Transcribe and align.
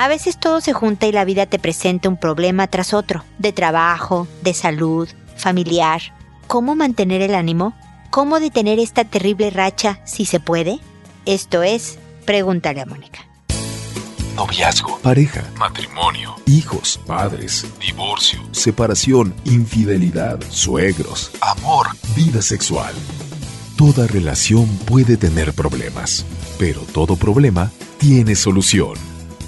A 0.00 0.08
veces 0.08 0.38
todo 0.38 0.62
se 0.62 0.72
junta 0.72 1.06
y 1.06 1.12
la 1.12 1.26
vida 1.26 1.44
te 1.44 1.58
presenta 1.58 2.08
un 2.08 2.16
problema 2.16 2.66
tras 2.68 2.94
otro, 2.94 3.22
de 3.36 3.52
trabajo, 3.52 4.26
de 4.40 4.54
salud, 4.54 5.06
familiar. 5.36 6.00
¿Cómo 6.46 6.74
mantener 6.74 7.20
el 7.20 7.34
ánimo? 7.34 7.74
¿Cómo 8.08 8.40
detener 8.40 8.78
esta 8.78 9.04
terrible 9.04 9.50
racha 9.50 10.00
si 10.06 10.24
se 10.24 10.40
puede? 10.40 10.78
Esto 11.26 11.62
es, 11.62 11.98
pregúntale 12.24 12.80
a 12.80 12.86
Mónica. 12.86 13.28
Noviazgo, 14.36 14.98
pareja, 15.00 15.44
matrimonio, 15.58 16.34
hijos, 16.46 16.98
padres, 17.06 17.66
divorcio, 17.78 18.40
separación, 18.52 19.34
infidelidad, 19.44 20.40
suegros, 20.48 21.30
amor, 21.42 21.88
vida 22.16 22.40
sexual. 22.40 22.94
Toda 23.76 24.06
relación 24.06 24.66
puede 24.86 25.18
tener 25.18 25.52
problemas, 25.52 26.24
pero 26.58 26.80
todo 26.94 27.16
problema 27.16 27.70
tiene 27.98 28.34
solución. 28.34 29.09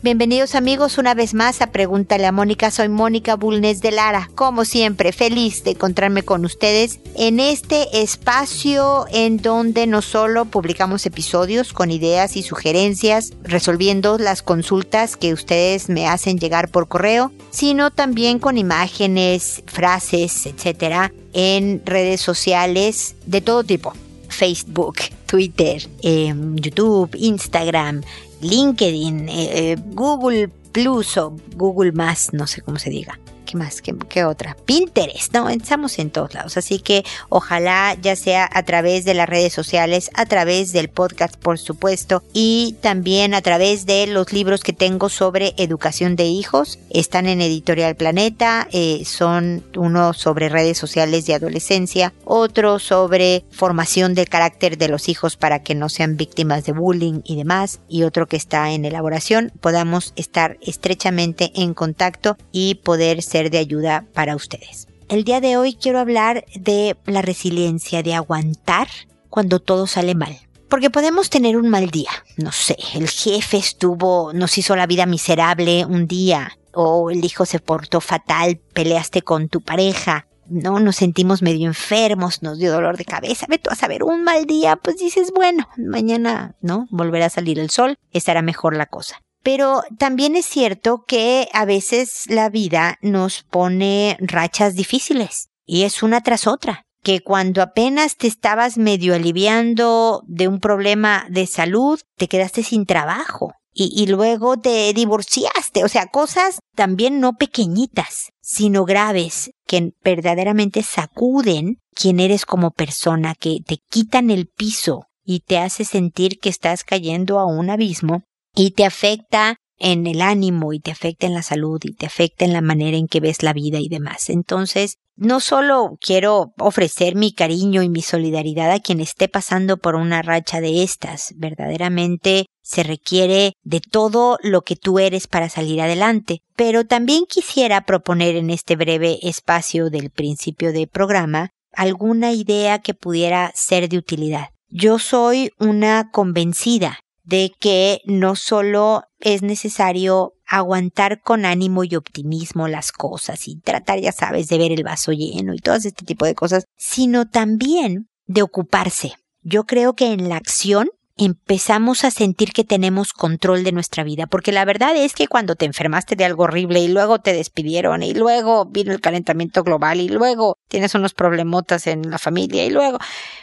Bienvenidos 0.00 0.54
amigos 0.54 0.96
una 0.96 1.12
vez 1.14 1.34
más 1.34 1.60
a 1.60 1.72
Pregúntale 1.72 2.24
a 2.24 2.30
Mónica. 2.30 2.70
Soy 2.70 2.88
Mónica 2.88 3.34
Bulnes 3.34 3.80
de 3.80 3.90
Lara. 3.90 4.30
Como 4.36 4.64
siempre, 4.64 5.10
feliz 5.10 5.64
de 5.64 5.72
encontrarme 5.72 6.22
con 6.22 6.44
ustedes 6.44 7.00
en 7.16 7.40
este 7.40 8.00
espacio 8.00 9.06
en 9.10 9.38
donde 9.38 9.88
no 9.88 10.00
solo 10.00 10.44
publicamos 10.44 11.04
episodios 11.04 11.72
con 11.72 11.90
ideas 11.90 12.36
y 12.36 12.44
sugerencias, 12.44 13.32
resolviendo 13.42 14.18
las 14.18 14.42
consultas 14.42 15.16
que 15.16 15.32
ustedes 15.32 15.88
me 15.88 16.06
hacen 16.06 16.38
llegar 16.38 16.68
por 16.68 16.86
correo, 16.86 17.32
sino 17.50 17.90
también 17.90 18.38
con 18.38 18.56
imágenes, 18.56 19.64
frases, 19.66 20.46
etcétera, 20.46 21.12
en 21.32 21.82
redes 21.84 22.20
sociales 22.20 23.16
de 23.26 23.40
todo 23.40 23.64
tipo. 23.64 23.94
Facebook, 24.28 24.98
Twitter, 25.26 25.88
eh, 26.02 26.32
YouTube, 26.54 27.10
Instagram, 27.16 28.02
LinkedIn, 28.40 29.28
eh, 29.28 29.72
eh, 29.72 29.76
Google 29.92 30.48
Plus 30.72 31.16
o 31.16 31.34
Google 31.56 31.92
Más, 31.92 32.32
no 32.32 32.46
sé 32.46 32.62
cómo 32.62 32.78
se 32.78 32.90
diga. 32.90 33.18
¿Qué 33.48 33.56
más? 33.56 33.80
¿Qué, 33.80 34.24
otra? 34.24 34.58
Pinterest, 34.66 35.32
¿no? 35.32 35.48
Estamos 35.48 35.98
en 35.98 36.10
todos 36.10 36.34
lados. 36.34 36.58
Así 36.58 36.80
que 36.80 37.02
ojalá 37.30 37.96
ya 37.98 38.14
sea 38.14 38.46
a 38.52 38.62
través 38.64 39.06
de 39.06 39.14
las 39.14 39.26
redes 39.26 39.54
sociales, 39.54 40.10
a 40.12 40.26
través 40.26 40.74
del 40.74 40.90
podcast, 40.90 41.34
por 41.34 41.58
supuesto, 41.58 42.22
y 42.34 42.76
también 42.82 43.32
a 43.32 43.40
través 43.40 43.86
de 43.86 44.06
los 44.06 44.34
libros 44.34 44.62
que 44.62 44.74
tengo 44.74 45.08
sobre 45.08 45.54
educación 45.56 46.14
de 46.14 46.26
hijos. 46.26 46.78
Están 46.90 47.26
en 47.26 47.40
Editorial 47.40 47.96
Planeta, 47.96 48.68
eh, 48.70 49.04
son 49.06 49.64
uno 49.74 50.12
sobre 50.12 50.50
redes 50.50 50.76
sociales 50.76 51.24
de 51.24 51.32
adolescencia, 51.32 52.12
otro 52.26 52.78
sobre 52.78 53.46
formación 53.50 54.12
del 54.12 54.28
carácter 54.28 54.76
de 54.76 54.88
los 54.88 55.08
hijos 55.08 55.36
para 55.38 55.62
que 55.62 55.74
no 55.74 55.88
sean 55.88 56.18
víctimas 56.18 56.66
de 56.66 56.72
bullying 56.72 57.22
y 57.24 57.36
demás, 57.36 57.80
y 57.88 58.02
otro 58.02 58.26
que 58.26 58.36
está 58.36 58.72
en 58.72 58.84
elaboración. 58.84 59.52
Podamos 59.58 60.12
estar 60.16 60.58
estrechamente 60.60 61.50
en 61.54 61.72
contacto 61.72 62.36
y 62.52 62.74
poder 62.74 63.22
ser 63.22 63.37
de 63.44 63.58
ayuda 63.58 64.04
para 64.12 64.36
ustedes. 64.36 64.88
El 65.08 65.24
día 65.24 65.40
de 65.40 65.56
hoy 65.56 65.74
quiero 65.74 66.00
hablar 66.00 66.44
de 66.54 66.96
la 67.06 67.22
resiliencia, 67.22 68.02
de 68.02 68.14
aguantar 68.14 68.88
cuando 69.30 69.60
todo 69.60 69.86
sale 69.86 70.14
mal. 70.14 70.36
Porque 70.68 70.90
podemos 70.90 71.30
tener 71.30 71.56
un 71.56 71.70
mal 71.70 71.88
día, 71.88 72.10
no 72.36 72.52
sé, 72.52 72.76
el 72.94 73.08
jefe 73.08 73.56
estuvo, 73.56 74.34
nos 74.34 74.58
hizo 74.58 74.76
la 74.76 74.86
vida 74.86 75.06
miserable 75.06 75.86
un 75.86 76.06
día, 76.06 76.58
o 76.74 77.10
el 77.10 77.24
hijo 77.24 77.46
se 77.46 77.58
portó 77.58 78.02
fatal, 78.02 78.60
peleaste 78.74 79.22
con 79.22 79.48
tu 79.48 79.62
pareja, 79.62 80.26
no 80.48 80.78
nos 80.80 80.96
sentimos 80.96 81.42
medio 81.42 81.66
enfermos, 81.66 82.42
nos 82.42 82.58
dio 82.58 82.72
dolor 82.72 82.96
de 82.96 83.04
cabeza, 83.04 83.46
ve 83.48 83.58
tú 83.58 83.70
a 83.70 83.76
saber, 83.76 84.02
un 84.02 84.24
mal 84.24 84.44
día, 84.46 84.76
pues 84.76 84.98
dices, 84.98 85.32
bueno, 85.34 85.68
mañana, 85.76 86.54
¿no? 86.60 86.86
Volverá 86.90 87.26
a 87.26 87.30
salir 87.30 87.58
el 87.58 87.70
sol, 87.70 87.96
estará 88.12 88.42
mejor 88.42 88.76
la 88.76 88.86
cosa. 88.86 89.22
Pero 89.50 89.80
también 89.96 90.36
es 90.36 90.44
cierto 90.44 91.04
que 91.08 91.48
a 91.54 91.64
veces 91.64 92.24
la 92.28 92.50
vida 92.50 92.98
nos 93.00 93.44
pone 93.44 94.18
rachas 94.20 94.74
difíciles 94.74 95.48
y 95.64 95.84
es 95.84 96.02
una 96.02 96.20
tras 96.20 96.46
otra 96.46 96.82
que 97.02 97.22
cuando 97.22 97.62
apenas 97.62 98.18
te 98.18 98.26
estabas 98.26 98.76
medio 98.76 99.14
aliviando 99.14 100.22
de 100.26 100.48
un 100.48 100.60
problema 100.60 101.24
de 101.30 101.46
salud, 101.46 101.98
te 102.18 102.28
quedaste 102.28 102.62
sin 102.62 102.84
trabajo 102.84 103.54
y, 103.72 104.06
luego 104.08 104.58
te 104.58 104.92
divorciaste, 104.92 105.82
o 105.82 105.88
sea, 105.88 106.08
cosas 106.08 106.58
también 106.74 107.18
no 107.18 107.32
pequeñitas, 107.36 108.32
sino 108.42 108.84
graves, 108.84 109.52
que 109.66 109.92
verdaderamente 110.04 110.82
sacuden 110.82 111.78
quién 111.94 112.20
eres 112.20 112.44
como 112.44 112.70
persona, 112.70 113.34
que 113.34 113.60
te 113.66 113.78
quitan 113.88 114.28
el 114.30 114.48
piso 114.48 115.06
y 115.24 115.40
te 115.40 115.56
hace 115.56 115.84
sentir 115.84 116.38
que 116.38 116.48
estás 116.50 116.84
cayendo 116.84 117.38
a 117.38 117.46
un 117.46 117.70
abismo 117.70 118.24
y 118.54 118.72
te 118.72 118.84
afecta 118.84 119.56
en 119.78 120.06
el 120.06 120.20
ánimo 120.22 120.72
y 120.72 120.80
te 120.80 120.90
afecta 120.90 121.26
en 121.26 121.34
la 121.34 121.42
salud 121.42 121.80
y 121.84 121.94
te 121.94 122.06
afecta 122.06 122.44
en 122.44 122.52
la 122.52 122.60
manera 122.60 122.96
en 122.96 123.06
que 123.06 123.20
ves 123.20 123.42
la 123.42 123.52
vida 123.52 123.78
y 123.78 123.88
demás. 123.88 124.28
Entonces, 124.28 124.96
no 125.16 125.40
solo 125.40 125.98
quiero 126.00 126.52
ofrecer 126.58 127.16
mi 127.16 127.32
cariño 127.32 127.82
y 127.82 127.88
mi 127.88 128.02
solidaridad 128.02 128.70
a 128.70 128.80
quien 128.80 129.00
esté 129.00 129.28
pasando 129.28 129.76
por 129.76 129.96
una 129.96 130.22
racha 130.22 130.60
de 130.60 130.82
estas, 130.82 131.34
verdaderamente 131.36 132.46
se 132.62 132.82
requiere 132.82 133.54
de 133.62 133.80
todo 133.80 134.38
lo 134.42 134.62
que 134.62 134.76
tú 134.76 134.98
eres 134.98 135.26
para 135.26 135.48
salir 135.48 135.80
adelante, 135.80 136.42
pero 136.54 136.86
también 136.86 137.24
quisiera 137.28 137.80
proponer 137.80 138.36
en 138.36 138.50
este 138.50 138.76
breve 138.76 139.18
espacio 139.22 139.90
del 139.90 140.10
principio 140.10 140.72
del 140.72 140.86
programa 140.86 141.50
alguna 141.72 142.32
idea 142.32 142.78
que 142.78 142.94
pudiera 142.94 143.50
ser 143.54 143.88
de 143.88 143.98
utilidad. 143.98 144.50
Yo 144.68 144.98
soy 144.98 145.50
una 145.58 146.10
convencida 146.12 147.00
de 147.28 147.52
que 147.60 148.00
no 148.06 148.36
solo 148.36 149.02
es 149.20 149.42
necesario 149.42 150.32
aguantar 150.46 151.20
con 151.20 151.44
ánimo 151.44 151.84
y 151.84 151.94
optimismo 151.94 152.68
las 152.68 152.90
cosas 152.90 153.48
y 153.48 153.60
tratar, 153.60 154.00
ya 154.00 154.12
sabes, 154.12 154.48
de 154.48 154.56
ver 154.56 154.72
el 154.72 154.82
vaso 154.82 155.12
lleno 155.12 155.52
y 155.52 155.58
todo 155.58 155.74
este 155.74 156.06
tipo 156.06 156.24
de 156.24 156.34
cosas, 156.34 156.64
sino 156.78 157.28
también 157.28 158.08
de 158.26 158.40
ocuparse. 158.40 159.12
Yo 159.42 159.64
creo 159.64 159.94
que 159.94 160.10
en 160.10 160.30
la 160.30 160.36
acción 160.36 160.88
empezamos 161.18 162.04
a 162.04 162.10
sentir 162.10 162.52
que 162.52 162.64
tenemos 162.64 163.12
control 163.12 163.62
de 163.62 163.72
nuestra 163.72 164.04
vida, 164.04 164.26
porque 164.26 164.52
la 164.52 164.64
verdad 164.64 164.96
es 164.96 165.12
que 165.12 165.28
cuando 165.28 165.54
te 165.54 165.66
enfermaste 165.66 166.16
de 166.16 166.24
algo 166.24 166.44
horrible 166.44 166.80
y 166.80 166.88
luego 166.88 167.18
te 167.18 167.34
despidieron 167.34 168.02
y 168.02 168.14
luego 168.14 168.64
vino 168.64 168.92
el 168.92 169.02
calentamiento 169.02 169.64
global 169.64 170.00
y 170.00 170.08
luego 170.08 170.56
tienes 170.68 170.94
unos 170.94 171.12
problemotas 171.12 171.88
en 171.88 172.10
la 172.10 172.18
familia 172.18 172.64
y 172.64 172.70
luego, 172.70 172.98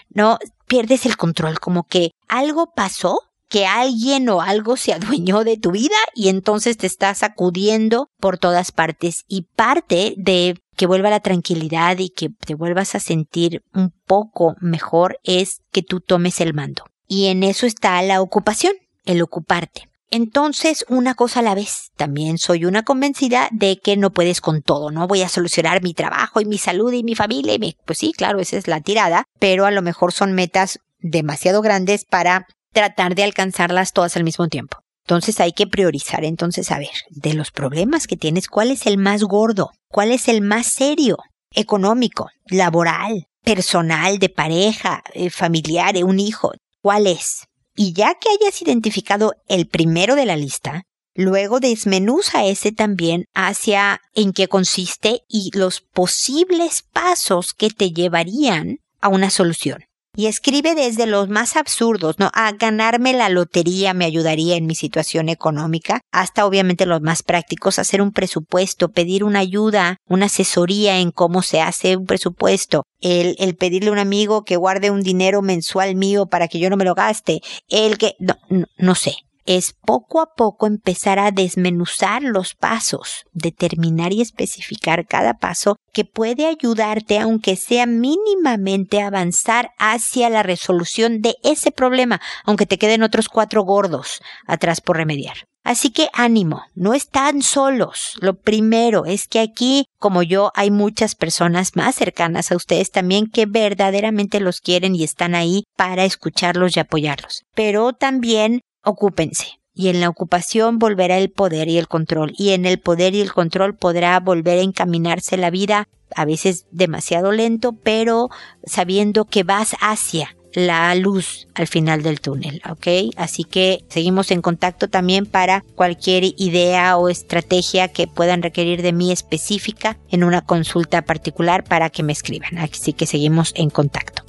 no, 0.10 0.40
pierdes 0.66 1.06
el 1.06 1.18
control, 1.18 1.60
como 1.60 1.84
que 1.84 2.12
algo 2.28 2.72
pasó 2.76 3.20
que 3.50 3.66
alguien 3.66 4.28
o 4.30 4.42
algo 4.42 4.78
se 4.78 4.94
adueñó 4.94 5.44
de 5.44 5.58
tu 5.58 5.72
vida 5.72 5.96
y 6.14 6.30
entonces 6.30 6.78
te 6.78 6.88
estás 6.88 7.20
sacudiendo 7.20 8.10
por 8.20 8.38
todas 8.38 8.72
partes 8.72 9.24
y 9.28 9.44
parte 9.56 10.14
de 10.18 10.56
que 10.76 10.88
vuelva 10.88 11.10
la 11.10 11.22
tranquilidad 11.22 11.98
y 12.00 12.10
que 12.10 12.30
te 12.30 12.56
vuelvas 12.56 12.96
a 12.96 13.00
sentir 13.00 13.64
un 13.74 13.94
poco 14.06 14.56
mejor 14.60 15.20
es 15.24 15.62
que 15.72 15.84
tú 15.84 16.02
tomes 16.02 16.42
el 16.42 16.54
mando. 16.54 16.86
Y 17.08 17.28
en 17.28 17.44
eso 17.44 17.66
está 17.66 18.02
la 18.02 18.22
ocupación, 18.22 18.74
el 19.06 19.22
ocuparte. 19.22 19.90
Entonces, 20.12 20.86
una 20.88 21.16
cosa 21.16 21.40
a 21.40 21.44
la 21.44 21.56
vez. 21.56 21.92
También 21.96 22.38
soy 22.38 22.66
una 22.66 22.84
convencida 22.84 23.50
de 23.52 23.78
que 23.78 23.98
no 23.98 24.12
puedes 24.12 24.40
con 24.40 24.62
todo, 24.62 24.92
¿no? 24.92 25.08
Voy 25.08 25.22
a 25.24 25.30
solucionar 25.30 25.82
mi 25.82 25.94
trabajo 25.94 26.42
y 26.42 26.46
mi 26.46 26.58
salud 26.58 26.94
y 26.94 27.04
mi 27.04 27.16
familia 27.16 27.54
y 27.54 27.60
mi... 27.60 27.76
Pues 27.86 28.00
sí, 28.00 28.14
claro, 28.14 28.40
esa 28.40 28.58
es 28.58 28.68
la 28.68 28.82
tirada, 28.82 29.26
pero 29.40 29.66
a 29.66 29.72
lo 29.72 29.82
mejor 29.82 30.14
son 30.14 30.34
metas 30.34 30.80
demasiado 31.00 31.62
grandes 31.62 32.06
para 32.06 32.48
tratar 32.76 33.16
de 33.16 33.24
alcanzarlas 33.24 33.94
todas 33.94 34.18
al 34.18 34.26
mismo 34.26 34.50
tiempo. 34.50 34.78
Entonces 35.06 35.40
hay 35.40 35.54
que 35.54 35.66
priorizar. 35.66 36.26
Entonces, 36.26 36.72
a 36.72 36.78
ver, 36.78 36.92
de 37.10 37.34
los 37.34 37.52
problemas 37.52 38.06
que 38.06 38.18
tienes, 38.18 38.48
¿cuál 38.48 38.70
es 38.70 38.86
el 38.86 38.98
más 38.98 39.24
gordo? 39.24 39.72
¿Cuál 39.88 40.12
es 40.12 40.28
el 40.28 40.42
más 40.42 40.68
serio? 40.68 41.18
Económico, 41.52 42.28
laboral, 42.48 43.28
personal, 43.44 44.20
de 44.20 44.30
pareja, 44.30 45.04
eh, 45.14 45.30
familiar, 45.30 45.96
un 46.04 46.20
hijo. 46.20 46.52
¿Cuál 46.82 47.08
es? 47.08 47.46
Y 47.76 47.94
ya 47.94 48.16
que 48.16 48.30
hayas 48.30 48.62
identificado 48.62 49.34
el 49.48 49.68
primero 49.68 50.16
de 50.16 50.26
la 50.26 50.36
lista, 50.36 50.84
luego 51.14 51.62
desmenuza 51.62 52.44
ese 52.44 52.74
también 52.74 53.26
hacia 53.34 54.02
en 54.14 54.34
qué 54.34 54.50
consiste 54.50 55.22
y 55.30 55.50
los 55.58 55.80
posibles 55.80 56.84
pasos 56.92 57.54
que 57.54 57.70
te 57.70 57.92
llevarían 57.92 58.80
a 59.00 59.08
una 59.08 59.30
solución 59.30 59.86
y 60.16 60.28
escribe 60.28 60.76
desde 60.76 61.06
los 61.06 61.30
más 61.30 61.56
absurdos, 61.56 62.20
¿no? 62.20 62.32
A 62.34 62.52
ganarme 62.54 63.14
la 63.14 63.30
lotería 63.30 63.94
me 63.94 64.06
ayudaría 64.06 64.56
en 64.56 64.66
mi 64.66 64.76
situación 64.76 65.30
económica, 65.30 66.02
hasta 66.12 66.46
obviamente 66.46 66.86
los 66.86 67.02
más 67.02 67.24
prácticos, 67.24 67.80
hacer 67.80 68.02
un 68.02 68.12
presupuesto, 68.12 68.90
pedir 68.90 69.24
una 69.24 69.40
ayuda, 69.40 69.98
una 70.08 70.28
asesoría 70.28 71.00
en 71.00 71.12
cómo 71.12 71.42
se 71.42 71.62
hace 71.62 71.98
un 71.98 72.06
presupuesto, 72.06 72.84
el, 73.02 73.36
el 73.40 73.56
pedirle 73.56 73.90
a 73.90 73.94
un 73.94 74.00
amigo 74.00 74.44
que 74.44 74.58
guarde 74.58 74.92
un 74.92 75.02
dinero 75.02 75.42
mensual 75.42 75.96
mío 75.96 76.26
para 76.26 76.48
que 76.48 76.60
yo 76.60 76.70
no 76.70 76.78
me 76.78 76.86
lo 76.86 76.96
gaste, 76.96 77.42
el 77.70 77.98
que, 77.98 78.16
no, 78.20 78.36
no, 78.50 78.66
no 78.78 78.96
sé. 78.96 79.25
Es 79.46 79.74
poco 79.74 80.22
a 80.22 80.34
poco 80.36 80.68
empezar 80.68 81.20
a 81.20 81.32
desmenuzar 81.32 82.24
los 82.24 82.56
pasos, 82.56 83.26
determinar 83.34 84.14
y 84.14 84.22
especificar 84.22 85.06
cada 85.08 85.36
paso 85.36 85.78
que 85.94 86.06
puede 86.06 86.48
ayudarte, 86.48 87.20
aunque 87.20 87.56
sea 87.56 87.86
mínimamente, 87.86 89.02
avanzar 89.02 89.72
hacia 89.78 90.30
la 90.30 90.44
resolución 90.44 91.22
de 91.22 91.36
ese 91.44 91.72
problema, 91.72 92.20
aunque 92.44 92.66
te 92.66 92.78
queden 92.78 93.04
otros 93.04 93.30
cuatro 93.30 93.64
gordos 93.64 94.22
atrás 94.48 94.82
por 94.82 94.98
remediar. 94.98 95.38
Así 95.66 95.90
que 95.90 96.10
ánimo, 96.14 96.62
no 96.76 96.94
están 96.94 97.42
solos. 97.42 98.18
Lo 98.22 98.36
primero 98.36 99.06
es 99.06 99.28
que 99.28 99.40
aquí, 99.40 99.86
como 99.98 100.22
yo, 100.22 100.52
hay 100.54 100.70
muchas 100.70 101.16
personas 101.16 101.76
más 101.76 101.96
cercanas 101.96 102.52
a 102.52 102.56
ustedes 102.56 102.92
también 102.92 103.26
que 103.26 103.48
verdaderamente 103.48 104.40
los 104.40 104.62
quieren 104.62 104.94
y 104.94 105.04
están 105.04 105.34
ahí 105.34 105.64
para 105.76 106.06
escucharlos 106.06 106.78
y 106.78 106.82
apoyarlos. 106.82 107.46
Pero 107.56 107.94
también 107.94 108.62
ocúpense. 108.86 109.60
Y 109.74 109.90
en 109.90 110.00
la 110.00 110.08
ocupación 110.08 110.80
volverá 110.80 111.18
el 111.18 111.30
poder 111.30 111.68
y 111.68 111.78
el 111.78 111.90
control. 111.90 112.34
Y 112.38 112.52
en 112.52 112.66
el 112.66 112.80
poder 112.80 113.14
y 113.14 113.22
el 113.22 113.34
control 113.34 113.76
podrá 113.76 114.20
volver 114.22 114.60
a 114.60 114.62
encaminarse 114.62 115.36
la 115.36 115.50
vida, 115.50 115.90
a 116.16 116.24
veces 116.24 116.66
demasiado 116.72 117.34
lento, 117.34 117.74
pero 117.74 118.30
sabiendo 118.66 119.26
que 119.26 119.44
vas 119.44 119.76
hacia 119.82 120.36
la 120.56 120.96
luz 120.96 121.48
al 121.54 121.68
final 121.68 122.02
del 122.02 122.22
túnel, 122.22 122.62
¿ok? 122.70 123.14
Así 123.18 123.44
que 123.44 123.84
seguimos 123.90 124.32
en 124.32 124.42
contacto 124.42 124.88
también 124.88 125.26
para 125.26 125.64
cualquier 125.76 126.24
idea 126.38 126.98
o 126.98 127.10
estrategia 127.10 127.90
que 127.90 128.08
puedan 128.08 128.42
requerir 128.42 128.82
de 128.82 128.94
mí 128.94 129.12
específica 129.12 129.98
en 130.10 130.24
una 130.24 130.42
consulta 130.42 131.04
particular 131.04 131.64
para 131.64 131.90
que 131.90 132.04
me 132.04 132.14
escriban. 132.14 132.58
Así 132.58 132.94
que 132.94 133.06
seguimos 133.06 133.52
en 133.56 133.70
contacto. 133.70 134.25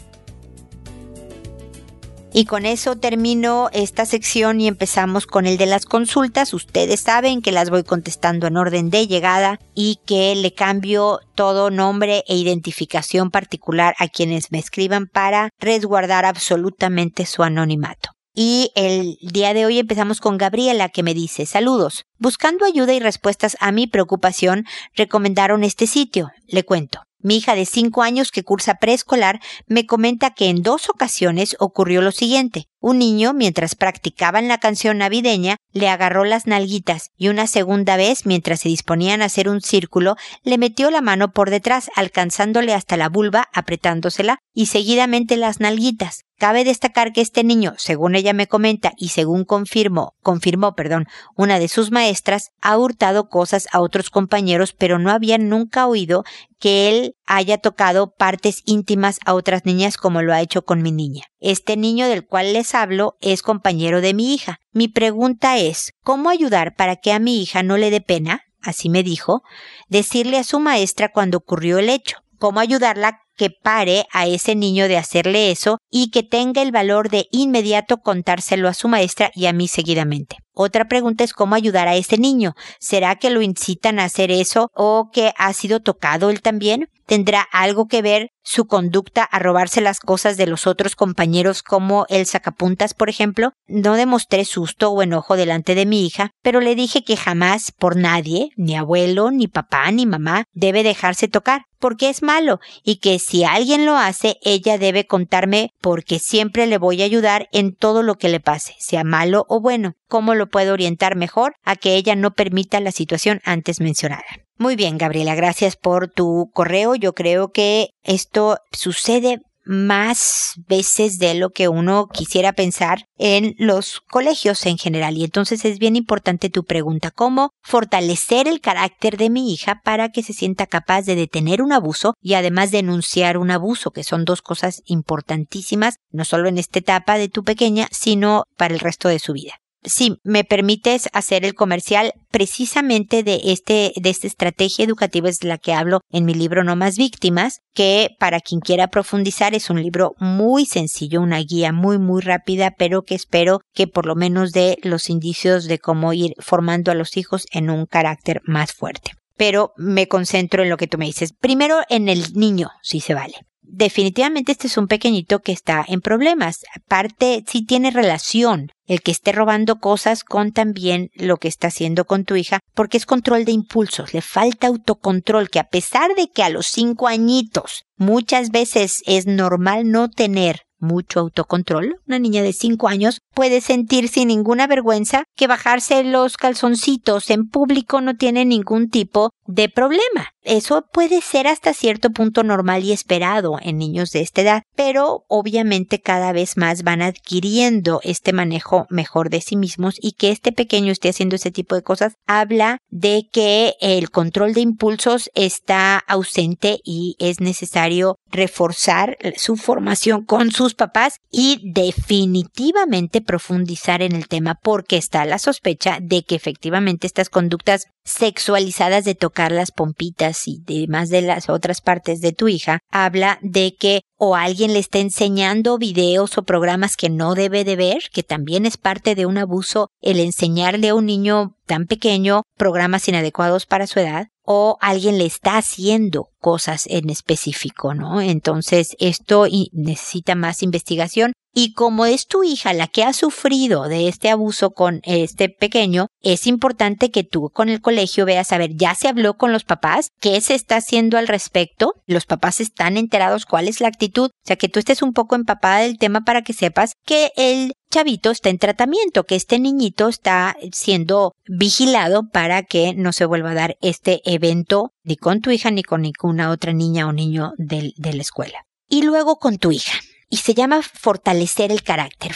Y 2.38 2.44
con 2.44 2.66
eso 2.66 2.96
termino 2.96 3.70
esta 3.72 4.04
sección 4.04 4.60
y 4.60 4.68
empezamos 4.68 5.26
con 5.26 5.46
el 5.46 5.56
de 5.56 5.64
las 5.64 5.86
consultas. 5.86 6.52
Ustedes 6.52 7.00
saben 7.00 7.40
que 7.40 7.50
las 7.50 7.70
voy 7.70 7.82
contestando 7.82 8.46
en 8.46 8.58
orden 8.58 8.90
de 8.90 9.06
llegada 9.06 9.58
y 9.74 10.00
que 10.04 10.34
le 10.34 10.52
cambio 10.52 11.20
todo 11.34 11.70
nombre 11.70 12.24
e 12.28 12.36
identificación 12.36 13.30
particular 13.30 13.94
a 13.98 14.08
quienes 14.08 14.52
me 14.52 14.58
escriban 14.58 15.06
para 15.06 15.48
resguardar 15.58 16.26
absolutamente 16.26 17.24
su 17.24 17.42
anonimato. 17.42 18.10
Y 18.34 18.70
el 18.74 19.16
día 19.22 19.54
de 19.54 19.64
hoy 19.64 19.78
empezamos 19.78 20.20
con 20.20 20.36
Gabriela 20.36 20.90
que 20.90 21.02
me 21.02 21.14
dice 21.14 21.46
saludos. 21.46 22.04
Buscando 22.18 22.66
ayuda 22.66 22.92
y 22.92 23.00
respuestas 23.00 23.56
a 23.60 23.72
mi 23.72 23.86
preocupación, 23.86 24.66
recomendaron 24.94 25.64
este 25.64 25.86
sitio. 25.86 26.28
Le 26.46 26.64
cuento. 26.64 27.00
Mi 27.26 27.38
hija 27.38 27.56
de 27.56 27.67
5 27.67 28.05
años 28.05 28.31
que 28.31 28.44
cursa 28.44 28.76
preescolar 28.76 29.40
me 29.67 29.84
comenta 29.84 30.31
que 30.31 30.49
en 30.49 30.62
dos 30.62 30.88
ocasiones 30.88 31.56
ocurrió 31.58 32.00
lo 32.00 32.12
siguiente. 32.12 32.69
Un 32.78 33.00
niño, 33.00 33.32
mientras 33.32 33.75
practicaban 33.75 34.46
la 34.46 34.58
canción 34.58 34.99
navideña, 34.99 35.56
le 35.73 35.88
agarró 35.88 36.25
las 36.25 36.46
nalguitas 36.46 37.11
y 37.17 37.26
una 37.26 37.49
segunda 37.49 37.96
vez, 37.96 38.26
mientras 38.26 38.61
se 38.61 38.69
disponían 38.69 39.23
a 39.23 39.25
hacer 39.25 39.49
un 39.49 39.61
círculo, 39.61 40.14
le 40.44 40.56
metió 40.56 40.88
la 40.93 41.00
mano 41.00 41.32
por 41.32 41.50
detrás, 41.50 41.90
alcanzándole 41.96 42.75
hasta 42.75 42.96
la 42.96 43.08
vulva, 43.08 43.49
apretándosela, 43.52 44.38
y 44.55 44.67
seguidamente 44.67 45.37
las 45.37 45.58
nalguitas. 45.58 46.25
Cabe 46.38 46.64
destacar 46.64 47.14
que 47.14 47.22
este 47.22 47.44
niño, 47.44 47.72
según 47.78 48.14
ella 48.14 48.34
me 48.34 48.46
comenta 48.46 48.92
y 48.98 49.08
según 49.08 49.46
confirmó, 49.46 50.14
confirmó, 50.22 50.74
perdón, 50.74 51.06
una 51.34 51.58
de 51.58 51.68
sus 51.68 51.90
maestras, 51.90 52.50
ha 52.60 52.76
hurtado 52.76 53.30
cosas 53.30 53.68
a 53.72 53.80
otros 53.80 54.10
compañeros, 54.10 54.74
pero 54.74 54.98
no 54.98 55.10
había 55.10 55.38
nunca 55.38 55.86
oído 55.86 56.24
que 56.58 56.90
él 56.90 57.14
haya 57.24 57.56
tocado 57.56 58.12
partes 58.12 58.60
íntimas 58.66 59.18
a 59.24 59.32
otras 59.32 59.64
niñas 59.64 59.96
como 59.96 60.20
lo 60.20 60.34
ha 60.34 60.42
hecho 60.42 60.62
con 60.62 60.82
mi 60.82 60.92
niña. 60.92 61.24
Este 61.40 61.78
niño 61.78 62.06
del 62.06 62.26
cual 62.26 62.52
les 62.52 62.74
hablo 62.74 63.16
es 63.22 63.40
compañero 63.40 64.02
de 64.02 64.12
mi 64.12 64.34
hija. 64.34 64.58
Mi 64.72 64.88
pregunta 64.88 65.56
es, 65.56 65.92
¿cómo 66.02 66.28
ayudar 66.28 66.74
para 66.76 66.96
que 66.96 67.12
a 67.12 67.18
mi 67.18 67.42
hija 67.42 67.62
no 67.62 67.78
le 67.78 67.90
dé 67.90 68.02
pena? 68.02 68.42
Así 68.60 68.90
me 68.90 69.02
dijo, 69.02 69.42
decirle 69.88 70.38
a 70.38 70.44
su 70.44 70.60
maestra 70.60 71.10
cuando 71.10 71.38
ocurrió 71.38 71.78
el 71.78 71.88
hecho. 71.88 72.18
¿Cómo 72.38 72.60
ayudarla 72.60 73.20
que 73.36 73.50
pare 73.50 74.06
a 74.12 74.26
ese 74.26 74.54
niño 74.54 74.88
de 74.88 74.96
hacerle 74.96 75.50
eso 75.50 75.78
y 75.90 76.10
que 76.10 76.22
tenga 76.22 76.62
el 76.62 76.72
valor 76.72 77.10
de 77.10 77.26
inmediato 77.30 77.98
contárselo 77.98 78.68
a 78.68 78.74
su 78.74 78.88
maestra 78.88 79.30
y 79.34 79.46
a 79.46 79.52
mí 79.52 79.68
seguidamente. 79.68 80.36
Otra 80.54 80.86
pregunta 80.86 81.22
es 81.22 81.34
cómo 81.34 81.54
ayudar 81.54 81.86
a 81.86 81.96
ese 81.96 82.16
niño. 82.16 82.54
¿Será 82.80 83.16
que 83.16 83.30
lo 83.30 83.42
incitan 83.42 83.98
a 83.98 84.04
hacer 84.04 84.30
eso 84.30 84.70
o 84.74 85.10
que 85.12 85.32
ha 85.36 85.52
sido 85.52 85.80
tocado 85.80 86.30
él 86.30 86.40
también? 86.40 86.88
¿Tendrá 87.06 87.46
algo 87.52 87.86
que 87.86 88.02
ver 88.02 88.30
su 88.46 88.66
conducta 88.66 89.25
a 89.25 89.40
robarse 89.40 89.81
las 89.81 89.98
cosas 89.98 90.37
de 90.37 90.46
los 90.46 90.66
otros 90.69 90.94
compañeros 90.94 91.62
como 91.62 92.06
el 92.08 92.26
sacapuntas, 92.26 92.94
por 92.94 93.10
ejemplo? 93.10 93.52
No 93.66 93.94
demostré 93.94 94.44
susto 94.44 94.90
o 94.90 95.02
enojo 95.02 95.37
delante 95.37 95.75
de 95.75 95.84
mi 95.84 96.06
hija, 96.06 96.31
pero 96.43 96.60
le 96.60 96.76
dije 96.76 97.02
que 97.02 97.16
jamás 97.16 97.72
por 97.72 97.96
nadie, 97.96 98.50
ni 98.56 98.76
abuelo, 98.76 99.32
ni 99.32 99.48
papá, 99.48 99.90
ni 99.90 100.06
mamá, 100.06 100.44
debe 100.52 100.84
dejarse 100.84 101.26
tocar, 101.26 101.62
porque 101.81 102.08
es 102.08 102.22
malo, 102.22 102.60
y 102.84 102.96
que 102.96 103.19
si 103.19 103.43
alguien 103.44 103.84
lo 103.84 103.96
hace, 103.96 104.37
ella 104.43 104.78
debe 104.78 105.06
contarme 105.06 105.70
porque 105.81 106.20
siempre 106.20 106.66
le 106.66 106.78
voy 106.78 107.02
a 107.02 107.04
ayudar 107.04 107.49
en 107.52 107.75
todo 107.75 108.04
lo 108.04 108.14
que 108.14 108.28
le 108.28 108.40
pase, 108.40 108.75
sea 108.78 109.02
malo 109.02 109.44
o 109.49 109.60
bueno. 109.60 109.94
¿Cómo 110.08 110.37
lo 110.37 110.46
puedo 110.46 110.72
orientar 110.72 111.16
mejor 111.16 111.56
a 111.64 111.75
que 111.75 111.96
ella 111.96 112.14
no 112.14 112.32
permita 112.32 112.78
la 112.78 112.92
situación 112.92 113.40
antes 113.44 113.81
mencionada? 113.81 114.45
Muy 114.58 114.74
bien, 114.74 114.96
Gabriela, 114.96 115.34
gracias 115.34 115.76
por 115.76 116.08
tu 116.08 116.50
correo. 116.54 116.94
Yo 116.94 117.12
creo 117.12 117.50
que 117.52 117.90
esto 118.02 118.56
sucede 118.72 119.40
más 119.66 120.54
veces 120.66 121.18
de 121.18 121.34
lo 121.34 121.50
que 121.50 121.68
uno 121.68 122.06
quisiera 122.06 122.52
pensar 122.52 123.04
en 123.18 123.54
los 123.58 124.00
colegios 124.00 124.64
en 124.64 124.78
general. 124.78 125.18
Y 125.18 125.24
entonces 125.24 125.64
es 125.64 125.78
bien 125.78 125.96
importante 125.96 126.48
tu 126.48 126.64
pregunta, 126.64 127.10
¿cómo 127.10 127.50
fortalecer 127.62 128.48
el 128.48 128.60
carácter 128.60 129.18
de 129.18 129.28
mi 129.28 129.52
hija 129.52 129.80
para 129.84 130.08
que 130.08 130.22
se 130.22 130.32
sienta 130.32 130.66
capaz 130.66 131.02
de 131.02 131.16
detener 131.16 131.60
un 131.60 131.72
abuso 131.72 132.14
y 132.22 132.34
además 132.34 132.70
denunciar 132.70 133.36
un 133.36 133.50
abuso, 133.50 133.90
que 133.90 134.04
son 134.04 134.24
dos 134.24 134.40
cosas 134.40 134.82
importantísimas, 134.86 135.96
no 136.10 136.24
solo 136.24 136.48
en 136.48 136.58
esta 136.58 136.78
etapa 136.78 137.18
de 137.18 137.28
tu 137.28 137.42
pequeña, 137.42 137.88
sino 137.90 138.44
para 138.56 138.72
el 138.72 138.80
resto 138.80 139.08
de 139.08 139.18
su 139.18 139.32
vida 139.32 139.54
si 139.86 140.16
me 140.24 140.44
permites 140.44 141.08
hacer 141.12 141.44
el 141.44 141.54
comercial 141.54 142.12
precisamente 142.30 143.22
de 143.22 143.40
este 143.44 143.92
de 143.96 144.10
esta 144.10 144.26
estrategia 144.26 144.84
educativa 144.84 145.28
es 145.28 145.42
la 145.42 145.58
que 145.58 145.72
hablo 145.72 146.00
en 146.10 146.24
mi 146.24 146.34
libro 146.34 146.64
No 146.64 146.76
más 146.76 146.96
víctimas, 146.96 147.60
que 147.74 148.10
para 148.18 148.40
quien 148.40 148.60
quiera 148.60 148.88
profundizar 148.88 149.54
es 149.54 149.70
un 149.70 149.82
libro 149.82 150.12
muy 150.18 150.66
sencillo, 150.66 151.20
una 151.20 151.38
guía 151.38 151.72
muy 151.72 151.98
muy 151.98 152.20
rápida, 152.20 152.74
pero 152.76 153.02
que 153.02 153.14
espero 153.14 153.60
que 153.72 153.86
por 153.86 154.06
lo 154.06 154.14
menos 154.14 154.52
dé 154.52 154.78
los 154.82 155.08
indicios 155.08 155.64
de 155.64 155.78
cómo 155.78 156.12
ir 156.12 156.32
formando 156.38 156.90
a 156.90 156.94
los 156.94 157.16
hijos 157.16 157.46
en 157.52 157.70
un 157.70 157.87
carácter 157.87 158.40
más 158.44 158.72
fuerte. 158.72 159.12
Pero 159.37 159.72
me 159.76 160.08
concentro 160.08 160.62
en 160.62 160.70
lo 160.70 160.78
que 160.78 160.87
tú 160.87 160.96
me 160.96 161.06
dices. 161.06 161.32
Primero 161.32 161.80
en 161.90 162.08
el 162.08 162.32
niño, 162.34 162.70
si 162.82 163.00
se 163.00 163.14
vale 163.14 163.34
definitivamente 163.66 164.52
este 164.52 164.66
es 164.66 164.76
un 164.76 164.87
pequeñito 164.87 165.40
que 165.40 165.52
está 165.52 165.85
en 165.87 166.00
problemas. 166.00 166.64
Aparte, 166.75 167.44
sí 167.46 167.64
tiene 167.64 167.90
relación 167.90 168.70
el 168.87 169.02
que 169.02 169.11
esté 169.11 169.32
robando 169.32 169.80
cosas 169.80 170.23
con 170.23 170.52
también 170.52 171.11
lo 171.14 171.38
que 171.38 171.49
está 171.49 171.68
haciendo 171.68 172.04
con 172.04 172.25
tu 172.25 172.37
hija, 172.37 172.61
porque 172.75 172.96
es 172.96 173.06
control 173.06 173.44
de 173.44 173.52
impulsos, 173.52 174.14
le 174.14 174.23
falta 174.23 174.68
autocontrol, 174.68 175.50
que 175.50 175.58
a 175.58 175.64
pesar 175.64 176.14
de 176.14 176.28
que 176.28 176.42
a 176.42 176.50
los 176.50 176.66
cinco 176.66 177.08
añitos 177.08 177.85
muchas 177.96 178.50
veces 178.50 179.02
es 179.06 179.26
normal 179.26 179.90
no 179.90 180.08
tener 180.08 180.65
mucho 180.78 181.21
autocontrol. 181.21 182.00
Una 182.06 182.18
niña 182.18 182.42
de 182.42 182.52
5 182.52 182.88
años 182.88 183.21
puede 183.35 183.61
sentir 183.61 184.09
sin 184.09 184.28
ninguna 184.28 184.66
vergüenza 184.66 185.25
que 185.37 185.47
bajarse 185.47 186.04
los 186.04 186.37
calzoncitos 186.37 187.30
en 187.30 187.49
público 187.49 188.00
no 188.00 188.16
tiene 188.16 188.45
ningún 188.45 188.88
tipo 188.88 189.30
de 189.47 189.68
problema. 189.68 190.30
Eso 190.42 190.85
puede 190.92 191.21
ser 191.21 191.49
hasta 191.49 191.75
cierto 191.75 192.11
punto 192.11 192.45
normal 192.45 192.85
y 192.85 192.92
esperado 192.92 193.59
en 193.61 193.78
niños 193.78 194.11
de 194.11 194.21
esta 194.21 194.42
edad, 194.42 194.62
pero 194.76 195.25
obviamente 195.28 196.00
cada 196.00 196.33
vez 196.33 196.56
más 196.56 196.85
van 196.85 197.02
adquiriendo 197.02 198.00
este 198.04 198.33
manejo 198.33 198.87
mejor 198.88 199.28
de 199.28 199.40
sí 199.40 199.56
mismos 199.56 199.97
y 200.00 200.12
que 200.12 200.30
este 200.30 200.52
pequeño 200.52 200.92
esté 200.92 201.09
haciendo 201.09 201.37
ese 201.37 201.50
tipo 201.50 201.75
de 201.75 201.83
cosas 201.83 202.14
habla 202.26 202.78
de 202.90 203.28
que 203.33 203.75
el 203.80 204.11
control 204.11 204.54
de 204.54 204.61
impulsos 204.61 205.30
está 205.35 205.99
ausente 205.99 206.78
y 206.85 207.16
es 207.18 207.40
necesario 207.40 208.16
reforzar 208.30 209.16
su 209.37 209.56
formación 209.56 210.25
con 210.25 210.50
sus 210.50 210.75
papás 210.75 211.21
y 211.30 211.61
definitivamente 211.62 213.21
profundizar 213.21 214.02
en 214.02 214.12
el 214.12 214.28
tema 214.28 214.59
porque 214.62 214.97
está 214.97 215.25
la 215.25 215.38
sospecha 215.38 215.99
de 216.00 216.23
que 216.23 216.35
efectivamente 216.35 217.06
estas 217.06 217.30
conductas 217.30 217.87
sexualizadas 218.04 219.04
de 219.04 219.14
tocar 219.14 219.52
las 219.52 219.73
pompitas 219.73 220.47
y 220.47 220.62
demás 220.64 221.09
de 221.09 221.23
las 221.23 221.49
otras 221.49 221.80
partes 221.80 222.21
de 222.21 222.33
tu 222.33 222.49
hija, 222.49 222.78
habla 222.90 223.38
de 223.42 223.75
que 223.75 224.02
o 224.16 224.37
alguien 224.37 224.73
le 224.73 224.78
está 224.78 224.99
enseñando 224.99 225.76
videos 225.76 226.38
o 226.38 226.42
programas 226.42 226.97
que 226.97 227.11
no 227.11 227.35
debe 227.35 227.64
de 227.64 227.76
ver, 227.76 227.99
que 228.12 228.23
también 228.23 228.64
es 228.64 228.76
parte 228.76 229.14
de 229.14 229.26
un 229.26 229.38
abuso 229.38 229.88
el 230.00 230.21
enseñarle 230.21 230.88
a 230.88 230.95
un 230.95 231.06
niño 231.06 231.56
tan 231.66 231.87
pequeño 231.87 232.42
programas 232.56 233.09
inadecuados 233.09 233.66
para 233.66 233.87
su 233.87 233.99
edad, 233.99 234.28
o 234.46 234.78
alguien 234.80 235.18
le 235.18 235.26
está 235.26 235.58
haciendo 235.58 236.30
cosas 236.38 236.86
en 236.86 237.10
específico, 237.10 237.92
¿no? 237.92 238.20
Entonces 238.20 238.96
esto 238.98 239.46
necesita 239.72 240.34
más 240.34 240.62
investigación. 240.62 241.32
Y 241.52 241.72
como 241.72 242.04
es 242.04 242.26
tu 242.26 242.44
hija 242.44 242.74
la 242.74 242.86
que 242.86 243.02
ha 243.02 243.14
sufrido 243.14 243.88
de 243.88 244.08
este 244.08 244.28
abuso 244.28 244.72
con 244.72 245.00
este 245.04 245.48
pequeño, 245.48 246.08
es 246.20 246.46
importante 246.46 247.10
que 247.10 247.24
tú 247.24 247.48
con 247.48 247.70
el 247.70 247.80
colegio 247.80 248.26
veas, 248.26 248.52
a 248.52 248.58
ver, 248.58 248.76
ya 248.76 248.94
se 248.94 249.08
habló 249.08 249.38
con 249.38 249.52
los 249.52 249.64
papás, 249.64 250.10
qué 250.20 250.40
se 250.42 250.54
está 250.54 250.76
haciendo 250.76 251.16
al 251.16 251.28
respecto, 251.28 251.94
los 252.06 252.26
papás 252.26 252.60
están 252.60 252.98
enterados 252.98 253.46
cuál 253.46 253.68
es 253.68 253.80
la 253.80 253.88
actitud, 253.88 254.26
o 254.26 254.46
sea, 254.46 254.56
que 254.56 254.68
tú 254.68 254.78
estés 254.78 255.00
un 255.00 255.14
poco 255.14 255.34
empapada 255.34 255.78
del 255.78 255.96
tema 255.96 256.20
para 256.20 256.42
que 256.42 256.52
sepas 256.52 256.92
que 257.06 257.30
el 257.36 257.72
chavito 257.90 258.31
está 258.31 258.50
en 258.50 258.59
tratamiento, 258.59 259.25
que 259.25 259.37
este 259.37 259.59
niñito 259.59 260.09
está 260.09 260.57
siendo 260.73 261.33
vigilado 261.47 262.28
para 262.33 262.62
que 262.62 262.95
no 262.95 263.12
se 263.12 263.26
vuelva 263.26 263.50
a 263.50 263.55
dar 263.55 263.76
este 263.81 264.21
evento 264.25 264.93
ni 265.02 265.16
con 265.16 265.40
tu 265.40 265.50
hija 265.50 265.71
ni 265.71 265.83
con 265.83 266.02
ninguna 266.02 266.50
otra 266.50 266.73
niña 266.73 267.07
o 267.07 267.12
niño 267.12 267.52
de, 267.59 267.93
de 267.97 268.12
la 268.12 268.23
escuela. 268.23 268.59
Y 268.88 269.02
luego 269.02 269.37
con 269.37 269.59
tu 269.59 269.73
hija 269.73 269.99
y 270.28 270.38
se 270.38 270.55
llama 270.55 270.83
fortalecer 270.83 271.71
el 271.71 271.83
carácter. 271.83 272.33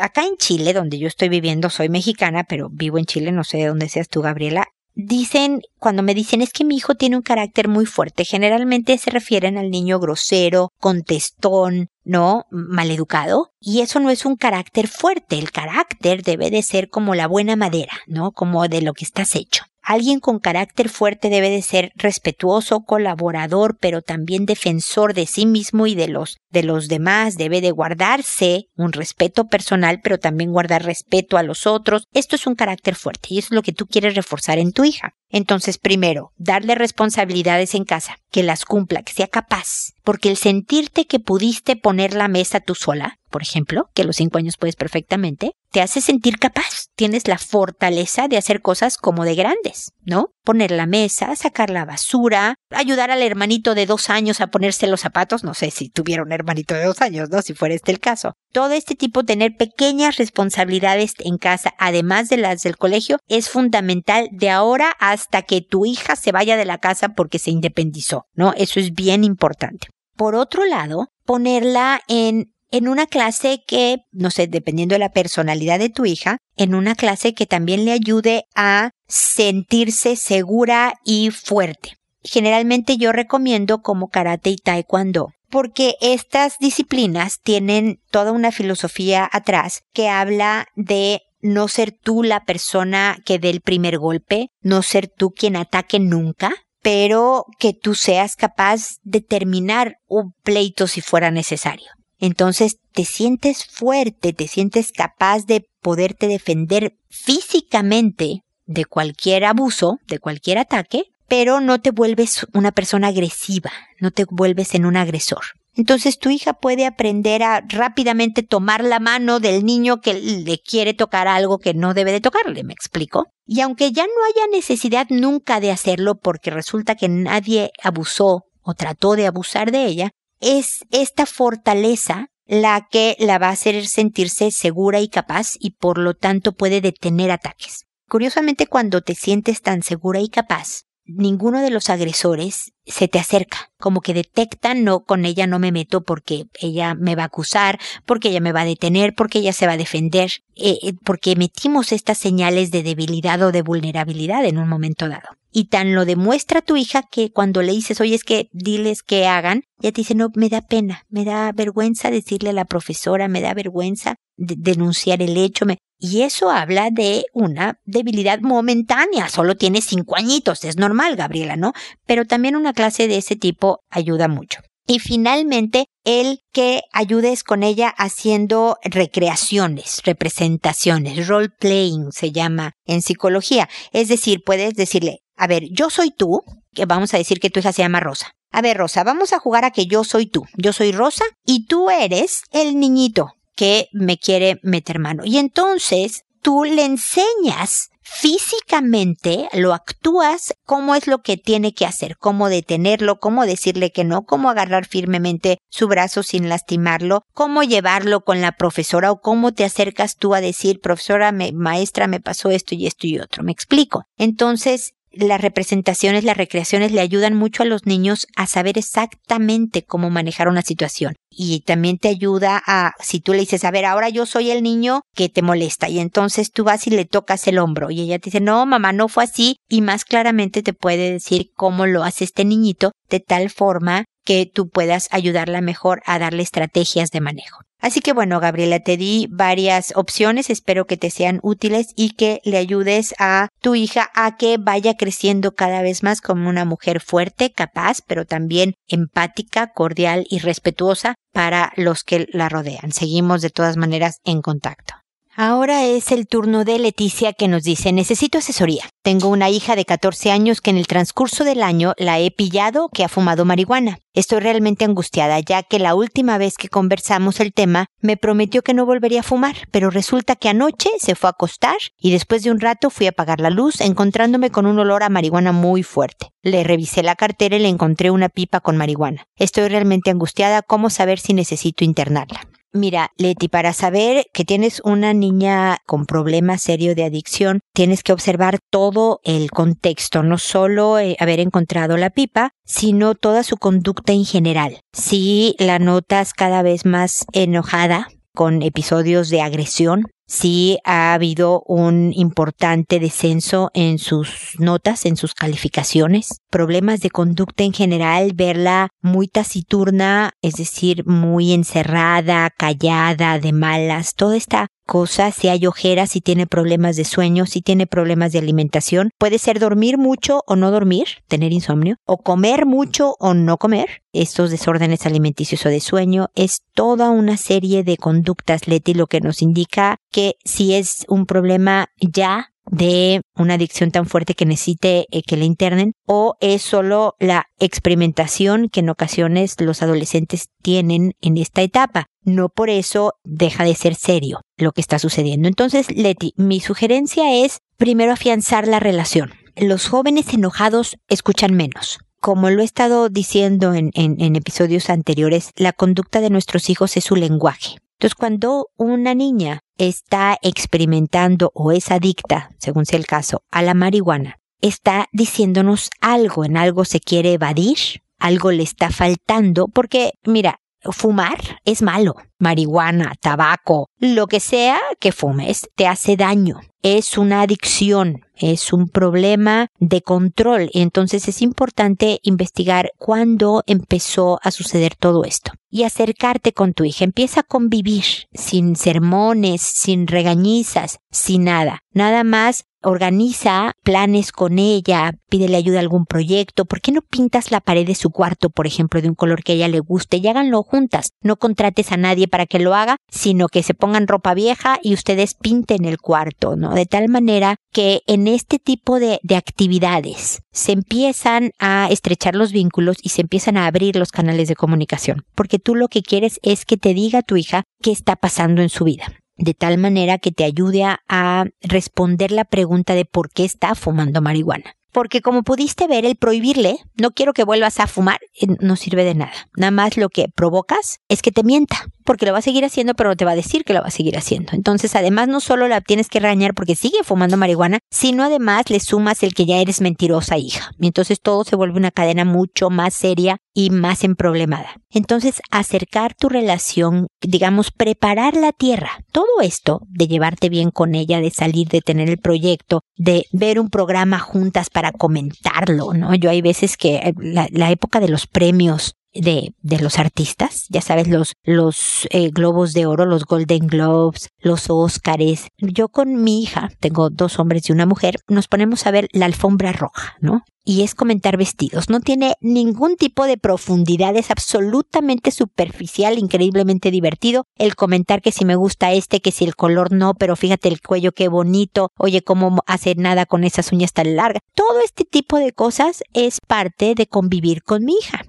Acá 0.00 0.24
en 0.24 0.36
Chile, 0.36 0.72
donde 0.72 0.98
yo 0.98 1.08
estoy 1.08 1.28
viviendo, 1.28 1.70
soy 1.70 1.88
mexicana, 1.88 2.44
pero 2.44 2.68
vivo 2.70 2.98
en 2.98 3.04
Chile, 3.04 3.32
no 3.32 3.44
sé 3.44 3.58
de 3.58 3.66
dónde 3.66 3.88
seas 3.88 4.08
tú, 4.08 4.22
Gabriela. 4.22 4.68
Dicen, 4.98 5.60
cuando 5.78 6.02
me 6.02 6.14
dicen 6.14 6.40
es 6.40 6.54
que 6.54 6.64
mi 6.64 6.74
hijo 6.74 6.94
tiene 6.94 7.16
un 7.16 7.22
carácter 7.22 7.68
muy 7.68 7.84
fuerte, 7.84 8.24
generalmente 8.24 8.96
se 8.96 9.10
refieren 9.10 9.58
al 9.58 9.70
niño 9.70 10.00
grosero, 10.00 10.72
contestón, 10.80 11.90
¿no? 12.02 12.46
Maleducado. 12.50 13.52
Y 13.60 13.82
eso 13.82 14.00
no 14.00 14.08
es 14.08 14.24
un 14.24 14.36
carácter 14.36 14.88
fuerte. 14.88 15.38
El 15.38 15.52
carácter 15.52 16.22
debe 16.22 16.50
de 16.50 16.62
ser 16.62 16.88
como 16.88 17.14
la 17.14 17.26
buena 17.26 17.56
madera, 17.56 17.92
¿no? 18.06 18.32
Como 18.32 18.68
de 18.68 18.80
lo 18.80 18.94
que 18.94 19.04
estás 19.04 19.36
hecho. 19.36 19.64
Alguien 19.88 20.18
con 20.18 20.40
carácter 20.40 20.88
fuerte 20.88 21.28
debe 21.30 21.48
de 21.48 21.62
ser 21.62 21.92
respetuoso, 21.94 22.80
colaborador, 22.80 23.76
pero 23.80 24.02
también 24.02 24.44
defensor 24.44 25.14
de 25.14 25.26
sí 25.26 25.46
mismo 25.46 25.86
y 25.86 25.94
de 25.94 26.08
los 26.08 26.38
de 26.50 26.64
los 26.64 26.88
demás, 26.88 27.36
debe 27.36 27.60
de 27.60 27.70
guardarse 27.70 28.64
un 28.76 28.92
respeto 28.92 29.44
personal, 29.44 30.00
pero 30.02 30.18
también 30.18 30.50
guardar 30.50 30.84
respeto 30.84 31.36
a 31.36 31.44
los 31.44 31.68
otros. 31.68 32.04
Esto 32.14 32.34
es 32.34 32.48
un 32.48 32.56
carácter 32.56 32.96
fuerte 32.96 33.28
y 33.30 33.38
eso 33.38 33.48
es 33.50 33.52
lo 33.52 33.62
que 33.62 33.72
tú 33.72 33.86
quieres 33.86 34.16
reforzar 34.16 34.58
en 34.58 34.72
tu 34.72 34.82
hija. 34.82 35.12
Entonces, 35.28 35.78
primero, 35.78 36.32
darle 36.36 36.74
responsabilidades 36.74 37.74
en 37.74 37.84
casa, 37.84 38.16
que 38.32 38.42
las 38.42 38.64
cumpla, 38.64 39.02
que 39.02 39.12
sea 39.12 39.28
capaz, 39.28 39.92
porque 40.06 40.28
el 40.28 40.36
sentirte 40.36 41.08
que 41.08 41.18
pudiste 41.18 41.74
poner 41.74 42.14
la 42.14 42.28
mesa 42.28 42.60
tú 42.60 42.76
sola, 42.76 43.16
por 43.28 43.42
ejemplo, 43.42 43.90
que 43.92 44.02
a 44.02 44.04
los 44.04 44.14
cinco 44.14 44.38
años 44.38 44.54
puedes 44.56 44.76
perfectamente, 44.76 45.50
te 45.72 45.82
hace 45.82 46.00
sentir 46.00 46.38
capaz. 46.38 46.86
Tienes 46.94 47.26
la 47.26 47.38
fortaleza 47.38 48.28
de 48.28 48.36
hacer 48.36 48.62
cosas 48.62 48.98
como 48.98 49.24
de 49.24 49.34
grandes, 49.34 49.90
¿no? 50.04 50.28
Poner 50.44 50.70
la 50.70 50.86
mesa, 50.86 51.34
sacar 51.34 51.70
la 51.70 51.84
basura, 51.84 52.54
ayudar 52.70 53.10
al 53.10 53.20
hermanito 53.20 53.74
de 53.74 53.84
dos 53.84 54.08
años 54.08 54.40
a 54.40 54.46
ponerse 54.46 54.86
los 54.86 55.00
zapatos, 55.00 55.42
no 55.42 55.54
sé 55.54 55.72
si 55.72 55.90
tuviera 55.90 56.22
un 56.22 56.30
hermanito 56.30 56.76
de 56.76 56.84
dos 56.84 57.00
años, 57.02 57.28
¿no? 57.28 57.42
Si 57.42 57.52
fuera 57.52 57.74
este 57.74 57.90
el 57.90 57.98
caso. 57.98 58.34
Todo 58.52 58.74
este 58.74 58.94
tipo, 58.94 59.24
tener 59.24 59.56
pequeñas 59.58 60.18
responsabilidades 60.18 61.14
en 61.18 61.36
casa, 61.36 61.74
además 61.80 62.28
de 62.28 62.36
las 62.36 62.62
del 62.62 62.76
colegio, 62.76 63.18
es 63.26 63.50
fundamental 63.50 64.28
de 64.30 64.50
ahora 64.50 64.94
hasta 65.00 65.42
que 65.42 65.62
tu 65.62 65.84
hija 65.84 66.14
se 66.14 66.30
vaya 66.30 66.56
de 66.56 66.64
la 66.64 66.78
casa 66.78 67.08
porque 67.08 67.40
se 67.40 67.50
independizó, 67.50 68.26
¿no? 68.34 68.54
Eso 68.56 68.78
es 68.78 68.92
bien 68.92 69.24
importante. 69.24 69.88
Por 70.16 70.34
otro 70.34 70.64
lado, 70.64 71.08
ponerla 71.24 72.00
en 72.08 72.52
en 72.70 72.88
una 72.88 73.06
clase 73.06 73.62
que, 73.66 73.98
no 74.12 74.30
sé, 74.30 74.46
dependiendo 74.46 74.94
de 74.94 74.98
la 74.98 75.12
personalidad 75.12 75.78
de 75.78 75.88
tu 75.88 76.04
hija, 76.04 76.38
en 76.56 76.74
una 76.74 76.94
clase 76.94 77.34
que 77.34 77.46
también 77.46 77.84
le 77.84 77.92
ayude 77.92 78.44
a 78.54 78.90
sentirse 79.06 80.16
segura 80.16 80.94
y 81.04 81.30
fuerte. 81.30 81.96
Generalmente 82.22 82.96
yo 82.96 83.12
recomiendo 83.12 83.82
como 83.82 84.08
karate 84.08 84.50
y 84.50 84.56
taekwondo, 84.56 85.28
porque 85.48 85.94
estas 86.00 86.58
disciplinas 86.58 87.38
tienen 87.40 88.00
toda 88.10 88.32
una 88.32 88.50
filosofía 88.50 89.28
atrás 89.30 89.82
que 89.92 90.08
habla 90.08 90.66
de 90.74 91.22
no 91.40 91.68
ser 91.68 91.92
tú 91.92 92.24
la 92.24 92.44
persona 92.44 93.18
que 93.24 93.38
dé 93.38 93.50
el 93.50 93.60
primer 93.60 93.98
golpe, 93.98 94.48
no 94.60 94.82
ser 94.82 95.06
tú 95.06 95.30
quien 95.30 95.54
ataque 95.54 96.00
nunca, 96.00 96.52
pero 96.82 97.44
que 97.58 97.72
tú 97.72 97.94
seas 97.94 98.36
capaz 98.36 98.98
de 99.02 99.20
terminar 99.20 99.96
un 100.06 100.32
pleito 100.42 100.86
si 100.86 101.00
fuera 101.00 101.30
necesario. 101.30 101.90
Entonces 102.18 102.78
te 102.92 103.04
sientes 103.04 103.66
fuerte, 103.66 104.32
te 104.32 104.48
sientes 104.48 104.92
capaz 104.92 105.46
de 105.46 105.66
poderte 105.80 106.28
defender 106.28 106.96
físicamente 107.08 108.40
de 108.64 108.84
cualquier 108.84 109.44
abuso, 109.44 109.98
de 110.06 110.18
cualquier 110.18 110.58
ataque, 110.58 111.04
pero 111.28 111.60
no 111.60 111.80
te 111.80 111.90
vuelves 111.90 112.46
una 112.52 112.72
persona 112.72 113.08
agresiva, 113.08 113.72
no 114.00 114.10
te 114.10 114.24
vuelves 114.24 114.74
en 114.74 114.86
un 114.86 114.96
agresor. 114.96 115.42
Entonces 115.76 116.18
tu 116.18 116.30
hija 116.30 116.54
puede 116.54 116.86
aprender 116.86 117.42
a 117.42 117.60
rápidamente 117.60 118.42
tomar 118.42 118.82
la 118.82 118.98
mano 118.98 119.40
del 119.40 119.64
niño 119.64 120.00
que 120.00 120.14
le 120.14 120.58
quiere 120.58 120.94
tocar 120.94 121.28
algo 121.28 121.58
que 121.58 121.74
no 121.74 121.92
debe 121.92 122.12
de 122.12 122.22
tocarle, 122.22 122.64
¿me 122.64 122.72
explico? 122.72 123.26
Y 123.44 123.60
aunque 123.60 123.92
ya 123.92 124.06
no 124.06 124.12
haya 124.24 124.48
necesidad 124.50 125.06
nunca 125.10 125.60
de 125.60 125.70
hacerlo 125.70 126.14
porque 126.14 126.50
resulta 126.50 126.94
que 126.94 127.08
nadie 127.08 127.72
abusó 127.82 128.44
o 128.62 128.74
trató 128.74 129.16
de 129.16 129.26
abusar 129.26 129.70
de 129.70 129.84
ella, 129.84 130.10
es 130.40 130.80
esta 130.90 131.26
fortaleza 131.26 132.28
la 132.46 132.86
que 132.90 133.16
la 133.18 133.38
va 133.38 133.48
a 133.48 133.52
hacer 133.52 133.86
sentirse 133.86 134.50
segura 134.50 135.00
y 135.00 135.08
capaz 135.08 135.56
y 135.58 135.72
por 135.72 135.98
lo 135.98 136.14
tanto 136.14 136.52
puede 136.52 136.80
detener 136.80 137.30
ataques. 137.30 137.84
Curiosamente, 138.08 138.66
cuando 138.66 139.02
te 139.02 139.14
sientes 139.14 139.62
tan 139.62 139.82
segura 139.82 140.20
y 140.20 140.28
capaz, 140.28 140.85
ninguno 141.06 141.60
de 141.60 141.70
los 141.70 141.90
agresores 141.90 142.72
se 142.84 143.08
te 143.08 143.18
acerca, 143.18 143.70
como 143.78 144.00
que 144.00 144.14
detectan, 144.14 144.84
no, 144.84 145.04
con 145.04 145.24
ella 145.24 145.46
no 145.46 145.58
me 145.58 145.72
meto 145.72 146.02
porque 146.02 146.44
ella 146.60 146.94
me 146.94 147.14
va 147.14 147.24
a 147.24 147.26
acusar, 147.26 147.78
porque 148.04 148.28
ella 148.28 148.40
me 148.40 148.52
va 148.52 148.62
a 148.62 148.66
detener, 148.66 149.14
porque 149.14 149.38
ella 149.38 149.52
se 149.52 149.66
va 149.66 149.72
a 149.72 149.76
defender, 149.76 150.30
eh, 150.54 150.78
eh, 150.82 150.92
porque 151.04 151.36
metimos 151.36 151.92
estas 151.92 152.18
señales 152.18 152.70
de 152.70 152.82
debilidad 152.82 153.42
o 153.42 153.52
de 153.52 153.62
vulnerabilidad 153.62 154.44
en 154.44 154.58
un 154.58 154.68
momento 154.68 155.08
dado. 155.08 155.28
Y 155.50 155.68
tan 155.68 155.94
lo 155.94 156.04
demuestra 156.04 156.60
tu 156.60 156.76
hija 156.76 157.02
que 157.02 157.32
cuando 157.32 157.62
le 157.62 157.72
dices, 157.72 158.00
oye, 158.00 158.14
es 158.14 158.24
que 158.24 158.48
diles 158.52 159.02
que 159.02 159.26
hagan, 159.26 159.62
ella 159.80 159.92
te 159.92 160.02
dice, 160.02 160.14
no, 160.14 160.28
me 160.34 160.48
da 160.48 160.60
pena, 160.60 161.04
me 161.08 161.24
da 161.24 161.50
vergüenza 161.52 162.10
decirle 162.10 162.50
a 162.50 162.52
la 162.52 162.66
profesora, 162.66 163.26
me 163.28 163.40
da 163.40 163.54
vergüenza 163.54 164.16
denunciar 164.36 165.22
el 165.22 165.36
hecho, 165.36 165.64
me... 165.64 165.78
y 165.98 166.22
eso 166.22 166.50
habla 166.50 166.90
de 166.90 167.24
una 167.32 167.80
debilidad 167.84 168.40
momentánea, 168.40 169.28
solo 169.28 169.56
tiene 169.56 169.80
cinco 169.80 170.16
añitos, 170.16 170.64
es 170.64 170.76
normal, 170.76 171.16
Gabriela, 171.16 171.56
¿no? 171.56 171.72
Pero 172.06 172.24
también 172.26 172.56
una 172.56 172.72
clase 172.72 173.08
de 173.08 173.18
ese 173.18 173.36
tipo 173.36 173.80
ayuda 173.90 174.28
mucho. 174.28 174.60
Y 174.88 175.00
finalmente, 175.00 175.86
el 176.04 176.40
que 176.52 176.82
ayudes 176.92 177.42
con 177.42 177.64
ella 177.64 177.88
haciendo 177.88 178.78
recreaciones, 178.84 180.00
representaciones, 180.04 181.26
role 181.26 181.48
playing 181.48 182.12
se 182.12 182.30
llama 182.30 182.72
en 182.84 183.02
psicología. 183.02 183.68
Es 183.92 184.06
decir, 184.06 184.42
puedes 184.44 184.74
decirle, 184.74 185.22
a 185.34 185.48
ver, 185.48 185.64
yo 185.72 185.90
soy 185.90 186.12
tú, 186.12 186.42
que 186.72 186.86
vamos 186.86 187.14
a 187.14 187.18
decir 187.18 187.40
que 187.40 187.50
tu 187.50 187.58
hija 187.58 187.72
se 187.72 187.82
llama 187.82 187.98
Rosa. 187.98 188.30
A 188.52 188.62
ver, 188.62 188.76
Rosa, 188.76 189.02
vamos 189.02 189.32
a 189.32 189.40
jugar 189.40 189.64
a 189.64 189.72
que 189.72 189.86
yo 189.86 190.04
soy 190.04 190.26
tú. 190.26 190.44
Yo 190.56 190.72
soy 190.72 190.92
Rosa 190.92 191.24
y 191.44 191.66
tú 191.66 191.90
eres 191.90 192.42
el 192.52 192.78
niñito 192.78 193.32
que 193.56 193.88
me 193.92 194.18
quiere 194.18 194.60
meter 194.62 194.98
mano. 194.98 195.24
Y 195.24 195.38
entonces 195.38 196.22
tú 196.42 196.64
le 196.64 196.84
enseñas 196.84 197.90
físicamente, 198.08 199.48
lo 199.52 199.74
actúas, 199.74 200.54
cómo 200.64 200.94
es 200.94 201.08
lo 201.08 201.22
que 201.22 201.36
tiene 201.36 201.74
que 201.74 201.86
hacer, 201.86 202.16
cómo 202.18 202.48
detenerlo, 202.48 203.18
cómo 203.18 203.44
decirle 203.44 203.90
que 203.90 204.04
no, 204.04 204.22
cómo 204.22 204.48
agarrar 204.48 204.86
firmemente 204.86 205.58
su 205.70 205.88
brazo 205.88 206.22
sin 206.22 206.48
lastimarlo, 206.48 207.22
cómo 207.34 207.64
llevarlo 207.64 208.20
con 208.20 208.40
la 208.40 208.52
profesora 208.52 209.10
o 209.10 209.20
cómo 209.20 209.52
te 209.52 209.64
acercas 209.64 210.16
tú 210.16 210.34
a 210.34 210.40
decir, 210.40 210.80
profesora, 210.80 211.32
maestra, 211.32 212.06
me 212.06 212.20
pasó 212.20 212.50
esto 212.50 212.76
y 212.76 212.86
esto 212.86 213.08
y 213.08 213.18
otro. 213.18 213.42
Me 213.42 213.52
explico. 213.52 214.04
Entonces, 214.16 214.92
las 215.18 215.40
representaciones, 215.40 216.24
las 216.24 216.36
recreaciones 216.36 216.92
le 216.92 217.00
ayudan 217.00 217.34
mucho 217.34 217.62
a 217.62 217.66
los 217.66 217.86
niños 217.86 218.26
a 218.36 218.46
saber 218.46 218.78
exactamente 218.78 219.84
cómo 219.84 220.10
manejar 220.10 220.48
una 220.48 220.62
situación. 220.62 221.14
Y 221.30 221.60
también 221.60 221.98
te 221.98 222.08
ayuda 222.08 222.62
a, 222.66 222.92
si 223.00 223.20
tú 223.20 223.32
le 223.32 223.40
dices, 223.40 223.64
a 223.64 223.70
ver, 223.70 223.84
ahora 223.84 224.08
yo 224.08 224.26
soy 224.26 224.50
el 224.50 224.62
niño 224.62 225.02
que 225.14 225.28
te 225.28 225.42
molesta, 225.42 225.88
y 225.88 225.98
entonces 225.98 226.50
tú 226.50 226.64
vas 226.64 226.86
y 226.86 226.90
le 226.90 227.04
tocas 227.04 227.46
el 227.46 227.58
hombro, 227.58 227.90
y 227.90 228.00
ella 228.00 228.18
te 228.18 228.26
dice, 228.26 228.40
no, 228.40 228.64
mamá, 228.66 228.92
no 228.92 229.08
fue 229.08 229.24
así, 229.24 229.56
y 229.68 229.82
más 229.82 230.04
claramente 230.04 230.62
te 230.62 230.72
puede 230.72 231.12
decir 231.12 231.50
cómo 231.54 231.86
lo 231.86 232.04
hace 232.04 232.24
este 232.24 232.44
niñito, 232.44 232.92
de 233.10 233.20
tal 233.20 233.50
forma 233.50 234.04
que 234.24 234.50
tú 234.52 234.68
puedas 234.68 235.08
ayudarla 235.10 235.60
mejor 235.60 236.02
a 236.04 236.18
darle 236.18 236.42
estrategias 236.42 237.10
de 237.10 237.20
manejo. 237.20 237.65
Así 237.80 238.00
que 238.00 238.12
bueno, 238.12 238.40
Gabriela, 238.40 238.80
te 238.80 238.96
di 238.96 239.28
varias 239.30 239.92
opciones, 239.96 240.50
espero 240.50 240.86
que 240.86 240.96
te 240.96 241.10
sean 241.10 241.40
útiles 241.42 241.92
y 241.94 242.14
que 242.14 242.40
le 242.44 242.56
ayudes 242.56 243.14
a 243.18 243.48
tu 243.60 243.74
hija 243.74 244.10
a 244.14 244.36
que 244.36 244.56
vaya 244.58 244.96
creciendo 244.96 245.52
cada 245.52 245.82
vez 245.82 246.02
más 246.02 246.20
como 246.20 246.48
una 246.48 246.64
mujer 246.64 247.00
fuerte, 247.00 247.52
capaz, 247.52 248.00
pero 248.06 248.24
también 248.24 248.74
empática, 248.88 249.72
cordial 249.72 250.26
y 250.28 250.38
respetuosa 250.38 251.14
para 251.32 251.72
los 251.76 252.02
que 252.02 252.26
la 252.32 252.48
rodean. 252.48 252.92
Seguimos 252.92 253.42
de 253.42 253.50
todas 253.50 253.76
maneras 253.76 254.20
en 254.24 254.40
contacto. 254.40 254.94
Ahora 255.38 255.84
es 255.84 256.12
el 256.12 256.26
turno 256.26 256.64
de 256.64 256.78
Leticia 256.78 257.34
que 257.34 257.46
nos 257.46 257.62
dice, 257.62 257.92
necesito 257.92 258.38
asesoría. 258.38 258.88
Tengo 259.02 259.28
una 259.28 259.50
hija 259.50 259.76
de 259.76 259.84
14 259.84 260.30
años 260.30 260.62
que 260.62 260.70
en 260.70 260.78
el 260.78 260.86
transcurso 260.86 261.44
del 261.44 261.62
año 261.62 261.92
la 261.98 262.18
he 262.18 262.30
pillado 262.30 262.88
que 262.88 263.04
ha 263.04 263.08
fumado 263.10 263.44
marihuana. 263.44 263.98
Estoy 264.14 264.40
realmente 264.40 264.86
angustiada 264.86 265.38
ya 265.40 265.62
que 265.62 265.78
la 265.78 265.94
última 265.94 266.38
vez 266.38 266.54
que 266.56 266.70
conversamos 266.70 267.38
el 267.40 267.52
tema 267.52 267.84
me 268.00 268.16
prometió 268.16 268.62
que 268.62 268.72
no 268.72 268.86
volvería 268.86 269.20
a 269.20 269.24
fumar, 269.24 269.56
pero 269.70 269.90
resulta 269.90 270.36
que 270.36 270.48
anoche 270.48 270.88
se 270.98 271.14
fue 271.14 271.28
a 271.28 271.32
acostar 271.32 271.76
y 272.00 272.12
después 272.12 272.42
de 272.42 272.50
un 272.50 272.58
rato 272.58 272.88
fui 272.88 273.04
a 273.04 273.10
apagar 273.10 273.40
la 273.40 273.50
luz 273.50 273.82
encontrándome 273.82 274.48
con 274.48 274.64
un 274.64 274.78
olor 274.78 275.02
a 275.02 275.10
marihuana 275.10 275.52
muy 275.52 275.82
fuerte. 275.82 276.30
Le 276.40 276.64
revisé 276.64 277.02
la 277.02 277.14
cartera 277.14 277.56
y 277.56 277.60
le 277.60 277.68
encontré 277.68 278.10
una 278.10 278.30
pipa 278.30 278.60
con 278.60 278.78
marihuana. 278.78 279.26
Estoy 279.36 279.68
realmente 279.68 280.08
angustiada, 280.08 280.62
¿cómo 280.62 280.88
saber 280.88 281.18
si 281.18 281.34
necesito 281.34 281.84
internarla? 281.84 282.40
Mira, 282.76 283.12
Leti, 283.16 283.48
para 283.48 283.72
saber 283.72 284.26
que 284.34 284.44
tienes 284.44 284.82
una 284.84 285.14
niña 285.14 285.78
con 285.86 286.04
problema 286.04 286.58
serio 286.58 286.94
de 286.94 287.04
adicción, 287.04 287.60
tienes 287.72 288.02
que 288.02 288.12
observar 288.12 288.58
todo 288.70 289.20
el 289.24 289.50
contexto, 289.50 290.22
no 290.22 290.36
solo 290.36 290.98
eh, 290.98 291.16
haber 291.18 291.40
encontrado 291.40 291.96
la 291.96 292.10
pipa, 292.10 292.50
sino 292.64 293.14
toda 293.14 293.42
su 293.42 293.56
conducta 293.56 294.12
en 294.12 294.26
general. 294.26 294.80
Si 294.92 295.56
la 295.58 295.78
notas 295.78 296.34
cada 296.34 296.62
vez 296.62 296.84
más 296.84 297.24
enojada, 297.32 298.08
con 298.36 298.60
episodios 298.60 299.30
de 299.30 299.40
agresión, 299.40 300.04
sí 300.26 300.78
ha 300.84 301.14
habido 301.14 301.62
un 301.66 302.12
importante 302.14 303.00
descenso 303.00 303.70
en 303.74 303.98
sus 303.98 304.56
notas, 304.58 305.06
en 305.06 305.16
sus 305.16 305.34
calificaciones, 305.34 306.40
problemas 306.50 307.00
de 307.00 307.10
conducta 307.10 307.64
en 307.64 307.72
general, 307.72 308.32
verla 308.34 308.88
muy 309.00 309.28
taciturna, 309.28 310.32
es 310.42 310.54
decir, 310.54 311.06
muy 311.06 311.52
encerrada, 311.52 312.50
callada, 312.50 313.38
de 313.38 313.52
malas, 313.52 314.14
toda 314.14 314.36
esta 314.36 314.68
cosa, 314.86 315.32
si 315.32 315.48
hay 315.48 315.66
ojeras, 315.66 316.10
si 316.10 316.20
tiene 316.20 316.46
problemas 316.46 316.96
de 316.96 317.04
sueño, 317.04 317.44
si 317.44 317.60
tiene 317.60 317.86
problemas 317.86 318.32
de 318.32 318.38
alimentación. 318.38 319.10
Puede 319.18 319.38
ser 319.38 319.58
dormir 319.58 319.98
mucho 319.98 320.42
o 320.46 320.56
no 320.56 320.70
dormir, 320.70 321.06
tener 321.28 321.52
insomnio, 321.52 321.96
o 322.06 322.18
comer 322.18 322.64
mucho 322.66 323.16
o 323.18 323.34
no 323.34 323.58
comer. 323.58 324.02
Estos 324.12 324.50
desórdenes 324.50 325.04
alimenticios 325.04 325.66
o 325.66 325.68
de 325.68 325.80
sueño 325.80 326.28
es 326.34 326.62
toda 326.72 327.10
una 327.10 327.36
serie 327.36 327.84
de 327.84 327.96
conductas, 327.96 328.68
Leti, 328.68 328.94
lo 328.94 329.08
que 329.08 329.20
nos 329.20 329.42
indica 329.42 329.98
que 330.16 330.38
si 330.46 330.72
es 330.72 331.04
un 331.08 331.26
problema 331.26 331.88
ya 332.00 332.54
de 332.70 333.20
una 333.36 333.54
adicción 333.54 333.90
tan 333.90 334.06
fuerte 334.06 334.32
que 334.32 334.46
necesite 334.46 335.06
eh, 335.10 335.20
que 335.20 335.36
le 335.36 335.44
internen 335.44 335.92
o 336.06 336.36
es 336.40 336.62
solo 336.62 337.16
la 337.20 337.48
experimentación 337.58 338.70
que 338.70 338.80
en 338.80 338.88
ocasiones 338.88 339.60
los 339.60 339.82
adolescentes 339.82 340.46
tienen 340.62 341.12
en 341.20 341.36
esta 341.36 341.60
etapa. 341.60 342.06
No 342.24 342.48
por 342.48 342.70
eso 342.70 343.12
deja 343.24 343.64
de 343.64 343.74
ser 343.74 343.94
serio 343.94 344.40
lo 344.56 344.72
que 344.72 344.80
está 344.80 344.98
sucediendo. 344.98 345.48
Entonces, 345.48 345.94
Leti, 345.94 346.32
mi 346.38 346.60
sugerencia 346.60 347.44
es 347.44 347.58
primero 347.76 348.14
afianzar 348.14 348.66
la 348.66 348.80
relación. 348.80 349.34
Los 349.54 349.86
jóvenes 349.86 350.32
enojados 350.32 350.96
escuchan 351.10 351.52
menos 351.52 351.98
como 352.22 352.48
lo 352.50 352.62
he 352.62 352.64
estado 352.64 353.10
diciendo 353.10 353.74
en, 353.74 353.90
en, 353.94 354.34
episodios 354.34 354.90
anteriores, 354.90 355.50
la 355.54 355.72
conducta 355.72 356.20
de 356.20 356.30
nuestros 356.30 356.70
hijos 356.70 356.96
es 356.96 357.04
su 357.04 357.14
lenguaje. 357.14 357.76
Entonces, 357.98 358.14
cuando 358.14 358.68
una 358.76 359.14
niña 359.14 359.60
está 359.78 360.36
experimentando 360.42 361.50
o 361.54 361.72
es 361.72 361.90
adicta, 361.90 362.50
según 362.58 362.84
sea 362.84 362.98
el 362.98 363.06
caso, 363.06 363.42
a 363.50 363.62
la 363.62 363.72
marihuana, 363.72 364.36
está 364.60 365.06
diciéndonos 365.12 365.90
algo, 366.00 366.44
en 366.44 366.58
algo 366.58 366.84
se 366.84 367.00
quiere 367.00 367.32
evadir, 367.32 367.78
algo 368.18 368.52
le 368.52 368.62
está 368.64 368.90
faltando, 368.90 369.68
porque 369.68 370.12
mira, 370.24 370.60
fumar 370.82 371.60
es 371.64 371.80
malo, 371.80 372.16
marihuana, 372.38 373.14
tabaco, 373.20 373.88
lo 373.98 374.26
que 374.26 374.40
sea 374.40 374.78
que 375.00 375.12
fumes, 375.12 375.68
te 375.74 375.86
hace 375.86 376.16
daño, 376.16 376.60
es 376.82 377.18
una 377.18 377.42
adicción, 377.42 378.20
es 378.36 378.72
un 378.72 378.88
problema 378.88 379.68
de 379.80 380.02
control. 380.02 380.70
Entonces 380.72 381.26
es 381.26 381.42
importante 381.42 382.20
investigar 382.22 382.92
cuándo 382.96 383.64
empezó 383.66 384.38
a 384.42 384.50
suceder 384.50 384.94
todo 384.94 385.24
esto 385.24 385.52
y 385.68 385.82
acercarte 385.82 386.52
con 386.52 386.74
tu 386.74 386.84
hija. 386.84 387.04
Empieza 387.04 387.40
a 387.40 387.42
convivir 387.42 388.04
sin 388.32 388.76
sermones, 388.76 389.62
sin 389.62 390.06
regañizas, 390.06 390.98
sin 391.10 391.44
nada. 391.44 391.80
Nada 391.92 392.22
más 392.22 392.66
organiza 392.82 393.72
planes 393.82 394.30
con 394.30 394.60
ella, 394.60 395.14
pídele 395.28 395.56
ayuda 395.56 395.78
a 395.78 395.80
algún 395.80 396.06
proyecto. 396.06 396.66
¿Por 396.66 396.80
qué 396.80 396.92
no 396.92 397.02
pintas 397.02 397.50
la 397.50 397.60
pared 397.60 397.84
de 397.84 397.96
su 397.96 398.10
cuarto, 398.10 398.48
por 398.48 398.66
ejemplo, 398.66 399.02
de 399.02 399.08
un 399.08 399.16
color 399.16 399.42
que 399.42 399.52
a 399.52 399.54
ella 399.56 399.68
le 399.68 399.80
guste 399.80 400.18
y 400.18 400.28
háganlo 400.28 400.62
juntas? 400.62 401.10
No 401.20 401.36
contrates 401.36 401.90
a 401.90 401.96
nadie 401.96 402.25
para 402.26 402.46
que 402.46 402.58
lo 402.58 402.74
haga, 402.74 402.96
sino 403.10 403.48
que 403.48 403.62
se 403.62 403.74
pongan 403.74 404.06
ropa 404.06 404.34
vieja 404.34 404.78
y 404.82 404.94
ustedes 404.94 405.34
pinten 405.34 405.84
el 405.84 405.98
cuarto, 405.98 406.56
¿no? 406.56 406.74
De 406.74 406.86
tal 406.86 407.08
manera 407.08 407.56
que 407.72 408.02
en 408.06 408.26
este 408.28 408.58
tipo 408.58 408.98
de, 408.98 409.20
de 409.22 409.36
actividades 409.36 410.42
se 410.52 410.72
empiezan 410.72 411.50
a 411.58 411.88
estrechar 411.90 412.34
los 412.34 412.52
vínculos 412.52 412.96
y 413.02 413.10
se 413.10 413.22
empiezan 413.22 413.56
a 413.56 413.66
abrir 413.66 413.96
los 413.96 414.12
canales 414.12 414.48
de 414.48 414.56
comunicación. 414.56 415.24
Porque 415.34 415.58
tú 415.58 415.74
lo 415.74 415.88
que 415.88 416.02
quieres 416.02 416.38
es 416.42 416.64
que 416.64 416.76
te 416.76 416.94
diga 416.94 417.22
tu 417.22 417.36
hija 417.36 417.64
qué 417.82 417.92
está 417.92 418.16
pasando 418.16 418.62
en 418.62 418.68
su 418.68 418.84
vida 418.84 419.12
de 419.36 419.54
tal 419.54 419.78
manera 419.78 420.18
que 420.18 420.32
te 420.32 420.44
ayude 420.44 420.84
a, 420.84 421.44
responder 421.60 422.32
la 422.32 422.44
pregunta 422.44 422.94
de 422.94 423.04
por 423.04 423.30
qué 423.30 423.44
está 423.44 423.74
fumando 423.74 424.22
marihuana. 424.22 424.74
Porque 424.92 425.20
como 425.20 425.42
pudiste 425.42 425.86
ver, 425.86 426.06
el 426.06 426.16
prohibirle, 426.16 426.78
no 426.94 427.10
quiero 427.10 427.34
que 427.34 427.44
vuelvas 427.44 427.80
a 427.80 427.86
fumar, 427.86 428.18
eh, 428.40 428.46
no 428.60 428.76
sirve 428.76 429.04
de 429.04 429.14
nada. 429.14 429.32
Nada 429.56 429.70
más 429.70 429.96
lo 429.96 430.08
que 430.08 430.28
provocas 430.34 431.00
es 431.08 431.22
que 431.22 431.32
te 431.32 431.42
mienta 431.42 431.86
porque 432.06 432.24
lo 432.24 432.32
va 432.32 432.38
a 432.38 432.42
seguir 432.42 432.64
haciendo, 432.64 432.94
pero 432.94 433.10
no 433.10 433.16
te 433.16 433.26
va 433.26 433.32
a 433.32 433.36
decir 433.36 433.64
que 433.64 433.74
lo 433.74 433.82
va 433.82 433.88
a 433.88 433.90
seguir 433.90 434.16
haciendo. 434.16 434.52
Entonces, 434.54 434.96
además, 434.96 435.28
no 435.28 435.40
solo 435.40 435.68
la 435.68 435.82
tienes 435.82 436.08
que 436.08 436.20
regañar 436.20 436.54
porque 436.54 436.74
sigue 436.74 437.04
fumando 437.04 437.36
marihuana, 437.36 437.80
sino 437.90 438.24
además 438.24 438.70
le 438.70 438.80
sumas 438.80 439.22
el 439.22 439.34
que 439.34 439.44
ya 439.44 439.58
eres 439.58 439.82
mentirosa 439.82 440.38
hija. 440.38 440.70
Y 440.80 440.86
entonces 440.86 441.20
todo 441.20 441.44
se 441.44 441.56
vuelve 441.56 441.76
una 441.78 441.90
cadena 441.90 442.24
mucho 442.24 442.70
más 442.70 442.94
seria 442.94 443.38
y 443.52 443.70
más 443.70 444.04
emproblemada. 444.04 444.76
Entonces, 444.90 445.40
acercar 445.50 446.14
tu 446.14 446.28
relación, 446.28 447.08
digamos, 447.20 447.70
preparar 447.70 448.36
la 448.36 448.52
tierra. 448.52 448.90
Todo 449.12 449.40
esto 449.42 449.80
de 449.88 450.06
llevarte 450.06 450.48
bien 450.48 450.70
con 450.70 450.94
ella, 450.94 451.20
de 451.20 451.30
salir, 451.30 451.68
de 451.68 451.80
tener 451.80 452.08
el 452.08 452.18
proyecto, 452.18 452.82
de 452.96 453.26
ver 453.32 453.58
un 453.58 453.68
programa 453.68 454.18
juntas 454.18 454.70
para 454.70 454.92
comentarlo, 454.92 455.92
¿no? 455.92 456.14
Yo 456.14 456.30
hay 456.30 456.42
veces 456.42 456.76
que 456.76 456.96
eh, 456.96 457.14
la, 457.18 457.48
la 457.50 457.70
época 457.70 458.00
de 458.00 458.08
los 458.08 458.26
premios 458.26 458.94
de, 459.20 459.54
de 459.62 459.78
los 459.80 459.98
artistas, 459.98 460.66
ya 460.68 460.80
sabes, 460.80 461.08
los, 461.08 461.34
los 461.44 462.06
eh, 462.10 462.30
globos 462.30 462.72
de 462.72 462.86
oro, 462.86 463.06
los 463.06 463.24
Golden 463.24 463.66
Globes, 463.66 464.28
los 464.38 464.70
Óscares. 464.70 465.48
Yo 465.58 465.88
con 465.88 466.22
mi 466.22 466.42
hija, 466.42 466.70
tengo 466.80 467.10
dos 467.10 467.38
hombres 467.38 467.68
y 467.68 467.72
una 467.72 467.86
mujer, 467.86 468.16
nos 468.28 468.48
ponemos 468.48 468.86
a 468.86 468.90
ver 468.90 469.08
la 469.12 469.26
alfombra 469.26 469.72
roja, 469.72 470.16
¿no? 470.20 470.42
Y 470.68 470.82
es 470.82 470.96
comentar 470.96 471.36
vestidos. 471.36 471.90
No 471.90 472.00
tiene 472.00 472.34
ningún 472.40 472.96
tipo 472.96 473.24
de 473.24 473.38
profundidad, 473.38 474.16
es 474.16 474.32
absolutamente 474.32 475.30
superficial, 475.30 476.18
increíblemente 476.18 476.90
divertido. 476.90 477.44
El 477.56 477.76
comentar 477.76 478.20
que 478.20 478.32
si 478.32 478.44
me 478.44 478.56
gusta 478.56 478.92
este, 478.92 479.20
que 479.20 479.30
si 479.30 479.44
el 479.44 479.54
color 479.54 479.92
no, 479.92 480.14
pero 480.14 480.34
fíjate 480.34 480.68
el 480.68 480.80
cuello 480.80 481.12
qué 481.12 481.28
bonito, 481.28 481.92
oye, 481.98 482.22
cómo 482.22 482.62
hacer 482.66 482.98
nada 482.98 483.26
con 483.26 483.44
esas 483.44 483.70
uñas 483.70 483.92
tan 483.92 484.16
largas. 484.16 484.42
Todo 484.56 484.80
este 484.84 485.04
tipo 485.04 485.38
de 485.38 485.52
cosas 485.52 486.02
es 486.14 486.40
parte 486.40 486.96
de 486.96 487.06
convivir 487.06 487.62
con 487.62 487.84
mi 487.84 487.94
hija. 488.02 488.24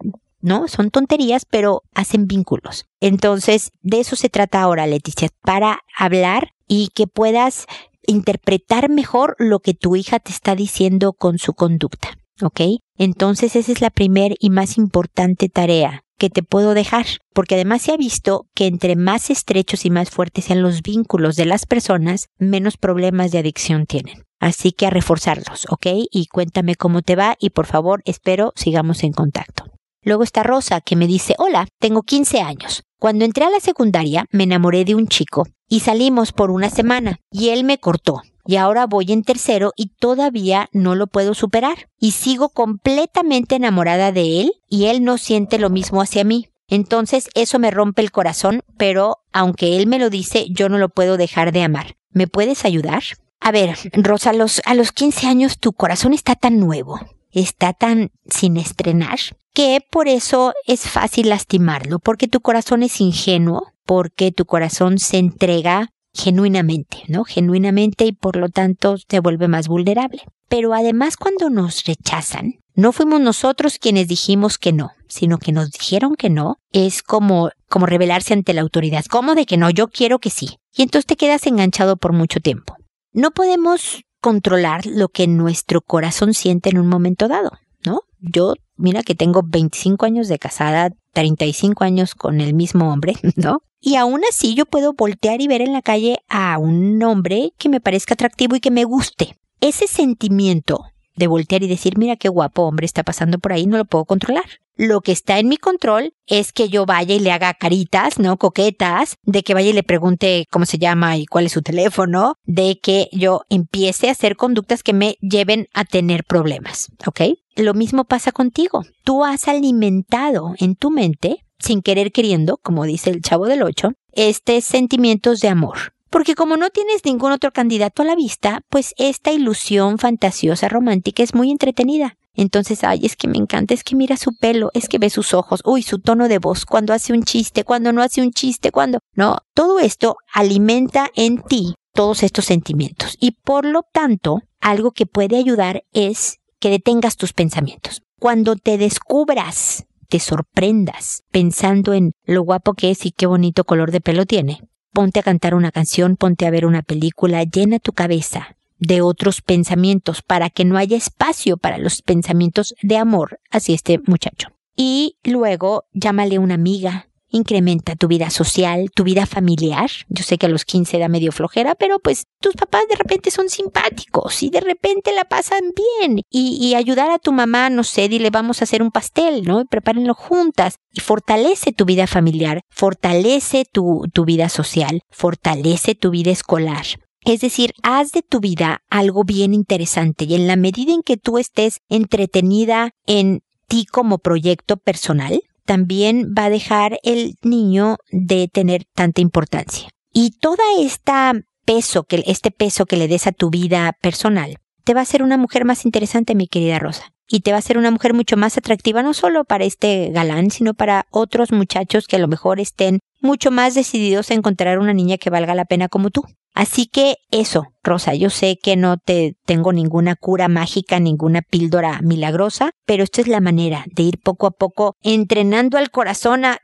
¿No? 0.47 0.67
Son 0.67 0.89
tonterías, 0.89 1.45
pero 1.45 1.83
hacen 1.93 2.25
vínculos. 2.25 2.86
Entonces, 2.99 3.71
de 3.81 3.99
eso 3.99 4.15
se 4.15 4.29
trata 4.29 4.62
ahora, 4.62 4.88
Leticia, 4.88 5.29
para 5.43 5.81
hablar 5.95 6.53
y 6.67 6.89
que 6.95 7.05
puedas 7.05 7.65
interpretar 8.07 8.89
mejor 8.89 9.36
lo 9.38 9.60
que 9.60 9.73
tu 9.73 9.95
hija 9.95 10.19
te 10.19 10.31
está 10.31 10.55
diciendo 10.55 11.13
con 11.13 11.38
su 11.38 11.53
conducta, 11.53 12.17
¿ok? 12.41 12.62
Entonces, 12.97 13.55
esa 13.55 13.71
es 13.71 13.81
la 13.81 13.89
primera 13.89 14.33
y 14.39 14.49
más 14.49 14.77
importante 14.77 15.49
tarea 15.49 16.03
que 16.17 16.29
te 16.29 16.41
puedo 16.41 16.73
dejar, 16.73 17.05
porque 17.33 17.55
además 17.55 17.83
se 17.83 17.91
ha 17.91 17.97
visto 17.97 18.47
que 18.55 18.65
entre 18.65 18.95
más 18.95 19.29
estrechos 19.29 19.86
y 19.86 19.91
más 19.91 20.10
fuertes 20.10 20.45
sean 20.45 20.63
los 20.63 20.81
vínculos 20.81 21.36
de 21.36 21.45
las 21.45 21.65
personas, 21.65 22.29
menos 22.39 22.77
problemas 22.77 23.31
de 23.31 23.38
adicción 23.38 23.86
tienen. 23.86 24.23
Así 24.39 24.71
que 24.71 24.88
a 24.88 24.89
reforzarlos, 24.89 25.67
¿ok? 25.69 25.88
Y 26.12 26.27
cuéntame 26.27 26.75
cómo 26.75 27.01
te 27.01 27.15
va 27.15 27.36
y 27.39 27.51
por 27.51 27.65
favor 27.65 28.01
espero 28.05 28.51
sigamos 28.55 29.03
en 29.03 29.13
contacto. 29.13 29.77
Luego 30.08 30.24
está 30.24 30.41
Rosa, 30.41 30.80
que 30.80 30.96
me 30.96 31.06
dice, 31.06 31.36
hola, 31.38 31.67
tengo 31.80 32.02
15 32.02 32.39
años. 32.39 32.84
Cuando 32.98 33.26
entré 33.26 33.43
a 33.43 33.50
la 33.50 33.60
secundaria 33.60 34.26
me 34.32 34.46
enamoré 34.46 34.86
de 34.86 34.96
un 34.96 35.10
chico 35.10 35.46
y 35.67 35.82
salimos 35.82 36.32
por 36.32 36.50
una 36.50 36.70
semana 36.70 37.20
y 37.30 37.50
él 37.50 37.65
me 37.65 37.78
cortó. 37.78 38.22
Y 38.46 38.56
ahora 38.56 38.88
voy 38.88 39.12
en 39.12 39.24
tercero 39.24 39.74
y 39.76 39.88
todavía 40.00 40.70
no 40.72 40.96
lo 40.96 41.08
puedo 41.08 41.34
superar. 41.34 41.89
Y 42.00 42.12
sigo 42.12 42.48
completamente 42.48 43.56
enamorada 43.56 44.13
de 44.13 44.39
él 44.39 44.54
y 44.70 44.86
él 44.86 45.04
no 45.04 45.17
siente 45.17 45.60
lo 45.60 45.70
mismo 45.70 46.02
hacia 46.02 46.24
mí. 46.24 46.48
Entonces 46.70 47.28
eso 47.36 47.60
me 47.60 47.70
rompe 47.70 48.02
el 48.02 48.12
corazón, 48.12 48.62
pero 48.78 49.17
aunque 49.34 49.76
él 49.76 49.88
me 49.88 50.00
lo 50.00 50.10
dice, 50.10 50.46
yo 50.50 50.70
no 50.70 50.78
lo 50.78 50.88
puedo 50.88 51.17
dejar 51.17 51.52
de 51.52 51.63
amar. 51.63 51.98
¿Me 52.12 52.28
puedes 52.28 52.63
ayudar? 52.63 53.04
A 53.41 53.52
ver, 53.52 53.76
Rosa, 53.91 54.30
a 54.30 54.34
los, 54.34 54.62
a 54.63 54.74
los 54.74 54.93
15 54.93 55.28
años 55.28 55.60
tu 55.60 55.74
corazón 55.74 56.13
está 56.13 56.36
tan 56.36 56.62
nuevo, 56.62 56.98
está 57.39 57.73
tan 57.73 58.12
sin 58.30 58.58
estrenar, 58.58 59.19
que 59.54 59.80
por 59.91 60.08
eso 60.08 60.54
es 60.65 60.82
fácil 60.82 61.30
lastimarlo, 61.30 62.00
porque 62.00 62.28
tu 62.28 62.41
corazón 62.41 62.84
es 62.84 63.02
ingenuo, 63.02 63.73
porque 63.86 64.32
tu 64.32 64.45
corazón 64.45 65.00
se 65.00 65.17
entrega 65.17 65.89
genuinamente, 66.13 67.04
¿no? 67.08 67.23
Genuinamente 67.23 68.06
y 68.06 68.12
por 68.12 68.36
lo 68.38 68.50
tanto 68.50 68.97
se 68.97 69.19
vuelve 69.19 69.47
más 69.47 69.67
vulnerable. 69.67 70.23
Pero 70.50 70.73
además 70.73 71.15
cuando 71.17 71.50
nos 71.50 71.86
rechazan, 71.86 72.60
no 72.73 72.91
fuimos 72.91 73.21
nosotros 73.21 73.80
quienes 73.80 74.08
dijimos 74.08 74.58
que 74.58 74.71
no, 74.71 74.91
sino 75.08 75.38
que 75.38 75.52
nos 75.52 75.71
dijeron 75.71 76.15
que 76.15 76.30
no, 76.30 76.58
es 76.71 77.02
como, 77.02 77.50
como 77.69 77.86
rebelarse 77.86 78.34
ante 78.34 78.54
la 78.54 78.62
autoridad. 78.62 79.06
¿Cómo 79.10 79.36
de 79.36 79.45
que 79.45 79.58
no? 79.58 79.69
Yo 79.69 79.88
quiero 79.88 80.19
que 80.19 80.30
sí. 80.30 80.58
Y 80.76 80.84
entonces 80.84 81.06
te 81.06 81.15
quedas 81.15 81.47
enganchado 81.47 81.97
por 81.97 82.13
mucho 82.13 82.39
tiempo. 82.39 82.76
No 83.13 83.32
podemos 83.32 84.04
controlar 84.28 84.86
lo 84.86 85.08
que 85.08 85.26
nuestro 85.26 85.80
corazón 85.80 86.34
siente 86.34 86.70
en 86.70 86.80
un 86.80 86.90
momento 86.90 87.30
dado, 87.30 87.52
¿no? 87.86 88.02
Yo, 88.20 88.56
mira 88.76 89.02
que 89.02 89.16
tengo 89.16 89.42
25 89.42 90.06
años 90.06 90.28
de 90.28 90.38
casada, 90.38 90.90
35 91.13 91.86
años 91.86 92.13
con 92.13 92.42
el 92.42 92.54
mismo 92.54 92.92
hombre, 92.92 93.16
¿no? 93.38 93.62
Y 93.80 93.96
aún 93.96 94.20
así 94.30 94.54
yo 94.54 94.66
puedo 94.66 94.92
voltear 94.92 95.40
y 95.40 95.48
ver 95.48 95.62
en 95.62 95.72
la 95.72 95.82
calle 95.82 96.20
a 96.28 96.58
un 96.58 97.02
hombre 97.04 97.54
que 97.58 97.70
me 97.70 97.80
parezca 97.80 98.16
atractivo 98.16 98.58
y 98.58 98.60
que 98.60 98.70
me 98.70 98.84
guste. 98.84 99.38
Ese 99.62 99.88
sentimiento 99.88 100.84
de 101.17 101.27
voltear 101.27 101.63
y 101.63 101.67
decir, 101.67 101.97
mira 101.97 102.15
qué 102.15 102.30
guapo 102.30 102.63
hombre 102.63 102.86
está 102.86 103.03
pasando 103.03 103.39
por 103.39 103.51
ahí, 103.51 103.65
no 103.65 103.77
lo 103.77 103.86
puedo 103.86 104.06
controlar. 104.06 104.45
Lo 104.75 105.01
que 105.01 105.12
está 105.12 105.39
en 105.39 105.49
mi 105.49 105.58
control 105.58 106.13
es 106.27 106.53
que 106.53 106.69
yo 106.69 106.86
vaya 106.86 107.15
y 107.15 107.19
le 107.19 107.32
haga 107.32 107.56
caritas, 107.56 108.19
¿no? 108.19 108.38
Coquetas, 108.38 109.15
de 109.23 109.41
que 109.41 109.56
vaya 109.56 109.71
y 109.71 109.73
le 109.73 109.82
pregunte 109.82 110.45
cómo 110.51 110.65
se 110.65 110.77
llama 110.77 111.17
y 111.17 111.25
cuál 111.25 111.47
es 111.47 111.53
su 111.53 111.63
teléfono, 111.63 112.36
de 112.45 112.80
que 112.80 113.10
yo 113.12 113.41
empiece 113.49 114.08
a 114.08 114.12
hacer 114.12 114.36
conductas 114.36 114.84
que 114.84 114.93
me 114.93 115.17
lleven 115.19 115.67
a 115.73 115.84
tener 115.84 116.23
problemas, 116.23 116.91
¿ok? 117.08 117.21
Lo 117.56 117.73
mismo 117.73 118.06
pasa 118.06 118.32
contigo. 118.32 118.84
Tú 119.03 119.25
has 119.25 119.47
alimentado 119.47 120.53
en 120.60 120.75
tu 120.75 120.91
mente, 120.91 121.43
sin 121.58 121.82
querer 121.82 122.12
queriendo, 122.12 122.58
como 122.58 122.84
dice 122.84 123.10
el 123.10 123.23
chavo 123.23 123.47
del 123.47 123.63
8, 123.63 123.93
estos 124.12 124.63
sentimientos 124.63 125.39
de 125.39 125.47
amor. 125.47 125.96
Porque 126.10 126.36
como 126.36 126.58
no 126.58 126.70
tienes 126.70 127.04
ningún 127.06 127.32
otro 127.32 127.52
candidato 127.52 128.02
a 128.02 128.06
la 128.06 128.15
vista, 128.15 128.62
pues 128.70 128.93
esta 128.98 129.32
ilusión 129.32 129.98
fantasiosa 129.98 130.70
romántica 130.70 131.24
es 131.24 131.34
muy 131.34 131.52
entretenida. 131.52 132.17
Entonces, 132.34 132.84
ay, 132.84 133.02
es 133.04 133.15
que 133.15 133.28
me 133.28 133.38
encanta, 133.38 133.74
es 133.74 133.84
que 133.84 133.96
mira 133.96 134.15
su 134.15 134.38
pelo, 134.38 134.70
es 134.74 134.88
que 134.88 135.00
ve 135.00 135.10
sus 135.10 135.34
ojos, 135.34 135.62
uy, 135.65 135.82
su 135.82 136.00
tono 136.00 136.28
de 136.28 136.38
voz, 136.38 136.65
cuando 136.65 136.93
hace 136.93 137.12
un 137.12 137.24
chiste, 137.24 137.63
cuando 137.63 137.91
no 137.91 138.04
hace 138.04 138.22
un 138.22 138.32
chiste, 138.32 138.72
cuando... 138.72 139.00
No, 139.15 139.39
todo 139.56 139.80
esto 139.80 140.17
alimenta 140.32 141.10
en 141.15 141.41
ti 141.41 141.74
todos 141.93 142.22
estos 142.22 142.46
sentimientos 142.46 143.17
y 143.20 143.32
por 143.32 143.65
lo 143.65 143.82
tanto, 143.91 144.43
algo 144.62 144.91
que 144.91 145.08
puede 145.08 145.36
ayudar 145.36 145.84
es 145.93 146.38
que 146.60 146.70
detengas 146.70 147.17
tus 147.17 147.34
pensamientos. 147.34 148.04
Cuando 148.20 148.56
te 148.56 148.78
descubras, 148.78 149.88
te 150.08 150.20
sorprendas 150.20 151.24
pensando 151.32 151.93
en 151.93 152.12
lo 152.24 152.43
guapo 152.43 152.76
que 152.76 152.91
es 152.91 153.06
y 153.08 153.12
qué 153.12 153.26
bonito 153.26 153.63
color 153.63 153.91
de 153.91 154.02
pelo 154.02 154.28
tiene, 154.28 154.62
ponte 154.93 155.19
a 155.19 155.23
cantar 155.23 155.56
una 155.56 155.71
canción, 155.71 156.15
ponte 156.15 156.45
a 156.45 156.52
ver 156.52 156.65
una 156.65 156.82
película, 156.82 157.43
llena 157.43 157.80
tu 157.80 157.93
cabeza 157.93 158.58
de 158.80 159.02
otros 159.02 159.41
pensamientos 159.41 160.21
para 160.21 160.50
que 160.50 160.65
no 160.65 160.78
haya 160.78 160.97
espacio 160.97 161.58
para 161.58 161.78
los 161.78 162.02
pensamientos 162.02 162.76
de 162.82 162.97
amor 162.97 163.39
hacia 163.52 163.76
este 163.76 164.00
muchacho. 164.06 164.50
Y 164.76 165.17
luego 165.23 165.86
llámale 165.93 166.38
una 166.38 166.54
amiga, 166.54 167.07
incrementa 167.30 167.96
tu 167.96 168.08
vida 168.08 168.30
social, 168.30 168.90
tu 168.94 169.04
vida 169.04 169.26
familiar. 169.26 169.90
Yo 170.10 170.24
sé 170.24 170.38
que 170.38 170.46
a 170.46 170.50
los 170.50 170.66
15 170.66 171.00
da 171.00 171.08
medio 171.08 171.32
flojera, 171.32 171.76
pero 171.76 172.00
pues 172.00 172.26
tus 172.40 172.56
papás 172.56 172.84
de 172.90 172.96
repente 172.96 173.32
son 173.32 173.50
simpáticos 173.50 174.44
y 174.44 174.50
de 174.50 174.62
repente 174.62 175.13
la 175.13 175.26
pasan 175.26 175.62
bien. 176.02 176.22
Y, 176.30 176.76
ayudar 176.76 177.10
a 177.10 177.18
tu 177.18 177.32
mamá, 177.32 177.70
no 177.70 177.84
sé, 177.84 178.08
dile 178.08 178.30
vamos 178.30 178.62
a 178.62 178.66
hacer 178.66 178.84
un 178.84 178.92
pastel, 178.92 179.44
¿no? 179.46 179.66
Prepárenlo 179.66 180.13
juntas. 180.13 180.76
Y 180.94 181.00
fortalece 181.00 181.74
tu 181.74 181.86
vida 181.86 182.08
familiar, 182.08 182.62
fortalece 182.70 183.66
tu, 183.72 184.04
tu 184.13 184.26
vida 184.26 184.50
social, 184.50 185.02
fortalece 185.10 185.96
tu 185.96 186.12
vida 186.12 186.32
escolar. 186.32 186.86
Es 187.26 187.42
decir, 187.42 187.74
haz 187.84 188.12
de 188.12 188.22
tu 188.22 188.40
vida 188.40 188.84
algo 188.90 189.24
bien 189.24 189.54
interesante 189.54 190.26
y 190.26 190.36
en 190.36 190.48
la 190.48 190.56
medida 190.56 190.94
en 190.94 191.02
que 191.04 191.18
tú 191.18 191.38
estés 191.38 191.80
entretenida 191.90 192.92
en 193.06 193.42
ti 193.68 193.86
como 193.86 194.20
proyecto 194.20 194.78
personal, 194.78 195.42
también 195.67 196.34
va 196.36 196.45
a 196.45 196.49
dejar 196.49 196.97
el 197.03 197.36
niño 197.43 197.97
de 198.10 198.49
tener 198.51 198.86
tanta 198.95 199.21
importancia. 199.21 199.89
Y 200.12 200.32
toda 200.39 200.63
esta 200.80 201.34
peso 201.65 202.06
que 202.06 202.23
este 202.25 202.49
peso 202.49 202.86
que 202.86 202.97
le 202.97 203.08
des 203.08 203.27
a 203.27 203.34
tu 203.34 203.51
vida 203.51 203.95
personal 204.01 204.58
te 204.86 204.93
va 204.93 205.01
a 205.01 205.03
hacer 205.03 205.21
una 205.21 205.38
mujer 205.38 205.65
más 205.65 205.86
interesante, 205.86 206.34
mi 206.34 206.47
querida 206.47 206.80
Rosa. 206.80 207.12
Y 207.27 207.41
te 207.41 207.51
va 207.51 207.58
a 207.58 207.60
hacer 207.60 207.77
una 207.77 207.91
mujer 207.91 208.13
mucho 208.13 208.38
más 208.38 208.58
atractiva 208.58 209.03
no 209.03 209.13
solo 209.13 209.43
para 209.43 209.65
este 209.65 210.10
galán, 210.12 210.49
sino 210.49 210.73
para 210.73 211.08
otros 211.12 211.51
muchachos 211.51 212.08
que 212.08 212.15
a 212.15 212.19
lo 212.19 212.30
mejor 212.30 212.62
estén 212.62 212.99
mucho 213.28 213.52
más 213.52 213.76
decididos 213.76 214.32
a 214.32 214.34
encontrar 214.34 214.80
una 214.80 214.94
niña 214.94 215.18
que 215.18 215.30
valga 215.30 215.54
la 215.54 215.66
pena 215.66 215.90
como 215.90 216.10
tú. 216.10 216.24
Así 216.56 216.88
que 216.88 217.18
eso, 217.30 217.68
Rosa, 217.84 218.16
yo 218.16 218.32
sé 218.32 218.58
que 218.62 218.76
no 218.76 218.98
te 218.98 219.36
tengo 219.46 219.74
ninguna 219.74 220.16
cura 220.16 220.48
mágica, 220.48 221.00
ninguna 221.00 221.44
píldora 221.44 222.02
milagrosa, 222.02 222.72
pero 222.86 223.04
esta 223.04 223.22
es 223.22 223.28
la 223.28 223.42
manera 223.42 223.86
de 223.92 224.04
ir 224.04 224.20
poco 224.24 224.48
a 224.48 224.52
poco 224.52 224.96
entrenando 225.04 225.78
al 225.78 225.92
corazón 225.92 226.46
a 226.46 226.58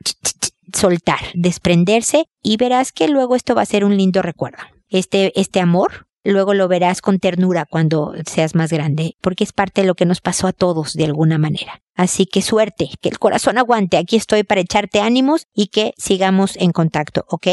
soltar, 0.74 1.20
desprenderse 1.36 2.26
y 2.42 2.58
verás 2.58 2.92
que 2.92 3.08
luego 3.08 3.36
esto 3.36 3.54
va 3.54 3.62
a 3.62 3.66
ser 3.66 3.86
un 3.86 3.96
lindo 3.96 4.22
recuerdo. 4.24 4.64
Este, 4.90 5.40
este 5.40 5.60
amor, 5.60 6.08
luego 6.24 6.54
lo 6.54 6.68
verás 6.68 7.02
con 7.02 7.20
ternura 7.20 7.66
cuando 7.66 8.14
seas 8.26 8.56
más 8.56 8.72
grande, 8.72 9.18
porque 9.22 9.44
es 9.44 9.54
parte 9.54 9.82
de 9.82 9.88
lo 9.88 9.96
que 9.96 10.06
nos 10.06 10.22
pasó 10.22 10.48
a 10.48 10.54
todos 10.54 10.94
de 10.94 11.06
alguna 11.06 11.38
manera. 11.38 11.82
Así 11.96 12.26
que 12.26 12.42
suerte, 12.42 12.90
que 13.02 13.10
el 13.10 13.20
corazón 13.20 13.58
aguante, 13.58 13.98
aquí 13.98 14.16
estoy 14.16 14.44
para 14.44 14.62
echarte 14.62 15.00
ánimos 15.02 15.48
y 15.54 15.68
que 15.68 15.94
sigamos 15.98 16.56
en 16.58 16.72
contacto, 16.72 17.26
¿ok? 17.30 17.48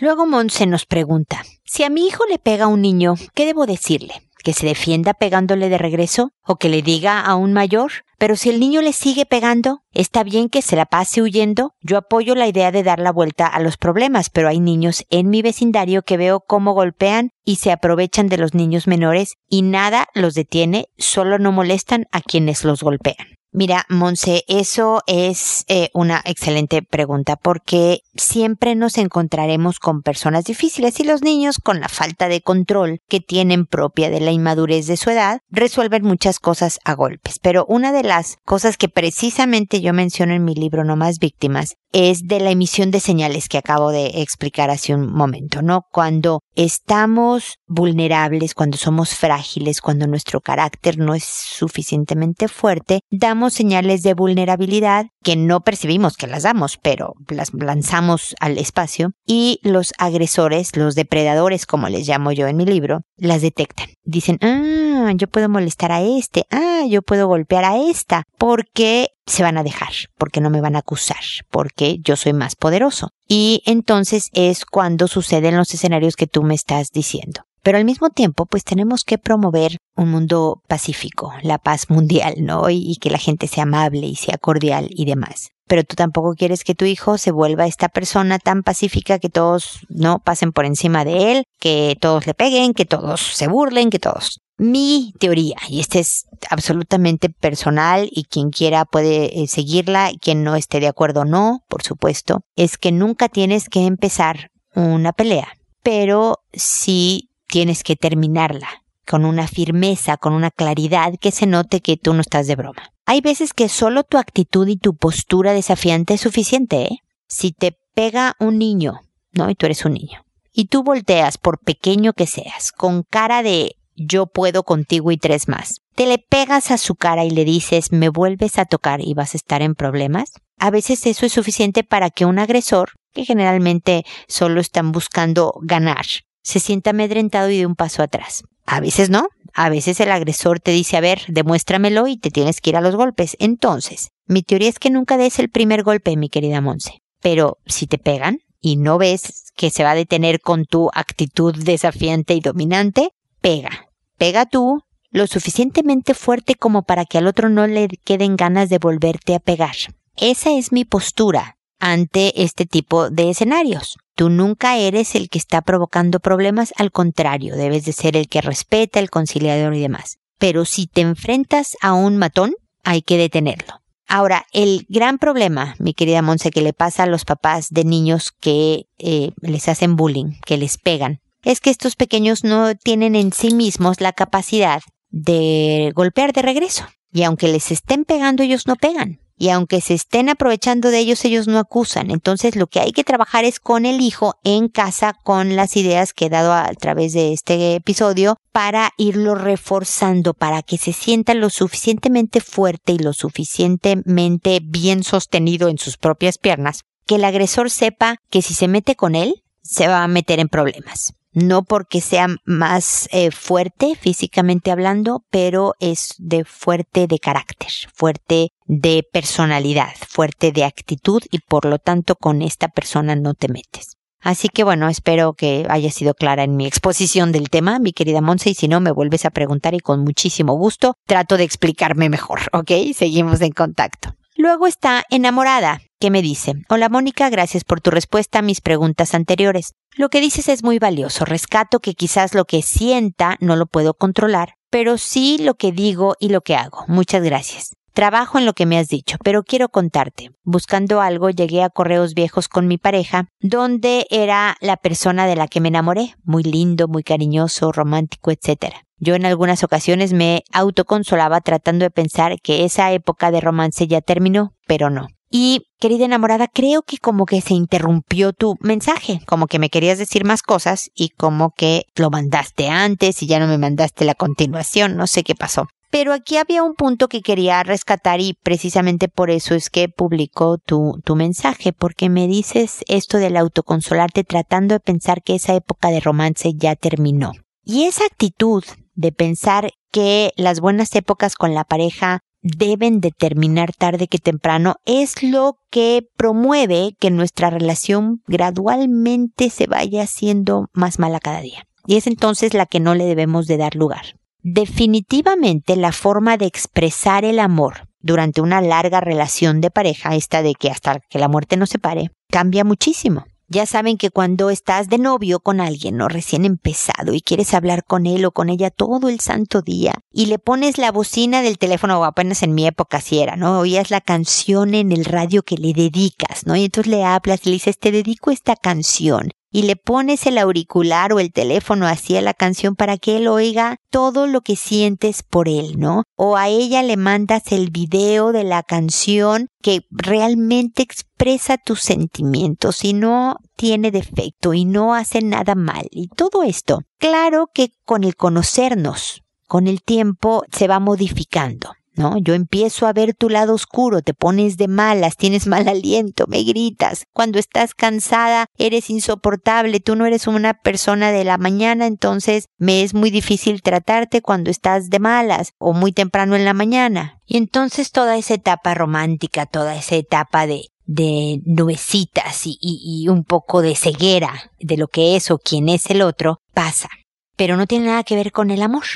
Luego 0.00 0.26
Monse 0.26 0.66
nos 0.66 0.86
pregunta, 0.86 1.42
si 1.64 1.82
a 1.82 1.90
mi 1.90 2.06
hijo 2.06 2.24
le 2.26 2.38
pega 2.38 2.66
a 2.66 2.68
un 2.68 2.82
niño, 2.82 3.14
¿qué 3.34 3.46
debo 3.46 3.66
decirle? 3.66 4.14
¿Que 4.44 4.52
se 4.52 4.66
defienda 4.66 5.14
pegándole 5.14 5.68
de 5.68 5.78
regreso? 5.78 6.30
¿O 6.46 6.56
que 6.56 6.68
le 6.68 6.82
diga 6.82 7.20
a 7.20 7.34
un 7.34 7.52
mayor? 7.52 7.90
Pero 8.18 8.34
si 8.34 8.50
el 8.50 8.58
niño 8.58 8.82
le 8.82 8.92
sigue 8.92 9.26
pegando, 9.26 9.82
¿está 9.92 10.24
bien 10.24 10.48
que 10.48 10.60
se 10.60 10.74
la 10.74 10.86
pase 10.86 11.22
huyendo? 11.22 11.74
Yo 11.80 11.96
apoyo 11.96 12.34
la 12.34 12.48
idea 12.48 12.72
de 12.72 12.82
dar 12.82 12.98
la 12.98 13.12
vuelta 13.12 13.46
a 13.46 13.60
los 13.60 13.76
problemas, 13.76 14.28
pero 14.28 14.48
hay 14.48 14.58
niños 14.58 15.04
en 15.08 15.30
mi 15.30 15.40
vecindario 15.40 16.02
que 16.02 16.16
veo 16.16 16.40
cómo 16.40 16.72
golpean 16.72 17.30
y 17.44 17.56
se 17.56 17.70
aprovechan 17.70 18.26
de 18.26 18.38
los 18.38 18.54
niños 18.54 18.88
menores 18.88 19.34
y 19.48 19.62
nada 19.62 20.08
los 20.14 20.34
detiene, 20.34 20.88
solo 20.98 21.38
no 21.38 21.52
molestan 21.52 22.06
a 22.10 22.20
quienes 22.20 22.64
los 22.64 22.82
golpean. 22.82 23.37
Mira, 23.50 23.86
Monse, 23.88 24.44
eso 24.46 25.00
es 25.06 25.64
eh, 25.68 25.88
una 25.94 26.20
excelente 26.26 26.82
pregunta 26.82 27.36
porque 27.36 28.00
siempre 28.14 28.74
nos 28.74 28.98
encontraremos 28.98 29.78
con 29.78 30.02
personas 30.02 30.44
difíciles 30.44 31.00
y 31.00 31.04
los 31.04 31.22
niños 31.22 31.56
con 31.56 31.80
la 31.80 31.88
falta 31.88 32.28
de 32.28 32.42
control 32.42 33.00
que 33.08 33.20
tienen 33.20 33.64
propia 33.64 34.10
de 34.10 34.20
la 34.20 34.32
inmadurez 34.32 34.86
de 34.86 34.98
su 34.98 35.08
edad 35.08 35.40
resuelven 35.48 36.04
muchas 36.04 36.40
cosas 36.40 36.78
a 36.84 36.94
golpes. 36.94 37.38
Pero 37.38 37.64
una 37.66 37.90
de 37.90 38.02
las 38.02 38.36
cosas 38.44 38.76
que 38.76 38.90
precisamente 38.90 39.80
yo 39.80 39.94
menciono 39.94 40.34
en 40.34 40.44
mi 40.44 40.54
libro 40.54 40.84
No 40.84 40.96
más 40.96 41.18
víctimas 41.18 41.76
es 41.92 42.26
de 42.26 42.40
la 42.40 42.50
emisión 42.50 42.90
de 42.90 43.00
señales 43.00 43.48
que 43.48 43.56
acabo 43.56 43.90
de 43.90 44.20
explicar 44.20 44.68
hace 44.68 44.94
un 44.94 45.10
momento, 45.10 45.62
¿no? 45.62 45.86
Cuando 45.90 46.42
estamos 46.54 47.54
vulnerables, 47.66 48.54
cuando 48.54 48.76
somos 48.76 49.14
frágiles, 49.14 49.80
cuando 49.80 50.06
nuestro 50.06 50.40
carácter 50.42 50.98
no 50.98 51.14
es 51.14 51.24
suficientemente 51.24 52.48
fuerte, 52.48 53.00
damos 53.10 53.37
señales 53.50 54.02
de 54.02 54.14
vulnerabilidad 54.14 55.06
que 55.22 55.36
no 55.36 55.60
percibimos 55.60 56.16
que 56.16 56.26
las 56.26 56.42
damos, 56.42 56.78
pero 56.80 57.14
las 57.28 57.52
lanzamos 57.54 58.34
al 58.40 58.58
espacio 58.58 59.12
y 59.26 59.60
los 59.62 59.92
agresores, 59.98 60.76
los 60.76 60.94
depredadores, 60.94 61.66
como 61.66 61.88
les 61.88 62.06
llamo 62.06 62.32
yo 62.32 62.46
en 62.46 62.56
mi 62.56 62.66
libro, 62.66 63.02
las 63.16 63.42
detectan. 63.42 63.88
Dicen, 64.04 64.38
ah, 64.42 65.12
yo 65.14 65.28
puedo 65.28 65.48
molestar 65.48 65.92
a 65.92 66.02
este, 66.02 66.46
ah, 66.50 66.82
yo 66.88 67.02
puedo 67.02 67.26
golpear 67.28 67.64
a 67.64 67.78
esta, 67.78 68.24
porque 68.38 69.08
se 69.26 69.42
van 69.42 69.58
a 69.58 69.62
dejar, 69.62 69.92
porque 70.16 70.40
no 70.40 70.50
me 70.50 70.60
van 70.60 70.76
a 70.76 70.80
acusar, 70.80 71.22
porque 71.50 71.98
yo 72.00 72.16
soy 72.16 72.32
más 72.32 72.56
poderoso. 72.56 73.10
Y 73.26 73.62
entonces 73.66 74.30
es 74.32 74.64
cuando 74.64 75.06
suceden 75.06 75.56
los 75.56 75.72
escenarios 75.74 76.16
que 76.16 76.26
tú 76.26 76.42
me 76.42 76.54
estás 76.54 76.90
diciendo. 76.90 77.42
Pero 77.62 77.78
al 77.78 77.84
mismo 77.84 78.10
tiempo, 78.10 78.46
pues 78.46 78.64
tenemos 78.64 79.04
que 79.04 79.18
promover 79.18 79.76
un 79.96 80.10
mundo 80.10 80.62
pacífico, 80.68 81.32
la 81.42 81.58
paz 81.58 81.90
mundial, 81.90 82.34
¿no? 82.38 82.70
Y, 82.70 82.76
y, 82.76 82.96
que 82.96 83.10
la 83.10 83.18
gente 83.18 83.48
sea 83.48 83.64
amable 83.64 84.06
y 84.06 84.16
sea 84.16 84.38
cordial 84.38 84.88
y 84.90 85.04
demás. 85.04 85.50
Pero 85.66 85.84
tú 85.84 85.96
tampoco 85.96 86.34
quieres 86.34 86.64
que 86.64 86.74
tu 86.74 86.84
hijo 86.84 87.18
se 87.18 87.30
vuelva 87.30 87.66
esta 87.66 87.88
persona 87.88 88.38
tan 88.38 88.62
pacífica 88.62 89.18
que 89.18 89.28
todos 89.28 89.80
no 89.88 90.20
pasen 90.20 90.52
por 90.52 90.64
encima 90.64 91.04
de 91.04 91.32
él, 91.32 91.44
que 91.60 91.96
todos 92.00 92.26
le 92.26 92.34
peguen, 92.34 92.72
que 92.72 92.86
todos 92.86 93.20
se 93.20 93.48
burlen, 93.48 93.90
que 93.90 93.98
todos 93.98 94.40
mi 94.58 95.14
teoría, 95.20 95.56
y 95.68 95.80
esta 95.80 96.00
es 96.00 96.26
absolutamente 96.50 97.30
personal 97.30 98.08
y 98.10 98.24
quien 98.24 98.50
quiera 98.50 98.84
puede 98.84 99.40
eh, 99.40 99.46
seguirla, 99.46 100.10
quien 100.20 100.42
no 100.42 100.56
esté 100.56 100.80
de 100.80 100.88
acuerdo 100.88 101.24
no, 101.24 101.60
por 101.68 101.82
supuesto, 101.82 102.40
es 102.56 102.76
que 102.76 102.90
nunca 102.92 103.28
tienes 103.28 103.68
que 103.68 103.86
empezar 103.86 104.50
una 104.74 105.12
pelea, 105.12 105.48
pero 105.82 106.40
sí 106.52 107.27
tienes 107.48 107.82
que 107.82 107.96
terminarla 107.96 108.68
con 109.06 109.24
una 109.24 109.48
firmeza, 109.48 110.16
con 110.16 110.34
una 110.34 110.50
claridad 110.50 111.14
que 111.20 111.30
se 111.30 111.46
note 111.46 111.80
que 111.80 111.96
tú 111.96 112.14
no 112.14 112.20
estás 112.20 112.46
de 112.46 112.56
broma. 112.56 112.92
Hay 113.06 113.20
veces 113.20 113.54
que 113.54 113.68
solo 113.68 114.04
tu 114.04 114.18
actitud 114.18 114.68
y 114.68 114.76
tu 114.76 114.94
postura 114.94 115.52
desafiante 115.52 116.14
es 116.14 116.20
suficiente, 116.20 116.82
¿eh? 116.82 116.98
Si 117.26 117.52
te 117.52 117.76
pega 117.94 118.36
un 118.38 118.58
niño, 118.58 119.00
¿no? 119.32 119.50
Y 119.50 119.54
tú 119.54 119.66
eres 119.66 119.84
un 119.84 119.94
niño 119.94 120.22
y 120.58 120.64
tú 120.64 120.82
volteas, 120.82 121.38
por 121.38 121.60
pequeño 121.60 122.14
que 122.14 122.26
seas, 122.26 122.72
con 122.72 123.04
cara 123.04 123.44
de 123.44 123.76
yo 123.94 124.26
puedo 124.26 124.64
contigo 124.64 125.12
y 125.12 125.16
tres 125.16 125.46
más, 125.46 125.82
te 125.94 126.04
le 126.04 126.18
pegas 126.18 126.72
a 126.72 126.78
su 126.78 126.96
cara 126.96 127.24
y 127.24 127.30
le 127.30 127.44
dices 127.44 127.92
me 127.92 128.08
vuelves 128.08 128.58
a 128.58 128.64
tocar 128.64 129.00
y 129.00 129.14
vas 129.14 129.34
a 129.34 129.36
estar 129.36 129.62
en 129.62 129.76
problemas, 129.76 130.32
a 130.58 130.70
veces 130.70 131.06
eso 131.06 131.26
es 131.26 131.32
suficiente 131.32 131.84
para 131.84 132.10
que 132.10 132.24
un 132.24 132.40
agresor, 132.40 132.90
que 133.12 133.24
generalmente 133.24 134.04
solo 134.26 134.60
están 134.60 134.90
buscando 134.90 135.54
ganar, 135.62 136.06
se 136.48 136.60
sienta 136.60 136.90
amedrentado 136.90 137.50
y 137.50 137.58
de 137.58 137.66
un 137.66 137.74
paso 137.74 138.02
atrás. 138.02 138.42
A 138.64 138.80
veces 138.80 139.10
no, 139.10 139.28
a 139.52 139.68
veces 139.68 140.00
el 140.00 140.10
agresor 140.10 140.60
te 140.60 140.70
dice, 140.70 140.96
a 140.96 141.02
ver, 141.02 141.20
demuéstramelo 141.28 142.06
y 142.06 142.16
te 142.16 142.30
tienes 142.30 142.62
que 142.62 142.70
ir 142.70 142.76
a 142.76 142.80
los 142.80 142.96
golpes. 142.96 143.36
Entonces, 143.38 144.08
mi 144.26 144.42
teoría 144.42 144.70
es 144.70 144.78
que 144.78 144.88
nunca 144.88 145.18
des 145.18 145.38
el 145.38 145.50
primer 145.50 145.82
golpe, 145.82 146.16
mi 146.16 146.30
querida 146.30 146.62
Monse. 146.62 147.02
Pero 147.20 147.58
si 147.66 147.86
te 147.86 147.98
pegan 147.98 148.38
y 148.62 148.76
no 148.76 148.96
ves 148.96 149.52
que 149.56 149.68
se 149.68 149.84
va 149.84 149.90
a 149.90 149.94
detener 149.94 150.40
con 150.40 150.64
tu 150.64 150.88
actitud 150.94 151.54
desafiante 151.54 152.32
y 152.32 152.40
dominante, 152.40 153.10
pega. 153.42 153.90
Pega 154.16 154.46
tú 154.46 154.80
lo 155.10 155.26
suficientemente 155.26 156.14
fuerte 156.14 156.54
como 156.54 156.82
para 156.82 157.04
que 157.04 157.18
al 157.18 157.26
otro 157.26 157.50
no 157.50 157.66
le 157.66 157.88
queden 157.88 158.36
ganas 158.36 158.70
de 158.70 158.78
volverte 158.78 159.34
a 159.34 159.40
pegar. 159.40 159.76
Esa 160.16 160.56
es 160.56 160.72
mi 160.72 160.86
postura 160.86 161.58
ante 161.78 162.42
este 162.42 162.64
tipo 162.64 163.10
de 163.10 163.30
escenarios. 163.30 163.98
Tú 164.18 164.30
nunca 164.30 164.76
eres 164.76 165.14
el 165.14 165.28
que 165.28 165.38
está 165.38 165.62
provocando 165.62 166.18
problemas, 166.18 166.74
al 166.76 166.90
contrario, 166.90 167.54
debes 167.54 167.84
de 167.84 167.92
ser 167.92 168.16
el 168.16 168.28
que 168.28 168.40
respeta, 168.40 168.98
el 168.98 169.10
conciliador 169.10 169.76
y 169.76 169.80
demás. 169.80 170.18
Pero 170.38 170.64
si 170.64 170.88
te 170.88 171.02
enfrentas 171.02 171.76
a 171.82 171.92
un 171.92 172.16
matón, 172.16 172.56
hay 172.82 173.00
que 173.02 173.16
detenerlo. 173.16 173.74
Ahora, 174.08 174.44
el 174.52 174.86
gran 174.88 175.18
problema, 175.18 175.76
mi 175.78 175.94
querida 175.94 176.20
Monse, 176.20 176.50
que 176.50 176.62
le 176.62 176.72
pasa 176.72 177.04
a 177.04 177.06
los 177.06 177.24
papás 177.24 177.68
de 177.70 177.84
niños 177.84 178.32
que 178.32 178.86
eh, 178.98 179.30
les 179.40 179.68
hacen 179.68 179.94
bullying, 179.94 180.32
que 180.44 180.56
les 180.56 180.78
pegan, 180.78 181.20
es 181.44 181.60
que 181.60 181.70
estos 181.70 181.94
pequeños 181.94 182.42
no 182.42 182.74
tienen 182.74 183.14
en 183.14 183.32
sí 183.32 183.54
mismos 183.54 184.00
la 184.00 184.12
capacidad 184.12 184.82
de 185.10 185.92
golpear 185.94 186.32
de 186.32 186.42
regreso. 186.42 186.84
Y 187.12 187.22
aunque 187.22 187.46
les 187.46 187.70
estén 187.70 188.04
pegando, 188.04 188.42
ellos 188.42 188.66
no 188.66 188.74
pegan 188.74 189.20
y 189.38 189.50
aunque 189.50 189.80
se 189.80 189.94
estén 189.94 190.28
aprovechando 190.28 190.90
de 190.90 190.98
ellos, 190.98 191.24
ellos 191.24 191.46
no 191.46 191.58
acusan. 191.58 192.10
Entonces 192.10 192.56
lo 192.56 192.66
que 192.66 192.80
hay 192.80 192.92
que 192.92 193.04
trabajar 193.04 193.44
es 193.44 193.60
con 193.60 193.86
el 193.86 194.00
hijo 194.00 194.34
en 194.44 194.68
casa 194.68 195.14
con 195.24 195.56
las 195.56 195.76
ideas 195.76 196.12
que 196.12 196.26
he 196.26 196.30
dado 196.30 196.52
a 196.52 196.68
través 196.74 197.12
de 197.12 197.32
este 197.32 197.76
episodio 197.76 198.36
para 198.52 198.90
irlo 198.98 199.34
reforzando, 199.34 200.34
para 200.34 200.62
que 200.62 200.78
se 200.78 200.92
sienta 200.92 201.34
lo 201.34 201.50
suficientemente 201.50 202.40
fuerte 202.40 202.92
y 202.92 202.98
lo 202.98 203.12
suficientemente 203.12 204.60
bien 204.62 205.04
sostenido 205.04 205.68
en 205.68 205.78
sus 205.78 205.96
propias 205.96 206.38
piernas, 206.38 206.82
que 207.06 207.14
el 207.14 207.24
agresor 207.24 207.70
sepa 207.70 208.16
que 208.30 208.42
si 208.42 208.54
se 208.54 208.68
mete 208.68 208.96
con 208.96 209.14
él, 209.14 209.44
se 209.62 209.86
va 209.86 210.02
a 210.02 210.08
meter 210.08 210.40
en 210.40 210.48
problemas 210.48 211.14
no 211.32 211.62
porque 211.62 212.00
sea 212.00 212.28
más 212.44 213.08
eh, 213.12 213.30
fuerte 213.30 213.94
físicamente 213.94 214.70
hablando, 214.70 215.24
pero 215.30 215.74
es 215.80 216.14
de 216.18 216.44
fuerte 216.44 217.06
de 217.06 217.18
carácter, 217.18 217.70
fuerte 217.94 218.50
de 218.66 219.04
personalidad, 219.12 219.92
fuerte 220.08 220.52
de 220.52 220.64
actitud 220.64 221.22
y 221.30 221.40
por 221.40 221.64
lo 221.64 221.78
tanto 221.78 222.16
con 222.16 222.42
esta 222.42 222.68
persona 222.68 223.16
no 223.16 223.34
te 223.34 223.48
metes. 223.48 223.96
Así 224.20 224.48
que 224.48 224.64
bueno, 224.64 224.88
espero 224.88 225.34
que 225.34 225.64
haya 225.68 225.90
sido 225.90 226.14
clara 226.14 226.42
en 226.42 226.56
mi 226.56 226.66
exposición 226.66 227.30
del 227.30 227.50
tema, 227.50 227.78
mi 227.78 227.92
querida 227.92 228.20
Monse, 228.20 228.50
y 228.50 228.54
si 228.54 228.66
no 228.66 228.80
me 228.80 228.90
vuelves 228.90 229.24
a 229.24 229.30
preguntar 229.30 229.74
y 229.74 229.78
con 229.78 230.00
muchísimo 230.00 230.54
gusto 230.54 230.94
trato 231.06 231.36
de 231.36 231.44
explicarme 231.44 232.08
mejor, 232.08 232.40
¿ok? 232.52 232.70
Seguimos 232.94 233.40
en 233.40 233.52
contacto. 233.52 234.17
Luego 234.40 234.68
está 234.68 235.02
enamorada, 235.10 235.80
que 235.98 236.12
me 236.12 236.22
dice, 236.22 236.52
Hola 236.68 236.88
Mónica, 236.88 237.28
gracias 237.28 237.64
por 237.64 237.80
tu 237.80 237.90
respuesta 237.90 238.38
a 238.38 238.42
mis 238.42 238.60
preguntas 238.60 239.12
anteriores. 239.12 239.72
Lo 239.96 240.10
que 240.10 240.20
dices 240.20 240.48
es 240.48 240.62
muy 240.62 240.78
valioso. 240.78 241.24
Rescato 241.24 241.80
que 241.80 241.94
quizás 241.94 242.34
lo 242.34 242.44
que 242.44 242.62
sienta 242.62 243.36
no 243.40 243.56
lo 243.56 243.66
puedo 243.66 243.94
controlar, 243.94 244.54
pero 244.70 244.96
sí 244.96 245.38
lo 245.40 245.54
que 245.54 245.72
digo 245.72 246.14
y 246.20 246.28
lo 246.28 246.42
que 246.42 246.54
hago. 246.54 246.84
Muchas 246.86 247.24
gracias. 247.24 247.77
Trabajo 247.92 248.38
en 248.38 248.46
lo 248.46 248.52
que 248.52 248.66
me 248.66 248.78
has 248.78 248.88
dicho, 248.88 249.16
pero 249.24 249.42
quiero 249.42 249.68
contarte. 249.68 250.30
Buscando 250.44 251.00
algo 251.00 251.30
llegué 251.30 251.62
a 251.62 251.70
correos 251.70 252.14
viejos 252.14 252.48
con 252.48 252.66
mi 252.68 252.78
pareja, 252.78 253.28
donde 253.40 254.06
era 254.10 254.56
la 254.60 254.76
persona 254.76 255.26
de 255.26 255.36
la 255.36 255.48
que 255.48 255.60
me 255.60 255.68
enamoré, 255.68 256.14
muy 256.22 256.42
lindo, 256.42 256.88
muy 256.88 257.02
cariñoso, 257.02 257.72
romántico, 257.72 258.30
etc. 258.30 258.74
Yo 258.98 259.14
en 259.14 259.26
algunas 259.26 259.64
ocasiones 259.64 260.12
me 260.12 260.42
autoconsolaba 260.52 261.40
tratando 261.40 261.84
de 261.84 261.90
pensar 261.90 262.40
que 262.40 262.64
esa 262.64 262.92
época 262.92 263.30
de 263.30 263.40
romance 263.40 263.86
ya 263.86 264.00
terminó, 264.00 264.54
pero 264.66 264.90
no. 264.90 265.08
Y, 265.30 265.66
querida 265.78 266.06
enamorada, 266.06 266.48
creo 266.48 266.82
que 266.82 266.96
como 266.96 267.26
que 267.26 267.42
se 267.42 267.52
interrumpió 267.52 268.32
tu 268.32 268.56
mensaje, 268.60 269.20
como 269.26 269.46
que 269.46 269.58
me 269.58 269.68
querías 269.68 269.98
decir 269.98 270.24
más 270.24 270.42
cosas 270.42 270.90
y 270.94 271.10
como 271.10 271.50
que 271.50 271.84
lo 271.96 272.10
mandaste 272.10 272.68
antes 272.68 273.22
y 273.22 273.26
ya 273.26 273.38
no 273.38 273.46
me 273.46 273.58
mandaste 273.58 274.06
la 274.06 274.14
continuación, 274.14 274.96
no 274.96 275.06
sé 275.06 275.24
qué 275.24 275.34
pasó. 275.34 275.68
Pero 275.90 276.12
aquí 276.12 276.36
había 276.36 276.62
un 276.62 276.74
punto 276.74 277.08
que 277.08 277.22
quería 277.22 277.62
rescatar 277.62 278.20
y 278.20 278.34
precisamente 278.42 279.08
por 279.08 279.30
eso 279.30 279.54
es 279.54 279.70
que 279.70 279.88
publicó 279.88 280.58
tu, 280.58 281.00
tu 281.04 281.16
mensaje, 281.16 281.72
porque 281.72 282.10
me 282.10 282.26
dices 282.26 282.84
esto 282.88 283.18
del 283.18 283.36
autoconsolarte 283.36 284.24
tratando 284.24 284.74
de 284.74 284.80
pensar 284.80 285.22
que 285.22 285.34
esa 285.34 285.54
época 285.54 285.88
de 285.88 286.00
romance 286.00 286.52
ya 286.54 286.76
terminó. 286.76 287.32
Y 287.64 287.84
esa 287.84 288.04
actitud 288.04 288.64
de 288.94 289.12
pensar 289.12 289.70
que 289.90 290.32
las 290.36 290.60
buenas 290.60 290.94
épocas 290.94 291.34
con 291.36 291.54
la 291.54 291.64
pareja 291.64 292.20
deben 292.42 293.00
de 293.00 293.10
terminar 293.10 293.72
tarde 293.72 294.08
que 294.08 294.18
temprano 294.18 294.76
es 294.84 295.22
lo 295.22 295.58
que 295.70 296.06
promueve 296.16 296.94
que 296.98 297.10
nuestra 297.10 297.50
relación 297.50 298.22
gradualmente 298.26 299.50
se 299.50 299.66
vaya 299.66 300.02
haciendo 300.02 300.68
más 300.72 300.98
mala 300.98 301.20
cada 301.20 301.40
día. 301.40 301.64
Y 301.86 301.96
es 301.96 302.06
entonces 302.06 302.54
la 302.54 302.66
que 302.66 302.80
no 302.80 302.94
le 302.94 303.04
debemos 303.04 303.46
de 303.46 303.56
dar 303.56 303.74
lugar. 303.74 304.18
Definitivamente 304.50 305.76
la 305.76 305.92
forma 305.92 306.38
de 306.38 306.46
expresar 306.46 307.26
el 307.26 307.38
amor 307.38 307.86
durante 308.00 308.40
una 308.40 308.62
larga 308.62 308.98
relación 308.98 309.60
de 309.60 309.70
pareja, 309.70 310.14
esta 310.14 310.40
de 310.40 310.54
que 310.54 310.70
hasta 310.70 311.00
que 311.00 311.18
la 311.18 311.28
muerte 311.28 311.58
nos 311.58 311.68
separe, 311.68 312.12
cambia 312.30 312.64
muchísimo. 312.64 313.26
Ya 313.48 313.66
saben 313.66 313.98
que 313.98 314.10
cuando 314.10 314.48
estás 314.48 314.88
de 314.88 314.96
novio 314.96 315.40
con 315.40 315.60
alguien 315.60 316.00
o 316.00 316.08
recién 316.08 316.46
empezado 316.46 317.12
y 317.12 317.20
quieres 317.20 317.52
hablar 317.52 317.84
con 317.84 318.06
él 318.06 318.24
o 318.24 318.30
con 318.30 318.48
ella 318.48 318.70
todo 318.70 319.10
el 319.10 319.20
santo 319.20 319.60
día 319.60 319.92
y 320.10 320.26
le 320.26 320.38
pones 320.38 320.78
la 320.78 320.92
bocina 320.92 321.42
del 321.42 321.58
teléfono 321.58 322.00
o 322.00 322.04
apenas 322.04 322.42
en 322.42 322.54
mi 322.54 322.66
época 322.66 323.02
si 323.02 323.18
era, 323.18 323.36
¿no? 323.36 323.58
Oías 323.58 323.90
la 323.90 324.00
canción 324.00 324.74
en 324.74 324.92
el 324.92 325.04
radio 325.04 325.42
que 325.42 325.56
le 325.58 325.74
dedicas, 325.74 326.46
¿no? 326.46 326.56
Y 326.56 326.64
entonces 326.64 326.90
le 326.90 327.04
hablas 327.04 327.44
le 327.44 327.52
dices, 327.52 327.78
te 327.78 327.92
dedico 327.92 328.30
esta 328.30 328.56
canción 328.56 329.28
y 329.50 329.62
le 329.62 329.76
pones 329.76 330.26
el 330.26 330.38
auricular 330.38 331.12
o 331.12 331.20
el 331.20 331.32
teléfono 331.32 331.86
hacia 331.86 332.20
la 332.20 332.34
canción 332.34 332.76
para 332.76 332.98
que 332.98 333.16
él 333.16 333.28
oiga 333.28 333.76
todo 333.90 334.26
lo 334.26 334.42
que 334.42 334.56
sientes 334.56 335.22
por 335.22 335.48
él, 335.48 335.78
¿no? 335.78 336.04
O 336.16 336.36
a 336.36 336.48
ella 336.48 336.82
le 336.82 336.96
mandas 336.96 337.52
el 337.52 337.70
video 337.70 338.32
de 338.32 338.44
la 338.44 338.62
canción 338.62 339.48
que 339.62 339.82
realmente 339.90 340.82
expresa 340.82 341.56
tus 341.56 341.80
sentimientos 341.80 342.84
y 342.84 342.92
no 342.92 343.36
tiene 343.56 343.90
defecto 343.90 344.54
y 344.54 344.64
no 344.64 344.94
hace 344.94 345.22
nada 345.22 345.54
mal 345.54 345.86
y 345.90 346.08
todo 346.08 346.42
esto. 346.42 346.80
Claro 346.98 347.48
que 347.52 347.72
con 347.84 348.04
el 348.04 348.16
conocernos, 348.16 349.22
con 349.46 349.66
el 349.66 349.82
tiempo 349.82 350.44
se 350.52 350.68
va 350.68 350.78
modificando. 350.78 351.72
¿No? 351.98 352.16
Yo 352.18 352.34
empiezo 352.34 352.86
a 352.86 352.92
ver 352.92 353.14
tu 353.14 353.28
lado 353.28 353.54
oscuro, 353.54 354.02
te 354.02 354.14
pones 354.14 354.56
de 354.56 354.68
malas, 354.68 355.16
tienes 355.16 355.46
mal 355.48 355.68
aliento, 355.68 356.26
me 356.28 356.42
gritas. 356.42 357.04
Cuando 357.12 357.38
estás 357.38 357.74
cansada, 357.74 358.46
eres 358.56 358.90
insoportable, 358.90 359.80
tú 359.80 359.96
no 359.96 360.06
eres 360.06 360.26
una 360.26 360.54
persona 360.54 361.12
de 361.12 361.24
la 361.24 361.38
mañana, 361.38 361.86
entonces 361.86 362.46
me 362.56 362.82
es 362.82 362.94
muy 362.94 363.10
difícil 363.10 363.62
tratarte 363.62 364.22
cuando 364.22 364.50
estás 364.50 364.88
de 364.90 364.98
malas 364.98 365.52
o 365.58 365.72
muy 365.72 365.92
temprano 365.92 366.36
en 366.36 366.44
la 366.44 366.54
mañana. 366.54 367.20
Y 367.26 367.36
entonces 367.36 367.92
toda 367.92 368.16
esa 368.16 368.34
etapa 368.34 368.74
romántica, 368.74 369.46
toda 369.46 369.76
esa 369.76 369.96
etapa 369.96 370.46
de 370.46 370.66
de 370.88 371.42
nubecitas 371.44 372.46
y, 372.46 372.58
y, 372.62 373.08
un 373.08 373.22
poco 373.22 373.60
de 373.60 373.76
ceguera 373.76 374.50
de 374.58 374.78
lo 374.78 374.88
que 374.88 375.16
es 375.16 375.30
o 375.30 375.36
quién 375.36 375.68
es 375.68 375.90
el 375.90 376.00
otro, 376.00 376.40
pasa. 376.54 376.88
Pero 377.36 377.58
no 377.58 377.66
tiene 377.66 377.88
nada 377.88 378.04
que 378.04 378.16
ver 378.16 378.32
con 378.32 378.50
el 378.50 378.62
amor 378.62 378.86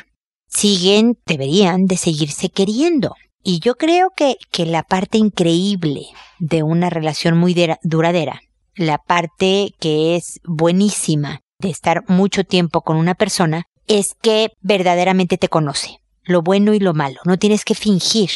siguen, 0.52 1.18
deberían 1.26 1.86
de 1.86 1.96
seguirse 1.96 2.50
queriendo. 2.50 3.14
Y 3.42 3.60
yo 3.60 3.74
creo 3.74 4.10
que, 4.14 4.36
que 4.50 4.66
la 4.66 4.82
parte 4.82 5.18
increíble 5.18 6.06
de 6.38 6.62
una 6.62 6.90
relación 6.90 7.36
muy 7.36 7.56
duradera, 7.82 8.40
la 8.74 8.98
parte 8.98 9.74
que 9.80 10.16
es 10.16 10.40
buenísima 10.44 11.40
de 11.58 11.70
estar 11.70 12.04
mucho 12.08 12.44
tiempo 12.44 12.82
con 12.82 12.96
una 12.96 13.14
persona, 13.14 13.64
es 13.88 14.14
que 14.20 14.50
verdaderamente 14.60 15.38
te 15.38 15.48
conoce, 15.48 15.98
lo 16.22 16.42
bueno 16.42 16.72
y 16.74 16.78
lo 16.78 16.94
malo. 16.94 17.20
No 17.24 17.38
tienes 17.38 17.64
que 17.64 17.74
fingir, 17.74 18.30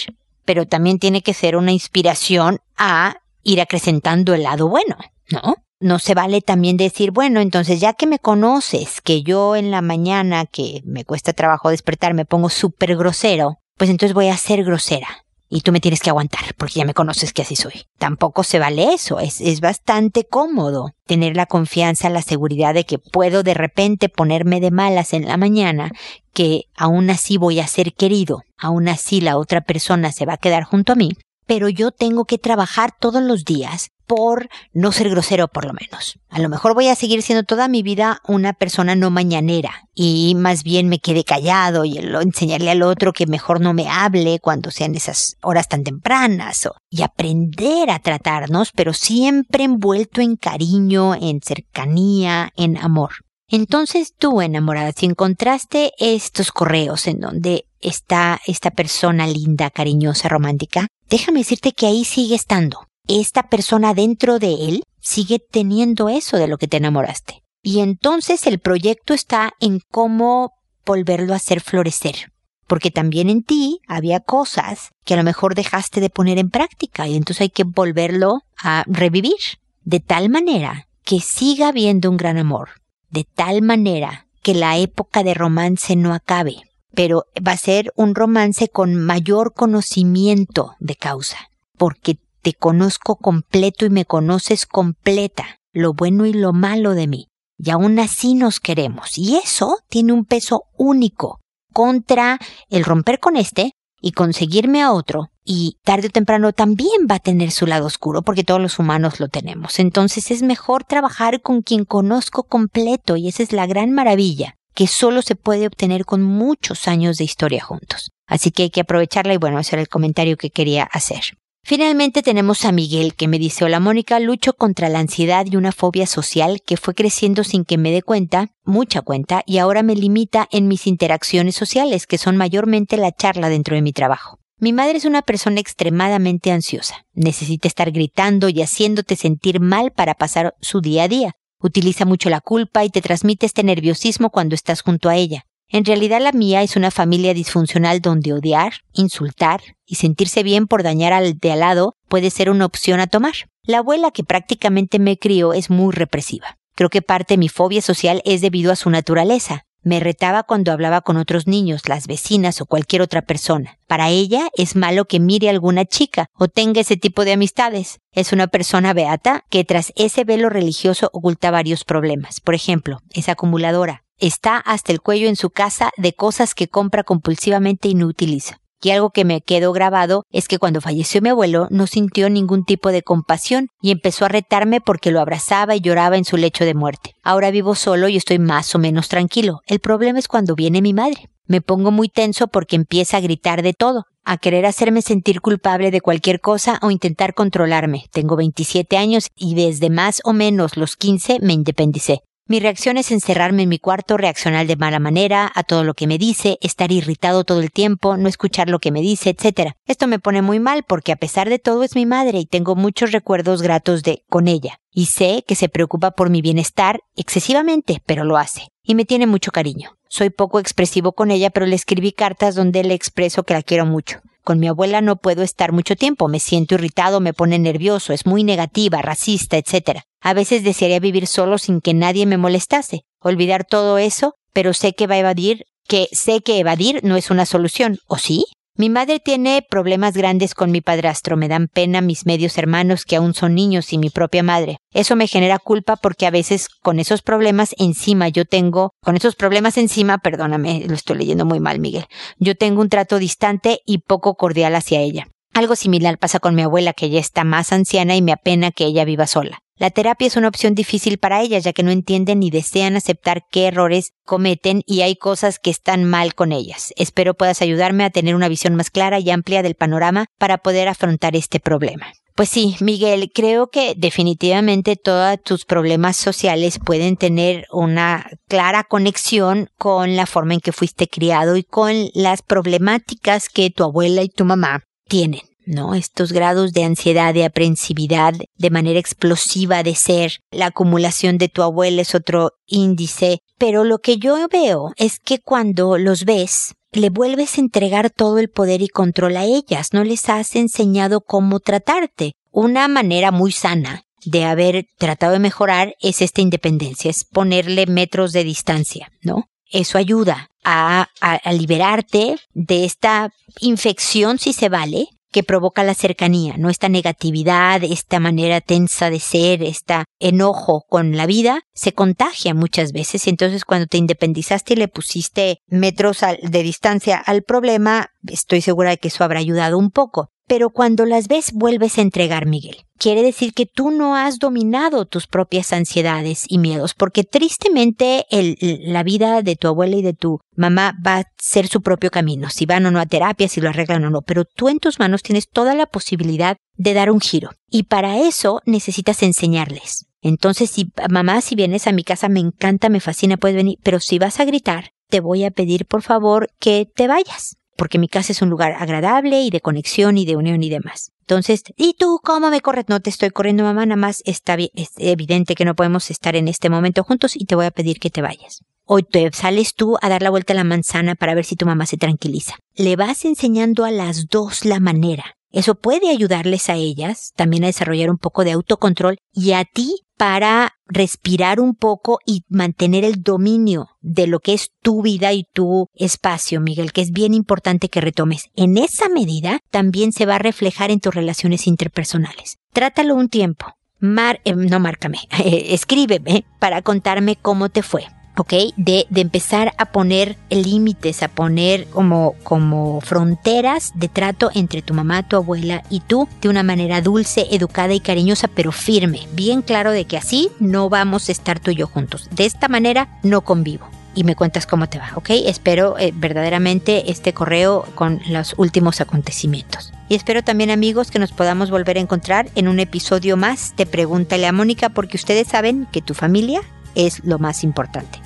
pero 0.45 0.67
también 0.67 0.99
tiene 0.99 1.23
que 1.23 1.35
ser 1.35 1.57
una 1.57 1.73
inspiración 1.73 2.59
a 2.77 3.17
ir 3.43 3.61
acrecentando 3.61 4.35
el 4.35 4.43
lado 4.43 4.69
bueno, 4.69 4.97
¿no? 5.31 5.55
No 5.81 5.99
se 5.99 6.15
vale 6.15 6.41
también 6.41 6.77
decir, 6.77 7.11
bueno, 7.11 7.41
entonces 7.41 7.81
ya 7.81 7.93
que 7.93 8.07
me 8.07 8.19
conoces, 8.19 9.01
que 9.01 9.23
yo 9.23 9.57
en 9.57 9.71
la 9.71 9.83
mañana, 9.83 10.47
que 10.47 10.83
me 10.85 11.05
cuesta 11.05 11.33
trabajo 11.33 11.71
despertar, 11.71 12.15
me 12.15 12.25
pongo 12.25 12.49
súper 12.49 12.97
grosero, 12.97 13.59
pues 13.77 13.91
entonces 13.91 14.15
voy 14.15 14.29
a 14.29 14.37
ser 14.37 14.65
grosera. 14.65 15.09
y 15.49 15.61
tú 15.61 15.71
me 15.71 15.79
tienes 15.79 16.01
que 16.01 16.11
aguantar, 16.11 16.55
porque 16.57 16.81
ya 16.81 16.85
me 16.85 16.93
conoces 16.93 17.33
que 17.33 17.43
así 17.43 17.55
soy. 17.55 17.85
Tampoco 17.99 18.43
se 18.43 18.59
vale 18.59 18.93
eso, 18.93 19.21
es, 19.21 19.41
es 19.41 19.61
bastante 19.61 20.25
cómodo 20.25 20.91
tener 21.07 21.37
la 21.37 21.47
confianza, 21.47 22.11
la 22.11 22.23
seguridad 22.23 22.75
de 22.75 22.85
que 22.85 22.99
puedo 22.99 23.45
de 23.45 23.55
repente 23.55 24.09
ponerme 24.09 24.61
de 24.61 24.73
malas 24.73 25.13
en 25.13 25.29
la 25.29 25.37
mañana, 25.37 25.93
que 26.33 26.65
aún 26.77 27.11
así 27.11 27.37
voy 27.37 27.61
a 27.61 27.69
ser 27.69 27.95
querido, 27.95 28.43
aún 28.59 28.89
así 28.89 29.21
la 29.21 29.39
otra 29.39 29.61
persona 29.61 30.11
se 30.11 30.27
va 30.27 30.33
a 30.33 30.39
quedar 30.39 30.65
junto 30.65 30.95
a 30.95 30.97
mí, 30.97 31.13
pero 31.47 31.69
yo 31.69 31.93
tengo 31.93 32.25
que 32.25 32.39
trabajar 32.39 32.91
todos 32.99 33.23
los 33.23 33.45
días 33.45 33.91
por 34.07 34.49
no 34.73 34.93
ser 34.93 35.11
grosero 35.11 35.49
por 35.49 35.65
lo 35.65 35.73
menos. 35.73 36.19
A 36.29 36.39
lo 36.39 36.49
mejor 36.49 36.75
voy 36.75 36.89
a 36.89 36.95
seguir 36.95 37.23
siendo 37.23 37.45
toda 37.45 37.69
mi 37.69 37.83
vida 37.83 38.21
una 38.27 38.53
persona 38.53 38.95
no 38.95 39.11
mañanera 39.11 39.89
y 39.95 40.35
más 40.37 40.63
bien 40.63 40.89
me 40.89 40.99
quede 40.99 41.25
callado 41.25 41.85
y 41.85 41.99
enseñarle 41.99 42.71
al 42.71 42.83
otro 42.83 43.13
que 43.13 43.27
mejor 43.27 43.61
no 43.61 43.75
me 43.75 43.89
hable 43.89 44.39
cuando 44.41 44.71
sean 44.71 44.95
esas 44.95 45.37
horas 45.43 45.69
tan 45.69 45.85
tempranas 45.85 46.69
y 46.91 47.03
aprender 47.03 47.91
a 47.91 47.99
tratarnos, 47.99 48.73
pero 48.73 48.93
siempre 48.93 49.65
envuelto 49.65 50.21
en 50.21 50.37
cariño, 50.37 51.15
en 51.15 51.41
cercanía, 51.41 52.53
en 52.57 52.77
amor. 52.77 53.11
Entonces 53.49 54.15
tú, 54.19 54.41
enamorada, 54.41 54.93
si 54.93 55.07
encontraste 55.07 55.93
estos 55.99 56.51
correos 56.51 57.07
en 57.07 57.21
donde 57.21 57.67
está 57.81 58.41
esta 58.47 58.73
persona 58.73 59.27
linda, 59.27 59.71
cariñosa, 59.71 60.29
romántica, 60.29 60.89
déjame 61.09 61.41
decirte 61.41 61.73
que 61.73 61.87
ahí 61.87 62.05
sigue 62.05 62.35
estando 62.35 62.89
esta 63.09 63.45
persona 63.45 63.95
dentro 63.95 64.39
de 64.39 64.55
él 64.69 64.83
sigue 65.01 65.39
teniendo 65.39 66.09
eso 66.09 66.37
de 66.37 66.49
lo 66.49 66.59
que 66.59 66.69
te 66.69 66.79
enamoraste. 66.79 67.43
Y 67.63 67.81
entonces 67.81 68.47
el 68.47 68.59
proyecto 68.59 69.15
está 69.15 69.53
en 69.61 69.81
cómo 69.91 70.53
volverlo 70.85 71.33
a 71.33 71.37
hacer 71.37 71.61
florecer. 71.61 72.33
Porque 72.67 72.91
también 72.91 73.31
en 73.31 73.43
ti 73.43 73.81
había 73.87 74.21
cosas 74.21 74.91
que 75.05 75.15
a 75.15 75.17
lo 75.17 75.23
mejor 75.23 75.55
dejaste 75.55 76.01
de 76.01 76.11
poner 76.11 76.39
en 76.39 76.51
práctica 76.51 77.07
y 77.07 77.17
entonces 77.17 77.43
hay 77.43 77.51
que 77.51 77.65
volverlo 77.65 78.41
a 78.63 78.85
revivir. 78.87 79.39
De 79.85 80.01
tal 80.01 80.29
manera 80.29 80.89
que 81.05 81.21
siga 81.21 81.69
habiendo 81.69 82.11
un 82.11 82.17
gran 82.17 82.39
amor. 82.39 82.71
De 83.09 83.25
tal 83.25 83.63
manera 83.63 84.27
que 84.43 84.55
la 84.55 84.79
época 84.79 85.23
de 85.23 85.35
romance 85.35 85.95
no 85.95 86.13
acabe. 86.13 86.57
Pero 86.95 87.25
va 87.47 87.53
a 87.53 87.57
ser 87.57 87.93
un 87.95 88.15
romance 88.15 88.69
con 88.69 88.97
mayor 88.97 89.55
conocimiento 89.55 90.75
de 90.81 90.97
causa. 90.97 91.51
Porque 91.77 92.19
te 92.47 92.55
conozco 92.55 93.17
completo 93.17 93.87
y 93.87 93.91
me 93.91 94.05
conoces 94.05 94.67
completa, 94.67 95.59
lo 95.73 95.95
bueno 95.95 96.27
y 96.27 96.33
lo 96.33 96.53
malo 96.53 96.95
de 96.95 97.09
mí. 97.09 97.27
Y 97.59 97.71
aún 97.71 97.99
así 97.99 98.35
nos 98.35 98.61
queremos. 98.61 99.19
Y 99.19 99.35
eso 99.35 99.79
tiene 99.89 100.13
un 100.13 100.25
peso 100.25 100.63
único 100.79 101.41
contra 101.73 102.39
el 102.69 102.85
romper 102.85 103.19
con 103.19 103.37
este 103.37 103.73
y 104.01 104.13
conseguirme 104.13 104.81
a 104.81 104.93
otro. 104.93 105.31
Y 105.45 105.79
tarde 105.83 106.07
o 106.07 106.11
temprano 106.11 106.53
también 106.53 107.09
va 107.11 107.17
a 107.17 107.19
tener 107.19 107.51
su 107.51 107.67
lado 107.67 107.85
oscuro 107.85 108.23
porque 108.23 108.45
todos 108.45 108.61
los 108.61 108.79
humanos 108.79 109.19
lo 109.19 109.27
tenemos. 109.27 109.81
Entonces 109.81 110.31
es 110.31 110.43
mejor 110.43 110.85
trabajar 110.85 111.43
con 111.43 111.63
quien 111.63 111.85
conozco 111.85 112.45
completo 112.45 113.17
y 113.17 113.27
esa 113.27 113.43
es 113.43 113.51
la 113.51 113.67
gran 113.67 113.91
maravilla 113.91 114.55
que 114.73 114.87
solo 114.87 115.23
se 115.23 115.35
puede 115.35 115.67
obtener 115.67 116.05
con 116.05 116.23
muchos 116.23 116.87
años 116.87 117.17
de 117.17 117.25
historia 117.25 117.65
juntos. 117.65 118.13
Así 118.29 118.53
que 118.53 118.63
hay 118.63 118.71
que 118.71 118.83
aprovecharla 118.83 119.35
y 119.35 119.39
bueno, 119.39 119.59
ese 119.59 119.75
era 119.75 119.83
el 119.83 119.89
comentario 119.89 120.37
que 120.37 120.51
quería 120.51 120.85
hacer. 120.85 121.37
Finalmente 121.69 122.23
tenemos 122.23 122.65
a 122.65 122.71
Miguel 122.71 123.17
que 123.17 123.27
me 123.27 123.41
dice, 123.41 123.65
hola 123.65 123.81
Mónica, 123.81 124.21
lucho 124.21 124.53
contra 124.53 124.89
la 124.89 125.01
ansiedad 125.01 125.45
y 125.51 125.57
una 125.57 125.73
fobia 125.73 126.07
social 126.07 126.63
que 126.65 126.77
fue 126.77 126.95
creciendo 126.95 127.43
sin 127.43 127.65
que 127.65 127.77
me 127.77 127.91
dé 127.91 128.03
cuenta, 128.03 128.53
mucha 128.65 129.03
cuenta, 129.03 129.43
y 129.47 129.59
ahora 129.59 129.83
me 129.83 129.97
limita 129.97 130.47
en 130.53 130.69
mis 130.69 130.87
interacciones 130.87 131.57
sociales, 131.57 132.07
que 132.07 132.19
son 132.19 132.37
mayormente 132.37 132.97
la 132.97 133.11
charla 133.11 133.49
dentro 133.49 133.75
de 133.75 133.83
mi 133.83 133.93
trabajo. 133.93 134.39
Mi 134.61 134.73
madre 134.73 134.99
es 134.99 135.07
una 135.07 135.23
persona 135.23 135.59
extremadamente 135.59 136.53
ansiosa. 136.53 137.05
Necesita 137.15 137.67
estar 137.67 137.91
gritando 137.91 138.49
y 138.49 138.63
haciéndote 138.63 139.17
sentir 139.17 139.59
mal 139.59 139.91
para 139.91 140.15
pasar 140.15 140.55
su 140.61 140.81
día 140.81 141.03
a 141.03 141.09
día. 141.09 141.33
Utiliza 141.59 142.05
mucho 142.05 142.31
la 142.31 142.41
culpa 142.41 142.85
y 142.85 142.91
te 142.91 143.03
transmite 143.03 143.45
este 143.45 143.65
nerviosismo 143.65 144.31
cuando 144.31 144.55
estás 144.55 144.83
junto 144.83 145.09
a 145.09 145.17
ella. 145.17 145.47
En 145.69 145.85
realidad 145.85 146.21
la 146.21 146.33
mía 146.33 146.63
es 146.63 146.77
una 146.77 146.91
familia 146.91 147.35
disfuncional 147.35 148.01
donde 148.01 148.33
odiar, 148.33 148.75
insultar 148.93 149.61
y 149.85 149.97
sentirse 149.97 150.43
bien 150.43 150.67
por 150.69 150.83
dañar 150.83 151.13
al 151.13 151.39
de 151.39 151.53
al 151.53 151.61
lado 151.61 151.95
puede 152.09 152.31
ser 152.31 152.51
una 152.51 152.67
opción 152.67 153.01
a 153.01 153.09
tomar. 153.09 153.35
La 153.65 153.79
abuela 153.79 154.13
que 154.13 154.23
prácticamente 154.23 155.01
me 155.01 155.19
crió 155.19 155.53
es 155.53 155.71
muy 155.71 155.93
represiva. 155.93 156.57
Creo 156.77 156.89
que 156.89 157.03
parte 157.03 157.35
de 157.35 157.39
mi 157.39 157.49
fobia 157.49 157.83
social 157.83 158.23
es 158.25 158.43
debido 158.43 158.71
a 158.71 158.77
su 158.77 158.91
naturaleza. 158.91 159.65
Me 159.83 159.99
retaba 159.99 160.43
cuando 160.43 160.73
hablaba 160.73 161.01
con 161.01 161.17
otros 161.17 161.47
niños, 161.47 161.89
las 161.89 162.07
vecinas 162.07 162.61
o 162.61 162.67
cualquier 162.67 163.03
otra 163.03 163.23
persona. 163.23 163.79
Para 163.87 164.09
ella 164.09 164.49
es 164.57 164.77
malo 164.77 165.07
que 165.07 165.21
mire 165.21 165.49
a 165.49 165.53
alguna 165.53 165.85
chica 165.85 166.27
o 166.35 166.49
tenga 166.49 166.81
ese 166.81 166.97
tipo 166.97 167.25
de 167.25 167.33
amistades. 167.33 167.99
Es 168.13 168.33
una 168.33 168.47
persona 168.47 168.93
beata 168.93 169.45
que 169.49 169.65
tras 169.65 169.93
ese 169.97 170.25
velo 170.25 170.49
religioso 170.49 171.09
oculta 171.13 171.51
varios 171.51 171.85
problemas. 171.85 172.41
Por 172.41 172.55
ejemplo, 172.55 172.99
es 173.15 173.29
acumuladora, 173.29 174.03
está 174.19 174.57
hasta 174.57 174.93
el 174.93 175.01
cuello 175.01 175.29
en 175.29 175.37
su 175.37 175.51
casa 175.51 175.91
de 175.97 176.13
cosas 176.13 176.55
que 176.55 176.69
compra 176.69 177.05
compulsivamente 177.05 177.89
y 177.89 177.95
no 177.95 178.07
utiliza. 178.07 178.59
Y 178.83 178.91
algo 178.91 179.11
que 179.11 179.25
me 179.25 179.41
quedó 179.41 179.73
grabado 179.73 180.25
es 180.31 180.49
que 180.49 180.59
cuando 180.59 180.81
falleció 180.81 181.23
mi 181.23 181.31
abuelo 181.31 181.67
no 181.71 181.87
sintió 181.87 182.29
ningún 182.29 182.65
tipo 182.65 182.93
de 182.93 183.03
compasión 183.03 183.69
y 183.81 183.91
empezó 183.91 184.27
a 184.27 184.29
retarme 184.29 184.81
porque 184.81 185.11
lo 185.11 185.21
abrazaba 185.21 185.75
y 185.75 185.81
lloraba 185.81 186.17
en 186.17 186.25
su 186.25 186.37
lecho 186.37 186.65
de 186.65 186.75
muerte. 186.75 187.15
Ahora 187.23 187.51
vivo 187.51 187.75
solo 187.75 188.09
y 188.09 188.17
estoy 188.17 188.39
más 188.39 188.75
o 188.75 188.79
menos 188.79 189.09
tranquilo. 189.09 189.61
El 189.67 189.81
problema 189.81 190.19
es 190.19 190.29
cuando 190.29 190.55
viene 190.55 190.83
mi 190.83 190.93
madre. 190.93 191.29
Me 191.47 191.61
pongo 191.61 191.91
muy 191.91 192.09
tenso 192.09 192.49
porque 192.49 192.77
empieza 192.77 193.17
a 193.17 193.21
gritar 193.21 193.63
de 193.63 193.73
todo, 193.73 194.05
a 194.25 194.37
querer 194.37 194.67
hacerme 194.67 195.01
sentir 195.01 195.41
culpable 195.41 195.91
de 195.91 196.01
cualquier 196.01 196.41
cosa 196.41 196.79
o 196.83 196.91
intentar 196.91 197.35
controlarme. 197.35 198.05
Tengo 198.13 198.37
27 198.37 198.97
años 198.97 199.29
y 199.37 199.55
desde 199.55 199.89
más 199.89 200.21
o 200.25 200.33
menos 200.33 200.77
los 200.77 200.97
15 200.97 201.39
me 201.41 201.55
independicé. 201.55 202.21
Mi 202.49 202.61
reacción 202.61 202.97
es 202.97 203.11
encerrarme 203.11 203.65
en 203.65 203.69
mi 203.69 203.81
cuarto, 203.81 204.17
reaccionar 204.17 204.69
de 204.69 204.77
mala 204.77 205.01
manera 205.01 205.51
a 205.53 205.65
todo 205.65 205.83
lo 205.83 205.95
que 205.95 206.07
me 206.07 206.17
dice, 206.17 206.59
estar 206.61 206.93
irritado 206.93 207.43
todo 207.43 207.61
el 207.61 207.73
tiempo, 207.73 208.17
no 208.17 208.29
escuchar 208.29 208.71
lo 208.71 208.79
que 208.79 208.93
me 208.93 209.01
dice, 209.01 209.31
etc. 209.31 209.73
Esto 209.85 210.07
me 210.07 210.21
pone 210.21 210.43
muy 210.43 210.61
mal 210.61 210.85
porque 210.87 211.11
a 211.11 211.17
pesar 211.17 211.49
de 211.49 211.59
todo 211.59 211.83
es 211.83 211.97
mi 211.97 212.07
madre 212.07 212.39
y 212.39 212.47
tengo 212.47 212.77
muchos 212.77 213.11
recuerdos 213.11 213.63
gratos 213.63 214.05
de 214.05 214.23
con 214.29 214.47
ella. 214.47 214.79
Y 214.93 215.07
sé 215.07 215.43
que 215.45 215.57
se 215.57 215.69
preocupa 215.69 216.13
por 216.13 216.31
mi 216.31 216.41
bienestar 216.41 217.01
excesivamente, 217.17 218.01
pero 218.07 218.25
lo 218.25 218.37
hace. 218.37 218.69
Y 218.85 218.95
me 218.95 219.05
tiene 219.05 219.27
mucho 219.27 219.51
cariño. 219.51 219.97
Soy 220.09 220.31
poco 220.31 220.61
expresivo 220.61 221.15
con 221.15 221.33
ella, 221.33 221.51
pero 221.51 221.67
le 221.67 221.75
escribí 221.75 222.13
cartas 222.13 222.55
donde 222.55 222.85
le 222.85 222.95
expreso 222.95 223.43
que 223.43 223.55
la 223.55 223.65
quiero 223.65 223.87
mucho. 223.87 224.21
Con 224.47 224.61
mi 224.61 224.69
abuela 224.69 225.01
no 225.01 225.17
puedo 225.17 225.43
estar 225.43 225.73
mucho 225.73 225.97
tiempo, 225.97 226.29
me 226.29 226.39
siento 226.39 226.77
irritado, 226.77 227.19
me 227.19 227.35
pone 227.35 227.59
nervioso, 227.59 228.13
es 228.13 228.27
muy 228.27 228.45
negativa, 228.45 229.03
racista, 229.03 229.57
etc. 229.57 230.03
A 230.21 230.35
veces 230.35 230.63
desearía 230.63 231.01
vivir 231.01 231.27
solo 231.27 231.59
sin 231.59 231.81
que 231.81 231.95
nadie 231.95 232.27
me 232.27 232.37
molestase, 232.37 233.01
olvidar 233.19 233.65
todo 233.65 233.99
eso, 233.99 234.35
pero 234.53 234.73
sé 234.73 234.93
que 234.93 235.09
va 235.09 235.17
a 235.17 235.19
evadir, 235.19 235.65
que 235.89 236.07
sé 236.13 236.43
que 236.43 236.61
evadir 236.61 237.01
no 237.03 237.17
es 237.17 237.33
una 237.33 237.45
solución, 237.45 237.99
¿o 238.07 238.19
sí? 238.19 238.45
Mi 238.79 238.91
madre 238.91 239.21
tiene 239.21 239.65
problemas 239.67 240.15
grandes 240.15 240.55
con 240.55 240.71
mi 240.71 240.83
padrastro, 240.83 241.39
me 241.39 241.49
dan 241.49 241.67
pena 241.67 242.03
mis 242.03 242.27
medios 242.27 242.59
hermanos 242.59 243.07
que 243.07 243.17
aún 243.17 243.33
son 243.33 243.55
niños 243.55 243.95
y 243.95 243.97
mi 243.97 244.11
propia 244.11 244.43
madre. 244.43 244.81
Eso 244.93 245.17
me 245.17 245.27
genera 245.27 245.59
culpa 245.59 245.97
porque 245.97 246.27
a 246.27 246.31
veces 246.31 246.69
con 246.83 246.99
esos 246.99 247.23
problemas 247.23 247.75
encima 247.79 248.29
yo 248.29 248.45
tengo, 248.45 248.91
con 249.01 249.17
esos 249.17 249.35
problemas 249.35 249.79
encima, 249.79 250.19
perdóname, 250.19 250.85
lo 250.87 250.95
estoy 250.95 251.17
leyendo 251.17 251.47
muy 251.47 251.59
mal, 251.59 251.79
Miguel, 251.79 252.05
yo 252.37 252.55
tengo 252.55 252.83
un 252.83 252.91
trato 252.91 253.19
distante 253.19 253.81
y 253.87 253.99
poco 253.99 254.35
cordial 254.35 254.75
hacia 254.75 255.01
ella. 255.01 255.27
Algo 255.55 255.75
similar 255.75 256.19
pasa 256.19 256.39
con 256.39 256.55
mi 256.55 256.61
abuela, 256.61 256.93
que 256.93 257.09
ya 257.09 257.19
está 257.19 257.45
más 257.45 257.73
anciana 257.73 258.15
y 258.15 258.21
me 258.21 258.33
apena 258.33 258.73
que 258.73 258.85
ella 258.85 259.07
viva 259.07 259.27
sola. 259.27 259.61
La 259.79 259.91
terapia 259.91 260.27
es 260.27 260.37
una 260.37 260.49
opción 260.49 260.75
difícil 260.75 261.19
para 261.19 261.43
ellas, 261.43 261.65
ya 261.65 261.75
que 261.75 261.83
no 261.83 261.91
entienden 261.91 262.41
ni 262.41 262.51
desean 262.51 262.97
aceptar 262.97 263.43
qué 263.51 263.67
errores 263.67 264.13
cometen 264.25 264.83
y 264.87 265.03
hay 265.03 265.17
cosas 265.17 265.59
que 265.59 265.71
están 265.71 266.05
mal 266.05 266.35
con 266.35 266.53
ellas. 266.53 266.95
Espero 266.97 267.35
puedas 267.35 267.61
ayudarme 267.61 268.05
a 268.05 268.11
tener 268.11 268.35
una 268.35 268.49
visión 268.49 268.75
más 268.75 268.91
clara 268.91 269.21
y 269.21 269.29
amplia 269.29 269.63
del 269.63 269.75
panorama 269.75 270.27
para 270.39 270.59
poder 270.59 270.89
afrontar 270.89 271.37
este 271.37 271.61
problema. 271.61 272.07
Pues 272.35 272.49
sí, 272.51 272.77
Miguel, 272.81 273.31
creo 273.35 273.69
que 273.69 273.95
definitivamente 273.97 274.97
todos 274.97 275.43
tus 275.43 275.65
problemas 275.65 276.17
sociales 276.17 276.79
pueden 276.79 277.17
tener 277.17 277.67
una 277.71 278.27
clara 278.47 278.85
conexión 278.85 279.71
con 279.79 280.17
la 280.17 280.27
forma 280.27 280.55
en 280.55 280.61
que 280.61 280.73
fuiste 280.73 281.09
criado 281.09 281.57
y 281.57 281.65
con 281.65 282.11
las 282.15 282.43
problemáticas 282.43 283.49
que 283.49 283.71
tu 283.71 283.85
abuela 283.85 284.23
y 284.23 284.29
tu 284.29 284.45
mamá 284.45 284.85
tienen. 285.09 285.41
¿No? 285.67 285.95
Estos 285.95 286.33
grados 286.33 286.73
de 286.73 286.85
ansiedad, 286.85 287.35
de 287.35 287.45
aprensividad, 287.45 288.33
de 288.57 288.71
manera 288.71 288.99
explosiva 288.99 289.83
de 289.83 289.95
ser, 289.95 290.39
la 290.51 290.67
acumulación 290.67 291.37
de 291.37 291.49
tu 291.49 291.63
abuela 291.63 292.03
es 292.03 292.15
otro 292.15 292.53
índice, 292.67 293.41
pero 293.59 293.85
lo 293.85 293.99
que 293.99 294.19
yo 294.19 294.37
veo 294.51 294.93
es 294.97 295.19
que 295.19 295.41
cuando 295.41 295.99
los 295.99 296.25
ves, 296.25 296.75
le 296.93 297.11
vuelves 297.11 297.59
a 297.59 297.61
entregar 297.61 298.11
todo 298.11 298.39
el 298.39 298.49
poder 298.49 298.81
y 298.81 298.89
control 298.89 299.37
a 299.37 299.45
ellas, 299.45 299.93
no 299.93 300.05
les 300.05 300.29
has 300.29 300.57
enseñado 300.57 301.21
cómo 301.21 301.61
tratarte. 301.61 302.33
Una 302.51 302.89
manera 302.89 303.33
muy 303.33 303.53
sana 303.53 304.05
de 304.25 304.45
haber 304.45 304.87
tratado 304.99 305.35
de 305.35 305.39
mejorar 305.39 305.95
es 306.01 306.23
esta 306.23 306.41
independencia, 306.41 307.11
es 307.11 307.25
ponerle 307.25 307.87
metros 307.87 308.33
de 308.33 308.45
distancia, 308.45 309.11
¿no? 309.23 309.49
Eso 309.71 309.99
ayuda 309.99 310.51
a, 310.65 311.09
a, 311.21 311.53
liberarte 311.53 312.37
de 312.55 312.85
esta 312.85 313.31
infección, 313.61 314.39
si 314.39 314.53
se 314.53 314.69
vale, 314.69 315.09
que 315.31 315.43
provoca 315.43 315.85
la 315.85 315.95
cercanía, 315.95 316.57
¿no? 316.57 316.71
Esta 316.71 316.89
negatividad, 316.89 317.83
esta 317.83 318.21
manera 318.21 318.61
tensa 318.61 319.11
de 319.11 319.21
ser, 319.21 319.63
este 319.63 320.05
enojo 320.19 320.85
con 320.89 321.17
la 321.17 321.27
vida, 321.27 321.61
se 321.75 321.93
contagia 321.93 322.55
muchas 322.55 322.93
veces 322.93 323.27
y 323.27 323.31
entonces 323.31 323.65
cuando 323.65 323.87
te 323.87 323.99
independizaste 323.99 324.75
y 324.75 324.77
le 324.77 324.89
pusiste 324.89 325.59
metros 325.67 326.21
de 326.43 326.63
distancia 326.63 327.17
al 327.17 327.43
problema, 327.43 328.11
estoy 328.27 328.61
segura 328.61 328.91
de 328.91 328.99
que 328.99 329.09
eso 329.09 329.25
habrá 329.25 329.41
ayudado 329.41 329.79
un 329.79 329.91
poco 329.91 330.31
pero 330.47 330.71
cuando 330.71 331.05
las 331.07 331.29
ves 331.29 331.53
vuelves 331.53 331.99
a 331.99 332.03
entregar, 332.03 332.47
Miguel. 332.47 332.77
Quiere 332.99 333.23
decir 333.23 333.53
que 333.53 333.67
tú 333.67 333.91
no 333.91 334.17
has 334.17 334.39
dominado 334.39 335.05
tus 335.05 335.27
propias 335.27 335.73
ansiedades 335.73 336.47
y 336.49 336.59
miedos, 336.59 336.95
porque 336.95 337.25
tristemente 337.25 338.25
el, 338.31 338.57
la 338.61 339.03
vida 339.03 339.43
de 339.43 339.57
tu 339.57 339.69
abuela 339.69 339.97
y 339.97 340.03
de 340.03 340.15
tu 340.15 340.41
mamá 340.57 340.95
va 341.07 341.19
a 341.19 341.25
ser 341.37 341.69
su 341.69 341.83
propio 341.83 342.11
camino, 342.11 342.49
si 342.49 342.65
van 342.65 342.87
o 342.87 342.91
no 342.91 343.01
a 343.01 343.07
terapia, 343.07 343.49
si 343.49 343.61
lo 343.61 343.69
arreglan 343.69 344.05
o 344.05 344.11
no, 344.11 344.23
pero 344.23 344.45
tú 344.45 344.69
en 344.69 344.79
tus 344.79 344.99
manos 344.99 345.23
tienes 345.23 345.49
toda 345.51 345.75
la 345.75 345.87
posibilidad 345.87 346.57
de 346.77 346.95
dar 346.95 347.11
un 347.11 347.21
giro. 347.21 347.51
Y 347.69 347.85
para 347.85 348.19
eso 348.19 348.61
necesitas 348.65 349.23
enseñarles. 349.23 350.07
Entonces, 350.23 350.71
si 350.71 350.91
mamá, 351.11 351.41
si 351.41 351.55
vienes 351.55 351.87
a 351.87 351.93
mi 351.93 352.03
casa, 352.03 352.29
me 352.29 352.41
encanta, 352.41 352.89
me 352.89 353.01
fascina, 353.01 353.37
puedes 353.37 353.57
venir, 353.57 353.79
pero 353.83 354.01
si 354.01 354.19
vas 354.19 354.41
a 354.41 354.45
gritar, 354.45 354.91
te 355.09 355.21
voy 355.21 355.45
a 355.45 355.51
pedir 355.51 355.87
por 355.87 356.03
favor 356.03 356.49
que 356.59 356.89
te 356.95 357.07
vayas 357.07 357.59
porque 357.77 357.99
mi 357.99 358.09
casa 358.09 358.33
es 358.33 358.43
un 358.43 358.51
lugar 358.51 358.75
agradable 358.79 359.41
y 359.43 359.51
de 359.51 359.61
conexión 359.61 360.19
y 360.19 360.25
de 360.25 360.37
unión 360.37 360.63
y 360.63 360.71
demás. 360.71 361.13
Entonces, 361.21 361.63
¿y 361.77 361.95
tú 361.99 362.21
cómo 362.23 362.51
me 362.51 362.61
corres? 362.61 362.87
No 362.89 363.01
te 363.01 363.11
estoy 363.11 363.31
corriendo, 363.31 363.65
mamá, 363.65 363.85
nada 363.87 363.97
más 363.97 364.23
está 364.25 364.55
es 364.55 364.93
evidente 364.97 365.55
que 365.55 365.65
no 365.65 365.75
podemos 365.75 366.11
estar 366.11 366.37
en 366.37 366.49
este 366.49 366.71
momento 366.71 367.05
juntos 367.05 367.37
y 367.37 367.45
te 367.45 367.55
voy 367.55 367.67
a 367.67 367.71
pedir 367.71 367.99
que 367.99 368.11
te 368.11 368.23
vayas. 368.23 368.63
Hoy 368.85 369.03
te 369.03 369.31
sales 369.33 369.75
tú 369.75 369.97
a 370.01 370.09
dar 370.09 370.23
la 370.23 370.31
vuelta 370.31 370.53
a 370.53 370.57
la 370.57 370.65
manzana 370.65 371.17
para 371.17 371.35
ver 371.35 371.45
si 371.45 371.57
tu 371.57 371.67
mamá 371.67 371.87
se 371.87 371.97
tranquiliza. 371.97 372.55
Le 372.77 372.95
vas 372.95 373.25
enseñando 373.25 373.85
a 373.85 373.91
las 373.91 374.29
dos 374.29 374.65
la 374.65 374.79
manera. 374.79 375.36
Eso 375.51 375.75
puede 375.75 376.11
ayudarles 376.11 376.69
a 376.69 376.75
ellas 376.75 377.33
también 377.37 377.65
a 377.65 377.69
desarrollar 377.69 378.11
un 378.11 378.19
poco 378.19 378.45
de 378.45 378.53
autocontrol 378.53 379.19
y 379.33 379.53
a 379.53 379.65
ti 379.65 380.07
para 380.17 380.73
respirar 380.87 381.61
un 381.61 381.75
poco 381.75 382.19
y 382.25 382.45
mantener 382.49 383.05
el 383.05 383.23
dominio 383.23 383.89
de 384.01 384.27
lo 384.27 384.41
que 384.41 384.55
es 384.55 384.71
tu 384.83 385.03
vida 385.03 385.33
y 385.33 385.45
tu 385.53 385.89
espacio, 385.95 386.61
Miguel, 386.61 386.93
que 386.93 387.03
es 387.03 387.11
bien 387.11 387.35
importante 387.35 387.89
que 387.89 388.01
retomes. 388.01 388.49
En 388.55 388.79
esa 388.79 389.09
medida 389.09 389.61
también 389.71 390.13
se 390.13 390.27
va 390.27 390.37
a 390.37 390.41
reflejar 390.41 390.91
en 390.91 391.01
tus 391.01 391.15
relaciones 391.15 391.67
interpersonales. 391.67 392.59
Trátalo 392.73 393.15
un 393.15 393.29
tiempo. 393.29 393.67
Mar, 393.99 394.41
eh, 394.45 394.55
no 394.55 394.79
márcame, 394.79 395.19
escríbeme 395.45 396.45
para 396.59 396.83
contarme 396.83 397.37
cómo 397.37 397.69
te 397.69 397.83
fue. 397.83 398.07
¿Ok? 398.37 398.53
De, 398.77 399.07
de 399.09 399.21
empezar 399.21 399.73
a 399.79 399.87
poner 399.87 400.37
límites, 400.51 401.23
a 401.23 401.29
poner 401.29 401.87
como, 401.87 402.35
como 402.43 403.01
fronteras 403.01 403.93
de 403.95 404.09
trato 404.09 404.51
entre 404.55 404.83
tu 404.83 404.95
mamá, 404.95 405.27
tu 405.27 405.37
abuela 405.37 405.83
y 405.91 406.01
tú 406.01 406.29
de 406.41 406.49
una 406.49 406.63
manera 406.63 407.01
dulce, 407.01 407.47
educada 407.51 407.95
y 407.95 408.01
cariñosa, 408.01 408.49
pero 408.49 408.73
firme. 408.73 409.27
Bien 409.33 409.63
claro 409.63 409.91
de 409.91 410.05
que 410.05 410.17
así 410.17 410.51
no 410.61 410.89
vamos 410.89 411.29
a 411.29 411.33
estar 411.33 411.61
tú 411.61 411.71
y 411.71 411.77
yo 411.77 411.87
juntos. 411.87 412.29
De 412.31 412.45
esta 412.45 412.69
manera 412.69 413.19
no 413.23 413.43
convivo 413.43 413.89
y 414.17 414.25
me 414.25 414.35
cuentas 414.35 414.67
cómo 414.67 414.89
te 414.89 414.99
va, 414.99 415.13
¿ok? 415.15 415.31
Espero 415.31 415.97
eh, 415.99 416.13
verdaderamente 416.15 417.11
este 417.11 417.35
correo 417.35 417.85
con 417.95 418.21
los 418.29 418.55
últimos 418.57 419.01
acontecimientos. 419.01 419.93
Y 420.09 420.15
espero 420.15 420.43
también 420.43 420.71
amigos 420.71 421.11
que 421.11 421.19
nos 421.19 421.33
podamos 421.33 421.71
volver 421.71 421.99
a 421.99 422.01
encontrar 422.01 422.49
en 422.55 422.67
un 422.69 422.81
episodio 422.81 423.37
más 423.37 423.75
de 423.77 423.87
Pregúntale 423.87 424.47
a 424.47 424.53
Mónica 424.53 424.89
porque 424.89 425.17
ustedes 425.17 425.49
saben 425.49 425.87
que 425.93 426.01
tu 426.01 426.15
familia 426.15 426.63
es 426.95 427.23
lo 427.25 427.39
más 427.39 427.63
importante. 427.63 428.26